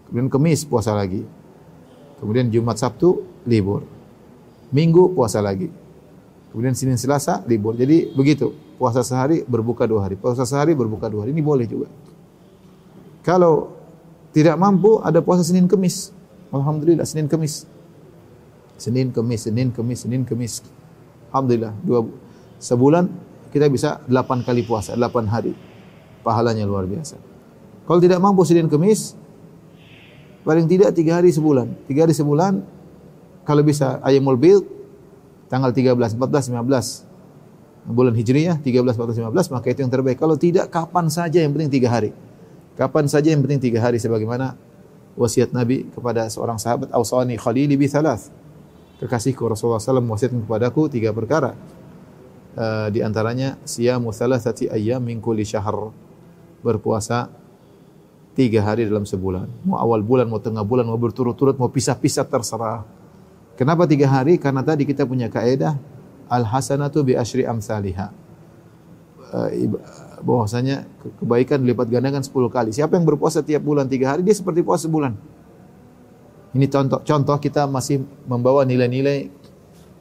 Kemudian 0.08 0.32
Kemis, 0.32 0.64
puasa 0.64 0.96
lagi. 0.96 1.22
Kemudian 2.18 2.48
Jumat, 2.48 2.80
Sabtu, 2.80 3.22
libur. 3.44 3.84
Minggu, 4.72 5.12
puasa 5.12 5.38
lagi. 5.44 5.68
Kemudian 6.50 6.72
Senin, 6.72 6.96
Selasa, 6.96 7.44
libur. 7.44 7.76
Jadi 7.76 8.10
begitu. 8.16 8.56
Puasa 8.78 9.02
sehari, 9.02 9.42
berbuka 9.44 9.84
dua 9.84 10.06
hari. 10.06 10.14
Puasa 10.16 10.46
sehari, 10.46 10.72
berbuka 10.72 11.10
dua 11.10 11.26
hari. 11.26 11.34
Ini 11.34 11.42
boleh 11.44 11.66
juga. 11.66 11.90
Kalau 13.26 13.74
tidak 14.32 14.56
mampu, 14.56 15.02
ada 15.04 15.20
puasa 15.20 15.44
Senin 15.44 15.68
Kemis. 15.68 16.14
Alhamdulillah, 16.48 17.04
Senin 17.04 17.28
Kemis. 17.28 17.68
Senin 18.78 19.10
Kemis, 19.10 19.40
Senin 19.44 19.68
Kemis, 19.74 19.98
Senin 20.06 20.22
Kemis. 20.24 20.62
Alhamdulillah, 21.28 21.74
dua 21.84 22.08
sebulan 22.62 23.10
kita 23.50 23.66
bisa 23.68 24.00
delapan 24.06 24.40
kali 24.46 24.62
puasa, 24.64 24.94
delapan 24.94 25.26
hari. 25.28 25.52
Pahalanya 26.22 26.66
luar 26.68 26.84
biasa. 26.84 27.16
Kalau 27.88 28.00
tidak 28.02 28.20
mampu 28.20 28.44
Senin 28.44 28.68
Kemis, 28.68 29.16
paling 30.44 30.68
tidak 30.68 30.92
tiga 30.92 31.16
hari 31.16 31.32
sebulan. 31.32 31.72
Tiga 31.88 32.04
hari 32.04 32.12
sebulan, 32.12 32.60
kalau 33.48 33.64
bisa 33.64 33.96
ayamul 34.04 34.36
bil, 34.36 34.60
tanggal 35.48 35.72
13, 35.72 35.96
14, 35.96 36.52
15. 36.52 37.08
bulan 37.88 38.12
Hijriyah 38.12 38.60
13, 38.60 38.84
14, 39.00 39.32
15 39.32 39.48
maka 39.48 39.66
itu 39.72 39.80
yang 39.80 39.88
terbaik. 39.88 40.20
Kalau 40.20 40.36
tidak 40.36 40.68
kapan 40.68 41.08
saja 41.08 41.40
yang 41.40 41.56
penting 41.56 41.72
tiga 41.72 41.88
hari. 41.88 42.12
Kapan 42.76 43.08
saja 43.08 43.32
yang 43.32 43.40
penting 43.40 43.64
tiga 43.64 43.80
hari 43.80 43.96
sebagaimana 43.96 44.60
wasiat 45.16 45.56
Nabi 45.56 45.88
kepada 45.88 46.28
seorang 46.28 46.60
sahabat 46.60 46.92
Ausani 46.92 47.40
Khalili 47.40 47.80
bi 47.80 47.88
thalath. 47.88 48.28
Kekasihku 49.00 49.40
Rasulullah 49.48 49.80
SAW 49.80 50.04
wasiatkan 50.04 50.44
kepadaku 50.44 50.92
tiga 50.92 51.16
perkara. 51.16 51.56
Uh, 52.58 52.92
di 52.92 53.00
antaranya 53.00 53.56
siyamu 53.64 54.12
thalathati 54.12 54.68
ayyam 54.68 55.00
min 55.00 55.24
kulli 55.24 55.48
syahr. 55.48 55.88
Berpuasa 56.60 57.30
tiga 58.38 58.62
hari 58.62 58.86
dalam 58.86 59.02
sebulan. 59.02 59.50
Mau 59.66 59.78
awal 59.82 60.06
bulan, 60.06 60.30
mau 60.30 60.38
tengah 60.38 60.62
bulan, 60.62 60.86
mau 60.86 60.94
berturut-turut, 60.94 61.58
mau 61.58 61.66
pisah-pisah 61.66 62.22
terserah. 62.22 62.86
Kenapa 63.58 63.82
tiga 63.90 64.06
hari? 64.06 64.38
Karena 64.38 64.62
tadi 64.62 64.86
kita 64.86 65.02
punya 65.02 65.26
kaedah 65.26 65.74
al 66.30 66.46
hasanatu 66.46 67.02
bi 67.02 67.18
asyri 67.18 67.42
amsalihha. 67.42 68.14
Uh, 69.28 69.76
bahwasanya 70.22 70.88
kebaikan 71.20 71.60
dilipat 71.60 71.90
gandakan 71.90 72.22
10 72.24 72.48
kali. 72.48 72.70
Siapa 72.72 72.96
yang 72.96 73.04
berpuasa 73.04 73.44
tiap 73.44 73.60
bulan 73.60 73.84
3 73.90 74.06
hari 74.06 74.20
dia 74.24 74.32
seperti 74.32 74.64
puasa 74.64 74.86
sebulan. 74.86 75.12
Ini 76.56 76.66
contoh 76.72 77.04
contoh 77.04 77.36
kita 77.36 77.68
masih 77.68 78.06
membawa 78.24 78.64
nilai-nilai 78.64 79.28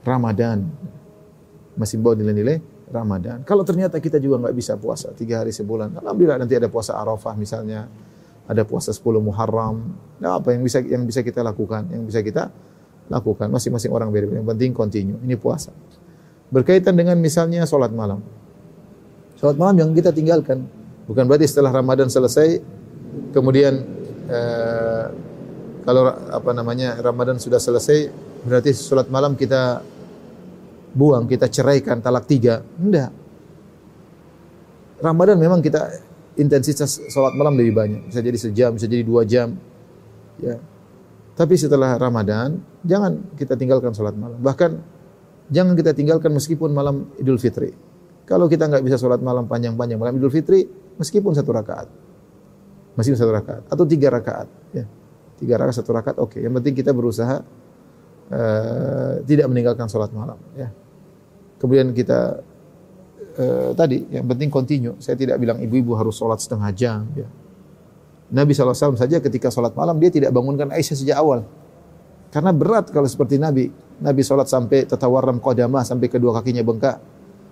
Ramadan. 0.05 0.63
Masih 1.75 1.99
membawa 1.99 2.15
nilai-nilai 2.17 2.76
Ramadan. 2.87 3.43
Kalau 3.43 3.67
ternyata 3.67 3.99
kita 3.99 4.17
juga 4.17 4.47
nggak 4.47 4.55
bisa 4.55 4.79
puasa 4.79 5.11
tiga 5.11 5.43
hari 5.43 5.51
sebulan, 5.51 5.99
alhamdulillah 5.99 6.39
nanti 6.39 6.55
ada 6.55 6.71
puasa 6.71 6.95
Arafah 6.95 7.35
misalnya, 7.35 7.87
ada 8.47 8.63
puasa 8.63 8.95
10 8.95 9.19
Muharram. 9.19 9.83
Nah, 10.23 10.39
apa 10.39 10.55
yang 10.55 10.63
bisa 10.63 10.79
yang 10.79 11.03
bisa 11.03 11.19
kita 11.19 11.43
lakukan? 11.43 11.91
Yang 11.91 12.03
bisa 12.07 12.19
kita 12.23 12.43
lakukan 13.11 13.51
masing-masing 13.51 13.91
orang 13.91 14.07
beda-beda. 14.11 14.39
Yang 14.39 14.47
penting 14.55 14.71
continue. 14.71 15.19
Ini 15.19 15.35
puasa. 15.35 15.75
Berkaitan 16.47 16.95
dengan 16.95 17.19
misalnya 17.19 17.67
sholat 17.67 17.91
malam. 17.91 18.23
Sholat 19.35 19.59
malam 19.59 19.75
yang 19.83 19.89
kita 19.91 20.15
tinggalkan. 20.15 20.63
Bukan 21.07 21.27
berarti 21.27 21.47
setelah 21.47 21.75
Ramadan 21.75 22.07
selesai, 22.07 22.63
kemudian 23.35 23.83
eh, 24.31 25.05
kalau 25.83 26.07
apa 26.11 26.51
namanya 26.51 26.99
Ramadan 26.99 27.39
sudah 27.39 27.59
selesai, 27.59 28.11
berarti 28.47 28.71
sholat 28.75 29.11
malam 29.11 29.35
kita 29.35 29.83
buang, 30.97 31.29
kita 31.29 31.45
ceraikan 31.45 32.01
talak 32.01 32.25
tiga. 32.25 32.65
Enggak. 32.81 33.13
Ramadan 34.97 35.37
memang 35.37 35.61
kita 35.61 35.93
intensitas 36.41 36.97
sholat 37.13 37.37
malam 37.37 37.53
lebih 37.53 37.77
banyak. 37.77 38.01
Bisa 38.09 38.25
jadi 38.25 38.37
sejam, 38.41 38.73
bisa 38.73 38.89
jadi 38.89 39.05
dua 39.05 39.21
jam. 39.29 39.53
Ya. 40.41 40.57
Tapi 41.37 41.53
setelah 41.53 42.01
Ramadan, 42.01 42.57
jangan 42.81 43.21
kita 43.37 43.53
tinggalkan 43.53 43.93
sholat 43.93 44.17
malam. 44.17 44.41
Bahkan 44.41 44.97
Jangan 45.47 45.79
kita 45.79 45.95
tinggalkan 45.95 46.35
meskipun 46.35 46.75
malam 46.75 47.07
Idul 47.15 47.39
Fitri. 47.39 47.71
Kalau 48.27 48.51
kita 48.51 48.67
nggak 48.67 48.83
bisa 48.83 48.99
sholat 48.99 49.23
malam 49.23 49.47
panjang-panjang 49.47 49.95
malam 49.95 50.19
Idul 50.19 50.31
Fitri, 50.31 50.67
meskipun 50.99 51.31
satu 51.31 51.55
rakaat, 51.55 51.87
meskipun 52.99 53.15
satu 53.15 53.31
rakaat 53.31 53.63
atau 53.71 53.87
tiga 53.87 54.11
rakaat, 54.11 54.47
ya 54.75 54.83
tiga 55.39 55.55
rakaat 55.55 55.75
satu 55.79 55.95
rakaat, 55.95 56.17
oke. 56.19 56.35
Okay. 56.35 56.39
Yang 56.43 56.53
penting 56.59 56.73
kita 56.75 56.91
berusaha 56.91 57.39
uh, 58.27 59.13
tidak 59.23 59.47
meninggalkan 59.47 59.87
sholat 59.87 60.11
malam, 60.11 60.35
ya. 60.59 60.67
Kemudian 61.57 61.89
kita 61.93 62.41
uh, 63.37 63.71
tadi 63.73 64.05
yang 64.13 64.25
penting 64.29 64.49
continue. 64.49 64.95
Saya 65.01 65.17
tidak 65.17 65.41
bilang 65.41 65.57
ibu-ibu 65.61 65.97
harus 65.97 66.17
sholat 66.17 66.37
setengah 66.37 66.69
jam, 66.73 67.05
ya. 67.17 67.27
Nabi 68.27 68.51
SAW 68.51 68.75
saja 68.75 69.23
ketika 69.23 69.47
sholat 69.47 69.71
malam 69.71 69.95
dia 70.03 70.11
tidak 70.11 70.35
bangunkan 70.35 70.67
Aisyah 70.67 70.95
sejak 70.99 71.15
awal. 71.15 71.47
Karena 72.27 72.51
berat 72.51 72.91
kalau 72.91 73.07
seperti 73.07 73.39
Nabi. 73.39 73.71
Nabi 74.03 74.21
sholat 74.21 74.51
sampai 74.51 74.83
tatawarram 74.83 75.39
qadamah 75.39 75.87
sampai 75.87 76.11
kedua 76.11 76.35
kakinya 76.35 76.61
bengkak. 76.61 76.99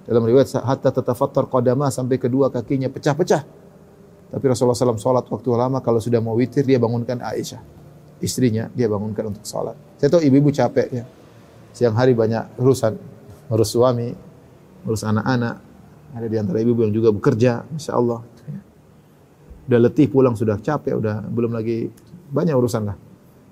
Dalam 0.06 0.22
riwayat 0.28 0.52
hatta 0.62 0.94
tatafattar 0.94 1.48
qadamah 1.48 1.90
sampai 1.90 2.20
kedua 2.20 2.52
kakinya 2.52 2.92
pecah-pecah. 2.92 3.42
Tapi 4.36 4.46
Rasulullah 4.52 4.76
SAW 4.76 5.00
sholat 5.00 5.26
waktu 5.32 5.48
lama 5.56 5.80
kalau 5.80 6.04
sudah 6.04 6.20
mau 6.20 6.36
witir 6.36 6.68
dia 6.68 6.76
bangunkan 6.76 7.24
Aisyah. 7.24 7.64
Istrinya 8.20 8.68
dia 8.76 8.92
bangunkan 8.92 9.32
untuk 9.32 9.48
sholat. 9.48 9.80
Saya 9.96 10.12
tahu 10.12 10.28
ibu-ibu 10.28 10.52
capek 10.52 10.88
ya. 10.92 11.08
Siang 11.72 11.96
hari 11.96 12.12
banyak 12.12 12.60
urusan. 12.60 13.15
Urus 13.52 13.70
suami, 13.74 14.10
urus 14.86 15.06
anak-anak. 15.06 15.56
Ada 16.16 16.28
di 16.32 16.38
antara 16.40 16.58
ibu-ibu 16.64 16.88
yang 16.88 16.94
juga 16.96 17.10
bekerja. 17.12 17.68
Masya 17.68 17.94
Allah. 17.94 18.24
Udah 19.66 19.80
letih 19.82 20.06
pulang, 20.06 20.38
sudah 20.38 20.62
capek, 20.62 20.94
udah 20.94 21.26
belum 21.26 21.52
lagi 21.58 21.90
banyak 22.30 22.54
urusan 22.54 22.86
lah. 22.86 22.98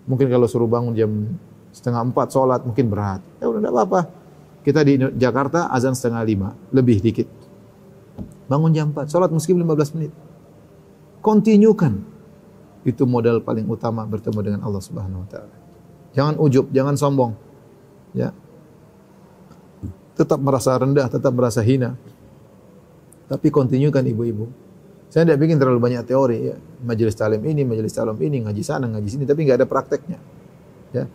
Mungkin 0.05 0.29
kalau 0.29 0.45
suruh 0.45 0.69
bangun 0.69 0.93
jam 0.93 1.09
setengah 1.73 2.05
empat 2.05 2.29
sholat 2.29 2.61
mungkin 2.61 2.85
berat. 2.93 3.21
Ya 3.41 3.49
udah 3.49 3.59
tidak 3.59 3.73
apa-apa. 3.73 4.01
Kita 4.63 4.79
di 4.85 4.95
Jakarta 5.17 5.67
azan 5.73 5.97
setengah 5.97 6.21
lima, 6.23 6.49
lebih 6.69 7.01
dikit. 7.01 7.27
Bangun 8.47 8.71
jam 8.71 8.93
empat, 8.93 9.09
sholat 9.09 9.33
meskipun 9.33 9.65
15 9.65 9.95
menit. 9.97 10.11
Kontinukan. 11.19 11.93
Itu 12.83 13.07
modal 13.07 13.39
paling 13.41 13.65
utama 13.65 14.03
bertemu 14.03 14.39
dengan 14.43 14.61
Allah 14.67 14.83
Subhanahu 14.83 15.23
wa 15.23 15.29
taala. 15.31 15.55
Jangan 16.13 16.35
ujub, 16.37 16.69
jangan 16.69 16.93
sombong. 16.99 17.31
Ya. 18.13 18.35
Tetap 20.14 20.38
merasa 20.38 20.78
rendah, 20.78 21.09
tetap 21.09 21.34
merasa 21.34 21.61
hina. 21.66 21.97
Tapi 23.30 23.49
kontinukan 23.49 24.03
ibu-ibu. 24.05 24.45
Saya 25.09 25.30
tidak 25.30 25.45
bikin 25.45 25.57
terlalu 25.61 25.80
banyak 25.82 26.03
teori 26.05 26.38
ya. 26.53 26.55
Majelis 26.86 27.14
talim 27.14 27.41
ini, 27.45 27.61
majelis 27.66 27.93
talim 27.93 28.18
ini, 28.18 28.45
ngaji 28.45 28.64
sana, 28.66 28.86
ngaji 28.89 29.09
sini, 29.09 29.24
tapi 29.26 29.45
nggak 29.45 29.61
ada 29.61 29.68
prakteknya. 29.70 30.20
Ya 30.93 31.05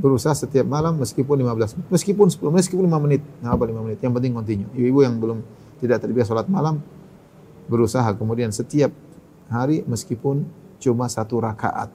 berusaha 0.00 0.32
setiap 0.32 0.64
malam 0.64 0.96
meskipun 0.96 1.36
15 1.44 1.76
menit, 1.76 1.88
meskipun 1.92 2.26
10 2.32 2.40
menit, 2.48 2.56
meskipun 2.64 2.84
5 2.88 3.04
menit, 3.04 3.22
nggak 3.44 3.52
apa 3.52 3.64
5 3.68 3.84
menit, 3.84 3.98
yang 4.00 4.12
penting 4.16 4.32
continue. 4.32 4.68
Ibu-ibu 4.72 5.00
yang 5.04 5.14
belum 5.20 5.38
tidak 5.84 5.98
terbiasa 6.00 6.32
sholat 6.32 6.48
malam, 6.48 6.80
berusaha 7.68 8.08
kemudian 8.16 8.48
setiap 8.48 8.88
hari 9.52 9.84
meskipun 9.84 10.48
cuma 10.80 11.06
satu 11.12 11.44
rakaat, 11.44 11.92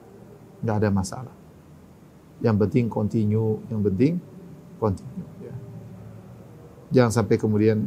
nggak 0.62 0.76
ada 0.78 0.90
masalah. 0.94 1.34
Yang 2.38 2.56
penting 2.62 2.84
continue, 2.86 3.58
yang 3.66 3.82
penting 3.82 4.22
continue. 4.78 5.35
Jangan 6.90 7.10
sampai 7.10 7.36
kemudian 7.38 7.82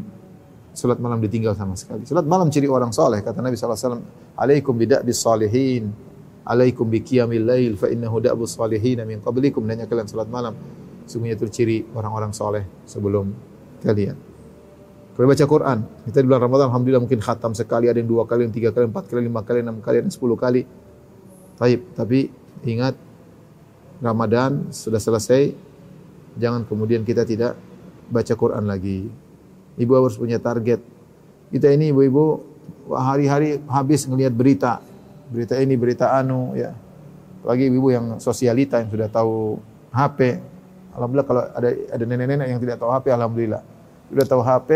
sholat 0.76 1.00
malam 1.00 1.20
ditinggal 1.24 1.56
sama 1.56 1.76
sekali. 1.76 2.04
Sholat 2.04 2.28
malam 2.28 2.52
ciri 2.52 2.68
orang 2.68 2.92
soleh, 2.92 3.24
kata 3.24 3.40
Nabi 3.40 3.56
SAW, 3.56 4.04
Alaikum 4.40 4.76
bidak 4.76 5.04
bis 5.04 5.20
salihin 5.20 5.92
alaikum 6.50 6.90
bi 6.90 7.06
qiyamil 7.06 7.46
lail 7.46 7.74
fa 7.78 7.86
innahu 7.94 8.18
da'bus 8.18 8.58
salihin 8.58 9.06
min 9.06 9.22
qablikum. 9.22 9.62
Dan 9.70 9.86
kalian 9.86 10.10
salat 10.10 10.26
malam. 10.26 10.58
Sungguhnya 11.06 11.38
itu 11.38 11.46
ciri 11.50 11.86
orang-orang 11.94 12.34
soleh 12.34 12.66
sebelum 12.90 13.30
kalian. 13.86 14.18
Kalau 15.14 15.28
baca 15.28 15.46
Quran 15.46 15.78
kita 16.08 16.24
di 16.24 16.26
bulan 16.32 16.42
Ramadan 16.48 16.66
alhamdulillah 16.72 17.04
mungkin 17.04 17.20
khatam 17.20 17.52
sekali 17.52 17.92
ada 17.92 18.00
yang 18.00 18.08
dua 18.08 18.24
kali 18.24 18.48
yang 18.48 18.56
tiga 18.56 18.72
kali 18.72 18.88
empat 18.88 19.12
kali 19.12 19.28
lima 19.28 19.44
kali 19.44 19.60
enam 19.60 19.84
kali 19.84 20.00
dan 20.00 20.12
sepuluh 20.14 20.40
kali. 20.40 20.64
Taib 21.60 21.92
tapi 21.92 22.32
ingat 22.64 22.96
Ramadan 24.00 24.72
sudah 24.72 25.02
selesai 25.02 25.52
jangan 26.40 26.64
kemudian 26.64 27.04
kita 27.04 27.28
tidak 27.28 27.60
baca 28.10 28.34
Quran 28.34 28.66
lagi 28.66 29.08
ibu 29.78 29.92
harus 29.96 30.18
punya 30.18 30.42
target 30.42 30.82
kita 31.54 31.72
ini 31.72 31.94
ibu-ibu 31.94 32.44
hari-hari 32.94 33.62
habis 33.70 34.06
ngelihat 34.10 34.34
berita 34.34 34.82
berita 35.30 35.56
ini, 35.62 35.78
berita 35.78 36.12
anu, 36.18 36.58
ya. 36.58 36.74
Lagi 37.46 37.70
ibu 37.72 37.88
yang 37.94 38.20
sosialita 38.20 38.82
yang 38.84 38.90
sudah 38.92 39.08
tahu 39.08 39.62
HP. 39.94 40.42
Alhamdulillah 40.92 41.28
kalau 41.30 41.44
ada 41.46 41.70
ada 41.72 42.04
nenek-nenek 42.04 42.48
yang 42.50 42.60
tidak 42.60 42.82
tahu 42.82 42.92
HP, 42.92 43.06
alhamdulillah. 43.14 43.62
Sudah 44.10 44.26
tahu 44.26 44.42
HP, 44.44 44.70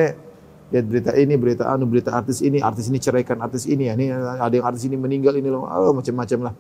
lihat 0.72 0.86
berita 0.88 1.12
ini, 1.18 1.34
berita 1.36 1.64
anu, 1.68 1.84
berita 1.90 2.14
artis 2.14 2.40
ini, 2.40 2.62
artis 2.64 2.88
ini 2.88 3.02
ceraikan 3.02 3.42
artis 3.44 3.68
ini, 3.68 3.92
ya. 3.92 3.98
Ini 3.98 4.06
ada 4.40 4.54
yang 4.54 4.64
artis 4.64 4.86
ini 4.88 4.96
meninggal 4.96 5.36
ini 5.36 5.50
loh, 5.50 5.68
oh, 5.68 5.92
macam-macam 5.92 6.40
lah. 6.52 6.54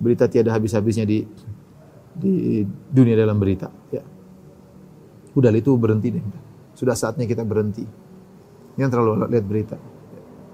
Berita 0.00 0.30
tiada 0.30 0.54
habis-habisnya 0.54 1.04
di 1.04 1.26
di 2.16 2.64
dunia 2.88 3.12
dalam 3.12 3.36
berita, 3.36 3.68
ya. 3.92 4.00
Udah 5.36 5.52
itu 5.52 5.76
berhenti 5.76 6.16
deh. 6.16 6.24
Sudah 6.72 6.96
saatnya 6.96 7.28
kita 7.28 7.44
berhenti. 7.44 7.84
Yang 8.80 8.88
terlalu 8.92 9.28
lihat 9.28 9.44
berita 9.44 9.76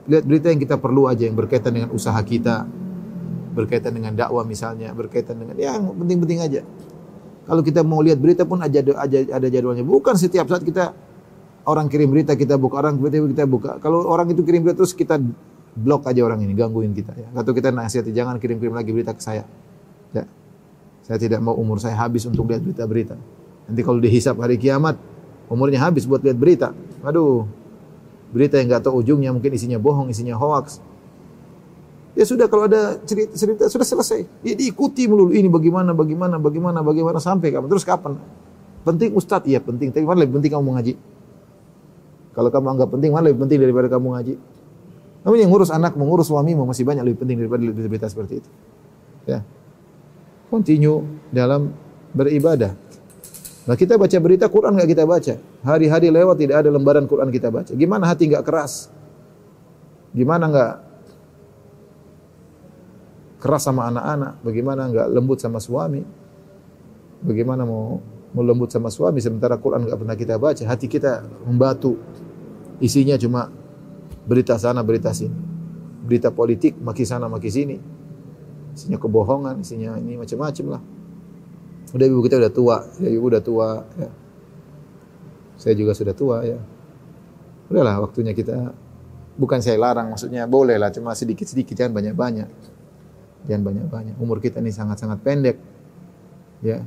lihat 0.06 0.24
berita 0.26 0.50
yang 0.50 0.60
kita 0.62 0.76
perlu 0.78 1.06
aja 1.06 1.22
yang 1.26 1.36
berkaitan 1.38 1.72
dengan 1.74 1.90
usaha 1.94 2.18
kita, 2.22 2.66
berkaitan 3.54 3.94
dengan 3.94 4.12
dakwah 4.16 4.42
misalnya, 4.42 4.90
berkaitan 4.90 5.38
dengan 5.38 5.54
ya, 5.54 5.78
yang 5.78 5.94
penting-penting 5.94 6.40
aja. 6.42 6.60
Kalau 7.42 7.62
kita 7.62 7.82
mau 7.82 8.02
lihat 8.02 8.18
berita 8.22 8.46
pun 8.46 8.62
aja 8.62 8.82
ada, 8.82 9.18
ada 9.18 9.46
jadwalnya. 9.50 9.82
Bukan 9.82 10.14
setiap 10.14 10.46
saat 10.46 10.62
kita 10.62 10.94
orang 11.66 11.86
kirim 11.90 12.10
berita 12.10 12.34
kita 12.34 12.58
buka, 12.58 12.82
orang 12.82 12.98
berita 12.98 13.18
kita 13.22 13.46
buka. 13.46 13.78
Kalau 13.82 14.06
orang 14.06 14.30
itu 14.30 14.42
kirim 14.46 14.62
berita 14.62 14.82
terus 14.82 14.94
kita 14.94 15.18
blok 15.74 16.06
aja 16.06 16.22
orang 16.22 16.42
ini, 16.42 16.54
gangguin 16.54 16.94
kita 16.94 17.14
ya. 17.14 17.28
Atau 17.34 17.54
kita 17.54 17.70
nasihati 17.70 18.14
jangan 18.14 18.38
kirim-kirim 18.38 18.74
lagi 18.74 18.90
berita 18.94 19.14
ke 19.14 19.22
saya. 19.22 19.46
Ya. 20.14 20.26
Saya 21.02 21.18
tidak 21.18 21.42
mau 21.42 21.54
umur 21.54 21.82
saya 21.82 21.98
habis 21.98 22.26
untuk 22.26 22.46
lihat 22.46 22.62
berita-berita. 22.62 23.18
Nanti 23.68 23.80
kalau 23.86 23.98
dihisap 24.02 24.36
hari 24.38 24.58
kiamat, 24.58 24.98
umurnya 25.46 25.82
habis 25.82 26.06
buat 26.08 26.22
lihat 26.24 26.38
berita. 26.38 26.68
Aduh, 27.02 27.46
berita 28.32 28.58
yang 28.58 28.72
nggak 28.72 28.88
tahu 28.88 29.04
ujungnya 29.04 29.30
mungkin 29.30 29.52
isinya 29.52 29.76
bohong, 29.76 30.08
isinya 30.08 30.34
hoax. 30.34 30.80
Ya 32.12 32.28
sudah 32.28 32.44
kalau 32.44 32.68
ada 32.68 33.00
cerita, 33.08 33.32
cerita 33.32 33.64
sudah 33.72 33.86
selesai. 33.88 34.28
Ya 34.44 34.52
diikuti 34.52 35.08
melulu 35.08 35.32
ini 35.32 35.48
bagaimana, 35.48 35.96
bagaimana, 35.96 36.36
bagaimana, 36.36 36.78
bagaimana 36.84 37.18
sampai 37.20 37.48
kapan? 37.56 37.68
Terus 37.72 37.84
kapan? 37.88 38.12
Penting 38.84 39.16
ustadz, 39.16 39.48
iya 39.48 39.62
penting. 39.62 39.94
Tapi 39.94 40.04
mana 40.04 40.20
lebih 40.26 40.36
penting 40.40 40.52
kamu 40.52 40.64
mengaji? 40.64 40.94
Kalau 42.32 42.48
kamu 42.52 42.66
anggap 42.76 42.88
penting, 42.92 43.10
mana 43.16 43.32
lebih 43.32 43.40
penting 43.48 43.58
daripada 43.60 43.88
kamu 43.88 44.06
ngaji? 44.12 44.34
Kamu 45.22 45.34
yang 45.38 45.50
ngurus 45.54 45.70
anak, 45.70 45.94
mengurus 45.94 46.28
suamimu 46.28 46.66
masih 46.66 46.82
banyak 46.82 47.04
lebih 47.06 47.22
penting 47.22 47.36
daripada 47.46 47.62
berita 47.62 48.06
seperti 48.10 48.42
itu. 48.42 48.50
Ya. 49.24 49.46
Continue 50.50 51.06
dalam 51.30 51.72
beribadah. 52.12 52.74
Nah 53.62 53.78
kita 53.78 53.94
baca 53.94 54.16
berita 54.18 54.50
Quran 54.50 54.74
nggak 54.74 54.90
kita 54.90 55.04
baca. 55.06 55.34
Hari-hari 55.62 56.10
lewat 56.10 56.36
tidak 56.42 56.66
ada 56.66 56.70
lembaran 56.74 57.06
Quran 57.06 57.30
kita 57.30 57.46
baca. 57.54 57.70
Gimana 57.70 58.10
hati 58.10 58.26
nggak 58.26 58.42
keras? 58.42 58.90
Gimana 60.10 60.50
nggak 60.50 60.72
keras 63.38 63.62
sama 63.62 63.86
anak-anak? 63.86 64.42
Bagaimana 64.42 64.82
nggak 64.90 65.06
lembut 65.14 65.38
sama 65.38 65.62
suami? 65.62 66.02
Bagaimana 67.22 67.62
mau 67.62 68.02
mau 68.34 68.42
lembut 68.42 68.72
sama 68.72 68.90
suami 68.90 69.22
sementara 69.22 69.54
Quran 69.62 69.86
nggak 69.86 69.98
pernah 69.98 70.16
kita 70.18 70.34
baca? 70.42 70.62
Hati 70.66 70.90
kita 70.90 71.22
membatu. 71.46 71.94
Isinya 72.82 73.14
cuma 73.14 73.46
berita 74.26 74.58
sana 74.58 74.82
berita 74.82 75.14
sini. 75.14 75.38
Berita 76.02 76.34
politik 76.34 76.82
maki 76.82 77.06
sana 77.06 77.30
maki 77.30 77.46
sini. 77.46 77.78
Isinya 78.74 78.98
kebohongan, 78.98 79.62
isinya 79.62 79.94
ini 80.02 80.18
macam-macam 80.18 80.66
lah. 80.66 80.82
Udah 81.92 82.04
ibu 82.08 82.24
kita 82.24 82.40
udah 82.40 82.52
tua, 82.52 82.76
ya 82.98 83.08
ibu 83.12 83.24
udah 83.28 83.42
tua. 83.44 83.84
Ya. 84.00 84.10
Saya 85.60 85.74
juga 85.76 85.92
sudah 85.92 86.16
tua 86.16 86.40
ya. 86.42 86.58
Udahlah 87.68 88.00
waktunya 88.00 88.32
kita 88.32 88.72
bukan 89.36 89.60
saya 89.60 89.80
larang 89.80 90.12
maksudnya 90.12 90.44
boleh 90.44 90.76
lah 90.76 90.92
cuma 90.92 91.12
sedikit-sedikit 91.12 91.76
jangan 91.76 91.92
banyak-banyak. 91.92 92.48
Jangan 93.44 93.62
banyak-banyak. 93.62 94.14
Umur 94.16 94.40
kita 94.40 94.64
ini 94.64 94.72
sangat-sangat 94.72 95.20
pendek. 95.20 95.56
Ya. 96.64 96.80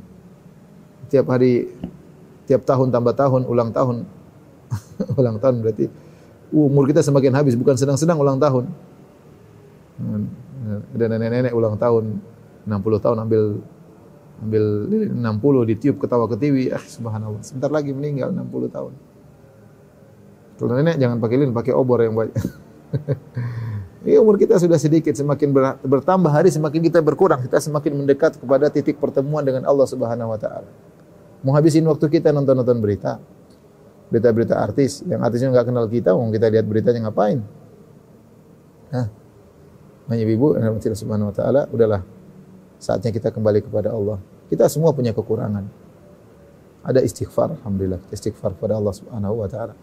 Tiap 1.14 1.30
hari 1.30 1.70
tiap 2.50 2.66
tahun 2.66 2.90
tambah 2.90 3.14
tahun 3.14 3.46
ulang 3.46 3.70
tahun. 3.70 4.10
ulang 5.22 5.38
tahun 5.38 5.62
berarti 5.62 5.86
umur 6.50 6.90
kita 6.90 7.06
semakin 7.06 7.34
habis 7.38 7.54
bukan 7.54 7.78
sedang-sedang 7.78 8.18
ulang 8.18 8.42
tahun. 8.42 8.66
Ada 10.98 11.06
nenek-nenek 11.14 11.54
ulang 11.54 11.78
tahun 11.78 12.18
60 12.66 13.04
tahun 13.06 13.18
ambil 13.30 13.62
ambil 14.44 14.64
60 15.14 15.72
ditiup 15.72 15.96
ketawa 16.02 16.28
ketiwi 16.28 16.74
ah 16.76 16.84
subhanallah 16.84 17.40
sebentar 17.40 17.72
lagi 17.72 17.96
meninggal 17.96 18.36
60 18.36 18.76
tahun 18.76 18.94
kalau 20.56 20.72
nenek 20.76 20.96
jangan 21.00 21.18
pakai 21.20 21.36
lilin 21.40 21.56
pakai 21.56 21.74
obor 21.76 22.04
yang 22.04 22.16
banyak 22.16 22.36
Ini 24.06 24.22
umur 24.22 24.38
kita 24.38 24.62
sudah 24.62 24.78
sedikit, 24.78 25.18
semakin 25.18 25.50
bertambah 25.82 26.30
hari 26.30 26.54
semakin 26.54 26.78
kita 26.78 27.02
berkurang, 27.02 27.42
kita 27.42 27.58
semakin 27.58 28.06
mendekat 28.06 28.38
kepada 28.38 28.70
titik 28.70 29.02
pertemuan 29.02 29.42
dengan 29.42 29.66
Allah 29.66 29.90
Subhanahu 29.90 30.30
wa 30.30 30.38
taala. 30.38 30.70
Mau 31.42 31.58
habisin 31.58 31.82
waktu 31.90 32.06
kita 32.14 32.30
nonton-nonton 32.30 32.78
berita. 32.86 33.18
Berita-berita 34.14 34.62
artis, 34.62 35.02
yang 35.10 35.26
artisnya 35.26 35.50
nggak 35.50 35.74
kenal 35.74 35.90
kita, 35.90 36.14
mau 36.14 36.30
kita 36.30 36.54
lihat 36.54 36.70
beritanya 36.70 37.10
ngapain? 37.10 37.42
Hah? 38.94 39.10
Hanya 40.14 40.22
ibu, 40.30 40.54
Subhanahu 40.94 41.34
wa 41.34 41.36
taala, 41.36 41.66
udahlah 41.74 42.06
Saatnya 42.78 43.12
kita 43.12 43.32
kembali 43.32 43.66
kepada 43.66 43.92
Allah. 43.92 44.20
Kita 44.52 44.70
semua 44.70 44.94
punya 44.94 45.16
kekurangan. 45.16 45.66
Ada 46.86 47.02
istighfar, 47.02 47.58
alhamdulillah. 47.58 48.02
Istighfar 48.14 48.54
kepada 48.54 48.78
Allah 48.78 48.94
Subhanahu 48.94 49.42
wa 49.42 49.50
taala. 49.50 49.74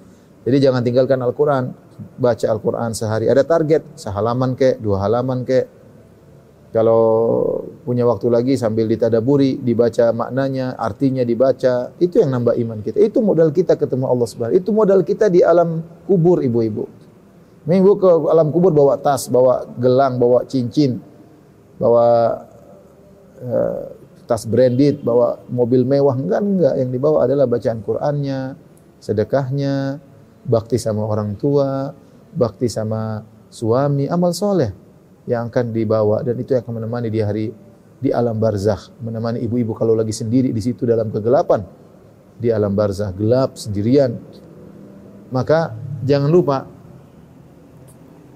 Jadi 0.43 0.57
jangan 0.59 0.83
tinggalkan 0.83 1.19
Al-Qur'an. 1.23 1.75
Baca 2.19 2.47
Al-Qur'an 2.47 2.95
sehari. 2.95 3.27
Ada 3.27 3.43
target, 3.43 3.99
sehalaman 3.99 4.55
kek, 4.55 4.79
dua 4.79 5.03
halaman 5.03 5.43
kek. 5.43 5.67
Kalau 6.73 7.05
punya 7.85 8.09
waktu 8.09 8.33
lagi 8.33 8.55
sambil 8.57 8.89
ditadaburi, 8.89 9.61
dibaca 9.61 10.09
maknanya, 10.17 10.73
artinya 10.81 11.21
dibaca, 11.21 11.93
itu 12.01 12.17
yang 12.17 12.33
nambah 12.33 12.57
iman 12.57 12.81
kita. 12.81 12.97
Itu 12.97 13.21
modal 13.21 13.53
kita 13.53 13.77
ketemu 13.77 14.09
Allah 14.09 14.25
Subhanahu 14.25 14.57
Itu 14.57 14.73
modal 14.73 15.05
kita 15.05 15.29
di 15.29 15.45
alam 15.45 15.85
kubur 16.09 16.41
ibu-ibu. 16.41 16.89
Minggu 17.69 17.93
ke 18.01 18.11
alam 18.31 18.49
kubur 18.49 18.73
bawa 18.73 18.97
tas, 18.97 19.29
bawa 19.29 19.69
gelang, 19.77 20.17
bawa 20.17 20.49
cincin, 20.49 20.97
bawa 21.77 22.41
uh, 23.43 23.85
tas 24.25 24.47
branded, 24.47 25.03
bawa 25.03 25.43
mobil 25.51 25.83
mewah, 25.85 26.17
enggak 26.17 26.41
enggak. 26.41 26.75
Yang 26.79 26.91
dibawa 26.97 27.19
adalah 27.27 27.47
bacaan 27.51 27.83
Qur'annya, 27.83 28.41
sedekahnya, 29.03 29.99
bakti 30.47 30.79
sama 30.79 31.05
orang 31.07 31.35
tua, 31.37 31.91
bakti 32.33 32.71
sama 32.71 33.23
suami, 33.53 34.09
amal 34.09 34.33
soleh 34.33 34.71
yang 35.27 35.51
akan 35.51 35.75
dibawa. 35.75 36.23
Dan 36.25 36.39
itu 36.39 36.55
yang 36.55 36.63
akan 36.65 36.75
menemani 36.83 37.09
di 37.11 37.21
hari 37.21 37.47
di 38.03 38.11
alam 38.11 38.39
barzakh, 38.39 38.91
menemani 39.03 39.43
ibu-ibu 39.47 39.77
kalau 39.79 39.95
lagi 39.95 40.15
sendiri 40.15 40.51
di 40.51 40.63
situ 40.63 40.87
dalam 40.89 41.11
kegelapan. 41.11 41.63
Di 42.41 42.51
alam 42.51 42.75
barzakh 42.75 43.15
gelap 43.15 43.55
sendirian. 43.55 44.19
Maka 45.31 45.77
jangan 46.03 46.31
lupa 46.33 46.67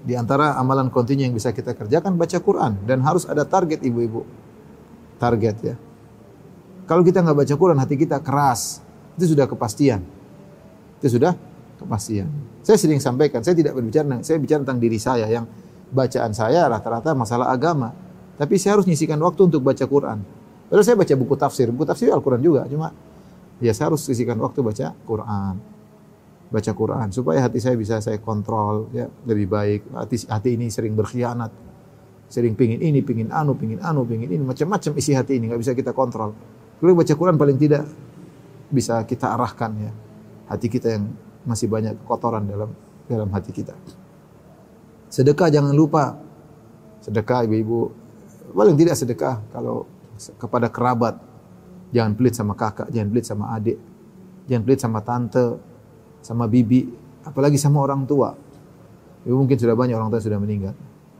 di 0.06 0.14
antara 0.14 0.54
amalan 0.54 0.86
kontinu 0.86 1.26
yang 1.26 1.34
bisa 1.34 1.50
kita 1.50 1.74
kerjakan 1.74 2.14
baca 2.14 2.38
Quran. 2.38 2.78
Dan 2.86 3.02
harus 3.02 3.26
ada 3.26 3.42
target 3.42 3.82
ibu-ibu 3.82 4.45
target 5.16 5.56
ya. 5.62 5.74
Kalau 6.86 7.02
kita 7.02 7.18
nggak 7.20 7.36
baca 7.42 7.54
Quran, 7.58 7.78
hati 7.82 7.94
kita 7.98 8.22
keras. 8.22 8.80
Itu 9.18 9.34
sudah 9.34 9.50
kepastian. 9.50 10.06
Itu 11.02 11.18
sudah 11.18 11.34
kepastian. 11.82 12.30
Saya 12.62 12.78
sering 12.78 13.02
sampaikan, 13.02 13.42
saya 13.42 13.58
tidak 13.58 13.74
berbicara, 13.74 14.22
saya 14.22 14.38
bicara 14.38 14.62
tentang 14.62 14.78
diri 14.78 14.98
saya 14.98 15.26
yang 15.26 15.46
bacaan 15.90 16.30
saya 16.34 16.66
rata-rata 16.70 17.14
masalah 17.14 17.50
agama. 17.50 17.90
Tapi 18.36 18.54
saya 18.60 18.78
harus 18.78 18.86
nyisikan 18.86 19.18
waktu 19.18 19.48
untuk 19.48 19.64
baca 19.64 19.82
Quran. 19.82 20.18
Padahal 20.66 20.84
saya 20.84 20.96
baca 20.98 21.14
buku 21.14 21.34
tafsir, 21.38 21.66
buku 21.70 21.86
tafsir 21.86 22.10
Al-Quran 22.10 22.42
juga, 22.42 22.66
cuma 22.66 22.90
ya 23.62 23.70
saya 23.70 23.94
harus 23.94 24.02
sisihkan 24.02 24.36
waktu 24.42 24.60
baca 24.66 24.92
Quran. 25.06 25.54
Baca 26.46 26.72
Quran 26.74 27.10
supaya 27.10 27.42
hati 27.42 27.58
saya 27.58 27.74
bisa 27.74 27.98
saya 27.98 28.22
kontrol 28.22 28.90
ya 28.94 29.10
lebih 29.26 29.50
baik. 29.50 29.80
Hati 29.94 30.16
hati 30.30 30.50
ini 30.54 30.70
sering 30.70 30.94
berkhianat 30.94 31.50
Sering 32.26 32.58
pingin 32.58 32.82
ini, 32.82 33.00
pingin 33.06 33.30
anu, 33.30 33.54
pingin 33.54 33.78
anu, 33.78 34.02
pingin 34.02 34.26
ini, 34.26 34.42
macam-macam 34.42 34.98
isi 34.98 35.14
hati 35.14 35.38
ini 35.38 35.50
nggak 35.50 35.60
bisa 35.62 35.72
kita 35.78 35.94
kontrol. 35.94 36.34
Kalau 36.76 36.92
baca 36.92 37.14
Quran 37.14 37.36
paling 37.38 37.56
tidak 37.56 37.86
bisa 38.66 38.98
kita 39.06 39.30
arahkan 39.32 39.70
ya 39.78 39.92
hati 40.50 40.66
kita 40.66 40.98
yang 40.98 41.14
masih 41.46 41.70
banyak 41.70 41.94
kotoran 42.06 42.46
dalam 42.46 42.70
dalam 43.06 43.28
hati 43.30 43.54
kita. 43.54 43.74
Sedekah 45.06 45.48
jangan 45.50 45.74
lupa. 45.74 46.18
Sedekah 47.02 47.46
ibu-ibu 47.46 47.94
paling 48.50 48.74
tidak 48.74 48.98
sedekah 48.98 49.38
kalau 49.54 49.86
kepada 50.38 50.66
kerabat. 50.70 51.22
Jangan 51.94 52.18
pelit 52.18 52.34
sama 52.34 52.58
kakak, 52.58 52.90
jangan 52.90 53.08
pelit 53.14 53.24
sama 53.30 53.54
adik, 53.54 53.78
jangan 54.50 54.62
pelit 54.66 54.80
sama 54.82 54.98
tante, 55.06 55.54
sama 56.18 56.50
bibi, 56.50 56.90
apalagi 57.22 57.54
sama 57.54 57.78
orang 57.78 58.02
tua. 58.02 58.34
Ibu 59.22 59.46
mungkin 59.46 59.54
sudah 59.54 59.78
banyak 59.78 59.94
orang 59.94 60.10
tua 60.10 60.18
sudah 60.18 60.34
meninggal. 60.42 60.74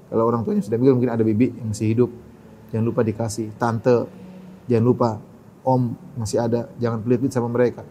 Kalau 0.06 0.24
orang 0.26 0.46
tuanya 0.46 0.62
sudah 0.62 0.78
meninggal 0.78 0.96
mungkin 0.98 1.12
ada 1.12 1.24
bibi 1.26 1.50
yang 1.56 1.68
masih 1.74 1.86
hidup. 1.90 2.10
Jangan 2.70 2.84
lupa 2.86 3.00
dikasih. 3.02 3.54
Tante, 3.58 4.06
jangan 4.70 4.84
lupa. 4.86 5.10
Om 5.66 5.82
masih 6.14 6.38
ada, 6.38 6.70
jangan 6.78 7.02
pelit-pelit 7.02 7.34
sama 7.34 7.50
mereka. 7.50 7.82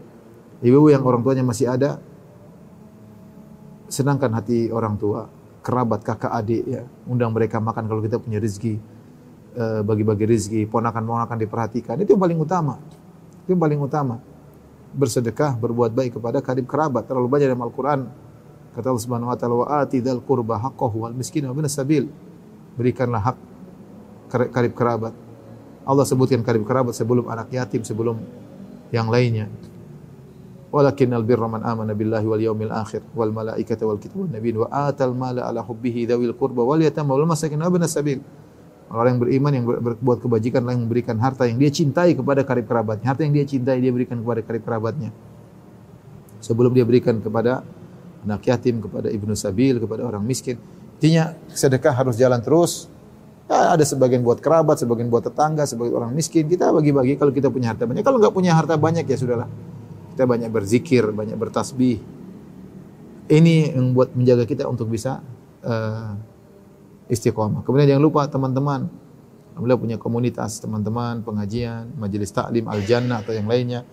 Ibu 0.64 0.88
yang 0.88 1.04
orang 1.04 1.20
tuanya 1.20 1.44
masih 1.44 1.68
ada, 1.68 2.00
senangkan 3.92 4.32
hati 4.32 4.72
orang 4.72 4.96
tua, 4.96 5.28
kerabat, 5.60 6.00
kakak, 6.00 6.32
adik 6.32 6.64
ya. 6.64 6.82
Undang 7.04 7.36
mereka 7.36 7.60
makan 7.60 7.84
kalau 7.84 8.00
kita 8.00 8.16
punya 8.16 8.40
rezeki. 8.40 8.80
Eh, 9.56 9.80
bagi-bagi 9.84 10.24
rezeki, 10.28 10.60
ponakan-ponakan 10.68 11.36
diperhatikan. 11.40 11.96
Itu 12.00 12.12
yang 12.16 12.22
paling 12.24 12.40
utama. 12.40 12.76
Itu 13.44 13.56
yang 13.56 13.60
paling 13.60 13.80
utama. 13.80 14.20
Bersedekah, 14.92 15.56
berbuat 15.56 15.92
baik 15.92 16.16
kepada 16.20 16.40
karib 16.40 16.68
kerabat. 16.68 17.08
Terlalu 17.08 17.28
banyak 17.28 17.46
dalam 17.52 17.64
Al-Quran 17.64 18.00
Kata 18.76 18.92
Allah 18.92 19.04
Subhanahu 19.08 19.32
wa 19.32 19.36
taala 19.40 19.56
wa 19.56 19.66
ati 19.80 20.04
dzal 20.04 20.20
qurba 20.20 20.60
haqqahu 20.60 21.08
wal 21.08 21.16
miskin 21.16 21.48
wa 21.48 21.56
bin 21.56 21.64
sabil. 21.64 22.12
Berikanlah 22.76 23.32
hak 23.32 23.36
karib 24.52 24.76
kerabat. 24.76 25.16
Allah 25.88 26.04
sebutkan 26.04 26.44
karib 26.44 26.68
kerabat 26.68 26.92
sebelum 26.92 27.24
anak 27.32 27.48
yatim, 27.56 27.80
sebelum 27.80 28.20
yang 28.92 29.08
lainnya. 29.08 29.48
Walakinnal 30.68 31.24
birra 31.24 31.48
man 31.48 31.64
amana 31.64 31.96
billahi 31.96 32.26
wal 32.28 32.42
yaumil 32.42 32.68
akhir 32.68 33.00
wal 33.16 33.32
malaikati 33.32 33.80
wal 33.80 33.96
kitab 33.96 34.28
wan 34.28 34.36
nabiyyin 34.36 34.60
wa 34.60 34.68
atal 34.68 35.16
mala 35.16 35.48
ala 35.48 35.64
hubbihi 35.64 36.04
dzawil 36.04 36.36
qurba 36.36 36.60
wal 36.60 36.76
yatama 36.76 37.16
wal 37.16 37.24
masakin 37.24 37.56
wa 37.64 37.72
bin 37.72 37.80
sabil. 37.88 38.20
Orang 38.92 39.16
yang 39.16 39.20
beriman 39.24 39.52
yang 39.56 39.64
berbuat 39.64 40.20
kebajikan 40.20 40.62
yang 40.68 40.84
memberikan 40.84 41.16
harta 41.16 41.48
yang 41.48 41.56
dia 41.56 41.72
cintai 41.72 42.12
kepada 42.12 42.44
karib 42.44 42.68
kerabatnya. 42.68 43.08
Harta 43.08 43.24
yang 43.24 43.32
dia 43.32 43.48
cintai 43.48 43.80
dia 43.80 43.88
berikan 43.88 44.20
kepada 44.20 44.44
karib 44.44 44.62
kerabatnya. 44.68 45.10
Sebelum 46.44 46.76
dia 46.76 46.84
berikan 46.84 47.18
kepada 47.24 47.64
anak 48.24 48.46
yatim, 48.46 48.80
kepada 48.80 49.10
ibnu 49.10 49.34
sabil, 49.36 49.76
kepada 49.76 50.06
orang 50.06 50.22
miskin. 50.24 50.56
Intinya 50.96 51.36
sedekah 51.52 51.92
harus 51.92 52.16
jalan 52.16 52.40
terus. 52.40 52.88
Ya, 53.46 53.78
ada 53.78 53.84
sebagian 53.86 54.26
buat 54.26 54.42
kerabat, 54.42 54.80
sebagian 54.82 55.06
buat 55.06 55.22
tetangga, 55.22 55.68
sebagian 55.68 56.02
orang 56.02 56.12
miskin. 56.16 56.50
Kita 56.50 56.72
bagi-bagi 56.72 57.14
kalau 57.14 57.30
kita 57.30 57.52
punya 57.52 57.70
harta 57.70 57.86
banyak. 57.86 58.02
Kalau 58.02 58.18
nggak 58.18 58.34
punya 58.34 58.56
harta 58.56 58.74
banyak 58.74 59.06
ya 59.06 59.16
sudahlah. 59.16 59.46
Kita 60.16 60.24
banyak 60.24 60.50
berzikir, 60.50 61.04
banyak 61.12 61.36
bertasbih. 61.36 62.00
Ini 63.26 63.76
yang 63.76 63.92
buat 63.94 64.14
menjaga 64.14 64.48
kita 64.48 64.66
untuk 64.66 64.90
bisa 64.90 65.20
uh, 65.62 66.14
istiqomah. 67.06 67.62
Kemudian 67.62 67.94
jangan 67.94 68.02
lupa 68.02 68.22
teman-teman, 68.26 68.90
Alhamdulillah 69.54 69.80
punya 69.80 69.96
komunitas 69.96 70.58
teman-teman, 70.58 71.22
pengajian, 71.22 71.94
majelis 71.96 72.28
taklim, 72.34 72.66
al-jannah 72.66 73.22
atau 73.22 73.32
yang 73.32 73.46
lainnya. 73.46 73.86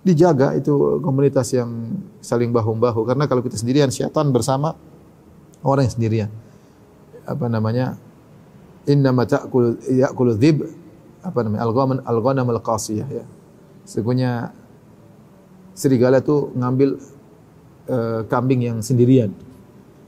Dijaga 0.00 0.56
itu 0.56 1.00
komunitas 1.04 1.52
yang 1.52 2.00
saling 2.24 2.48
bahu 2.48 2.72
bahu 2.76 3.04
karena 3.04 3.28
kalau 3.28 3.44
kita 3.44 3.60
sendirian 3.60 3.92
syaitan 3.92 4.32
bersama 4.32 4.72
orang 5.60 5.88
yang 5.88 5.94
sendirian. 5.94 6.30
Apa 7.28 7.46
namanya? 7.52 8.00
Inna 8.88 9.12
ta'kul 9.12 9.76
ya'kulu 9.86 10.40
dhib 10.40 10.64
apa 11.20 11.38
namanya? 11.44 11.62
Al-ghanam 11.68 12.00
al-ghanam 12.00 12.46
ya. 12.96 13.24
Sesungguhnya 13.84 14.56
serigala 15.76 16.24
itu 16.24 16.48
ngambil 16.56 16.96
uh, 17.92 18.20
kambing 18.26 18.64
yang 18.64 18.80
sendirian. 18.80 19.36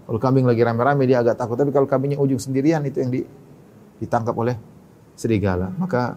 Kalau 0.09 0.19
kambing 0.19 0.49
lagi 0.49 0.61
rame-rame 0.65 1.05
dia 1.05 1.21
agak 1.21 1.37
takut. 1.37 1.55
Tapi 1.57 1.71
kalau 1.71 1.87
kambingnya 1.87 2.19
ujung 2.19 2.41
sendirian 2.41 2.83
itu 2.89 3.01
yang 3.01 3.13
di, 3.13 3.25
ditangkap 4.01 4.35
oleh 4.35 4.57
serigala. 5.15 5.71
Maka 5.77 6.17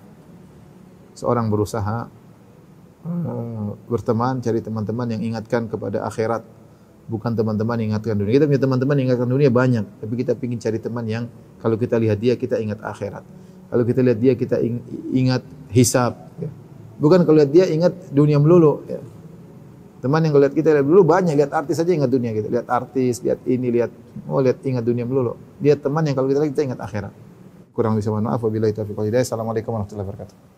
seorang 1.16 1.48
berusaha 1.52 2.08
berteman, 3.86 4.42
cari 4.42 4.60
teman-teman 4.66 5.08
yang 5.14 5.22
ingatkan 5.22 5.70
kepada 5.70 6.02
akhirat, 6.10 6.42
bukan 7.06 7.38
teman-teman 7.38 7.78
yang 7.78 7.88
ingatkan 7.94 8.18
dunia. 8.18 8.34
Kita 8.42 8.50
punya 8.50 8.62
teman-teman 8.62 8.96
yang 8.98 9.06
ingatkan 9.14 9.30
dunia 9.30 9.50
banyak, 9.54 9.86
tapi 10.02 10.14
kita 10.18 10.34
ingin 10.42 10.60
cari 10.60 10.80
teman 10.82 11.06
yang 11.06 11.24
kalau 11.62 11.78
kita 11.78 12.02
lihat 12.02 12.18
dia 12.18 12.34
kita 12.34 12.58
ingat 12.58 12.82
akhirat. 12.82 13.22
Kalau 13.70 13.84
kita 13.86 14.02
lihat 14.06 14.20
dia 14.22 14.34
kita 14.38 14.62
ingat 15.14 15.42
hisab. 15.74 16.18
Ya. 16.38 16.50
Bukan 17.02 17.26
kalau 17.28 17.42
lihat 17.42 17.52
dia 17.52 17.66
ingat 17.70 17.94
dunia 18.14 18.38
melulu. 18.42 18.86
Ya. 18.90 19.02
Teman 20.02 20.22
yang 20.22 20.38
kalau 20.38 20.46
lihat 20.46 20.56
kita 20.56 20.70
lihat 20.70 20.86
dulu 20.86 21.02
banyak 21.02 21.34
lihat 21.34 21.52
artis 21.54 21.82
saja 21.82 21.92
ingat 21.94 22.10
dunia 22.14 22.30
kita. 22.34 22.48
Lihat 22.50 22.68
artis, 22.70 23.26
lihat 23.26 23.42
ini, 23.50 23.74
lihat 23.74 23.92
oh 24.30 24.42
lihat 24.42 24.62
ingat 24.62 24.86
dunia 24.86 25.06
melulu. 25.06 25.38
Dia 25.58 25.78
teman 25.78 26.06
yang 26.06 26.14
kalau 26.14 26.30
kita 26.30 26.46
lihat 26.46 26.54
kita 26.54 26.64
ingat 26.74 26.82
akhirat. 26.82 27.14
Kurang 27.74 27.98
bisa 28.00 28.14
maaf 28.14 28.40
wabillahi 28.40 28.72
taufiq 28.72 28.96
wal 28.96 29.10
hidayah. 29.10 29.26
Assalamualaikum 29.26 29.74
warahmatullahi 29.76 30.08
wabarakatuh. 30.08 30.55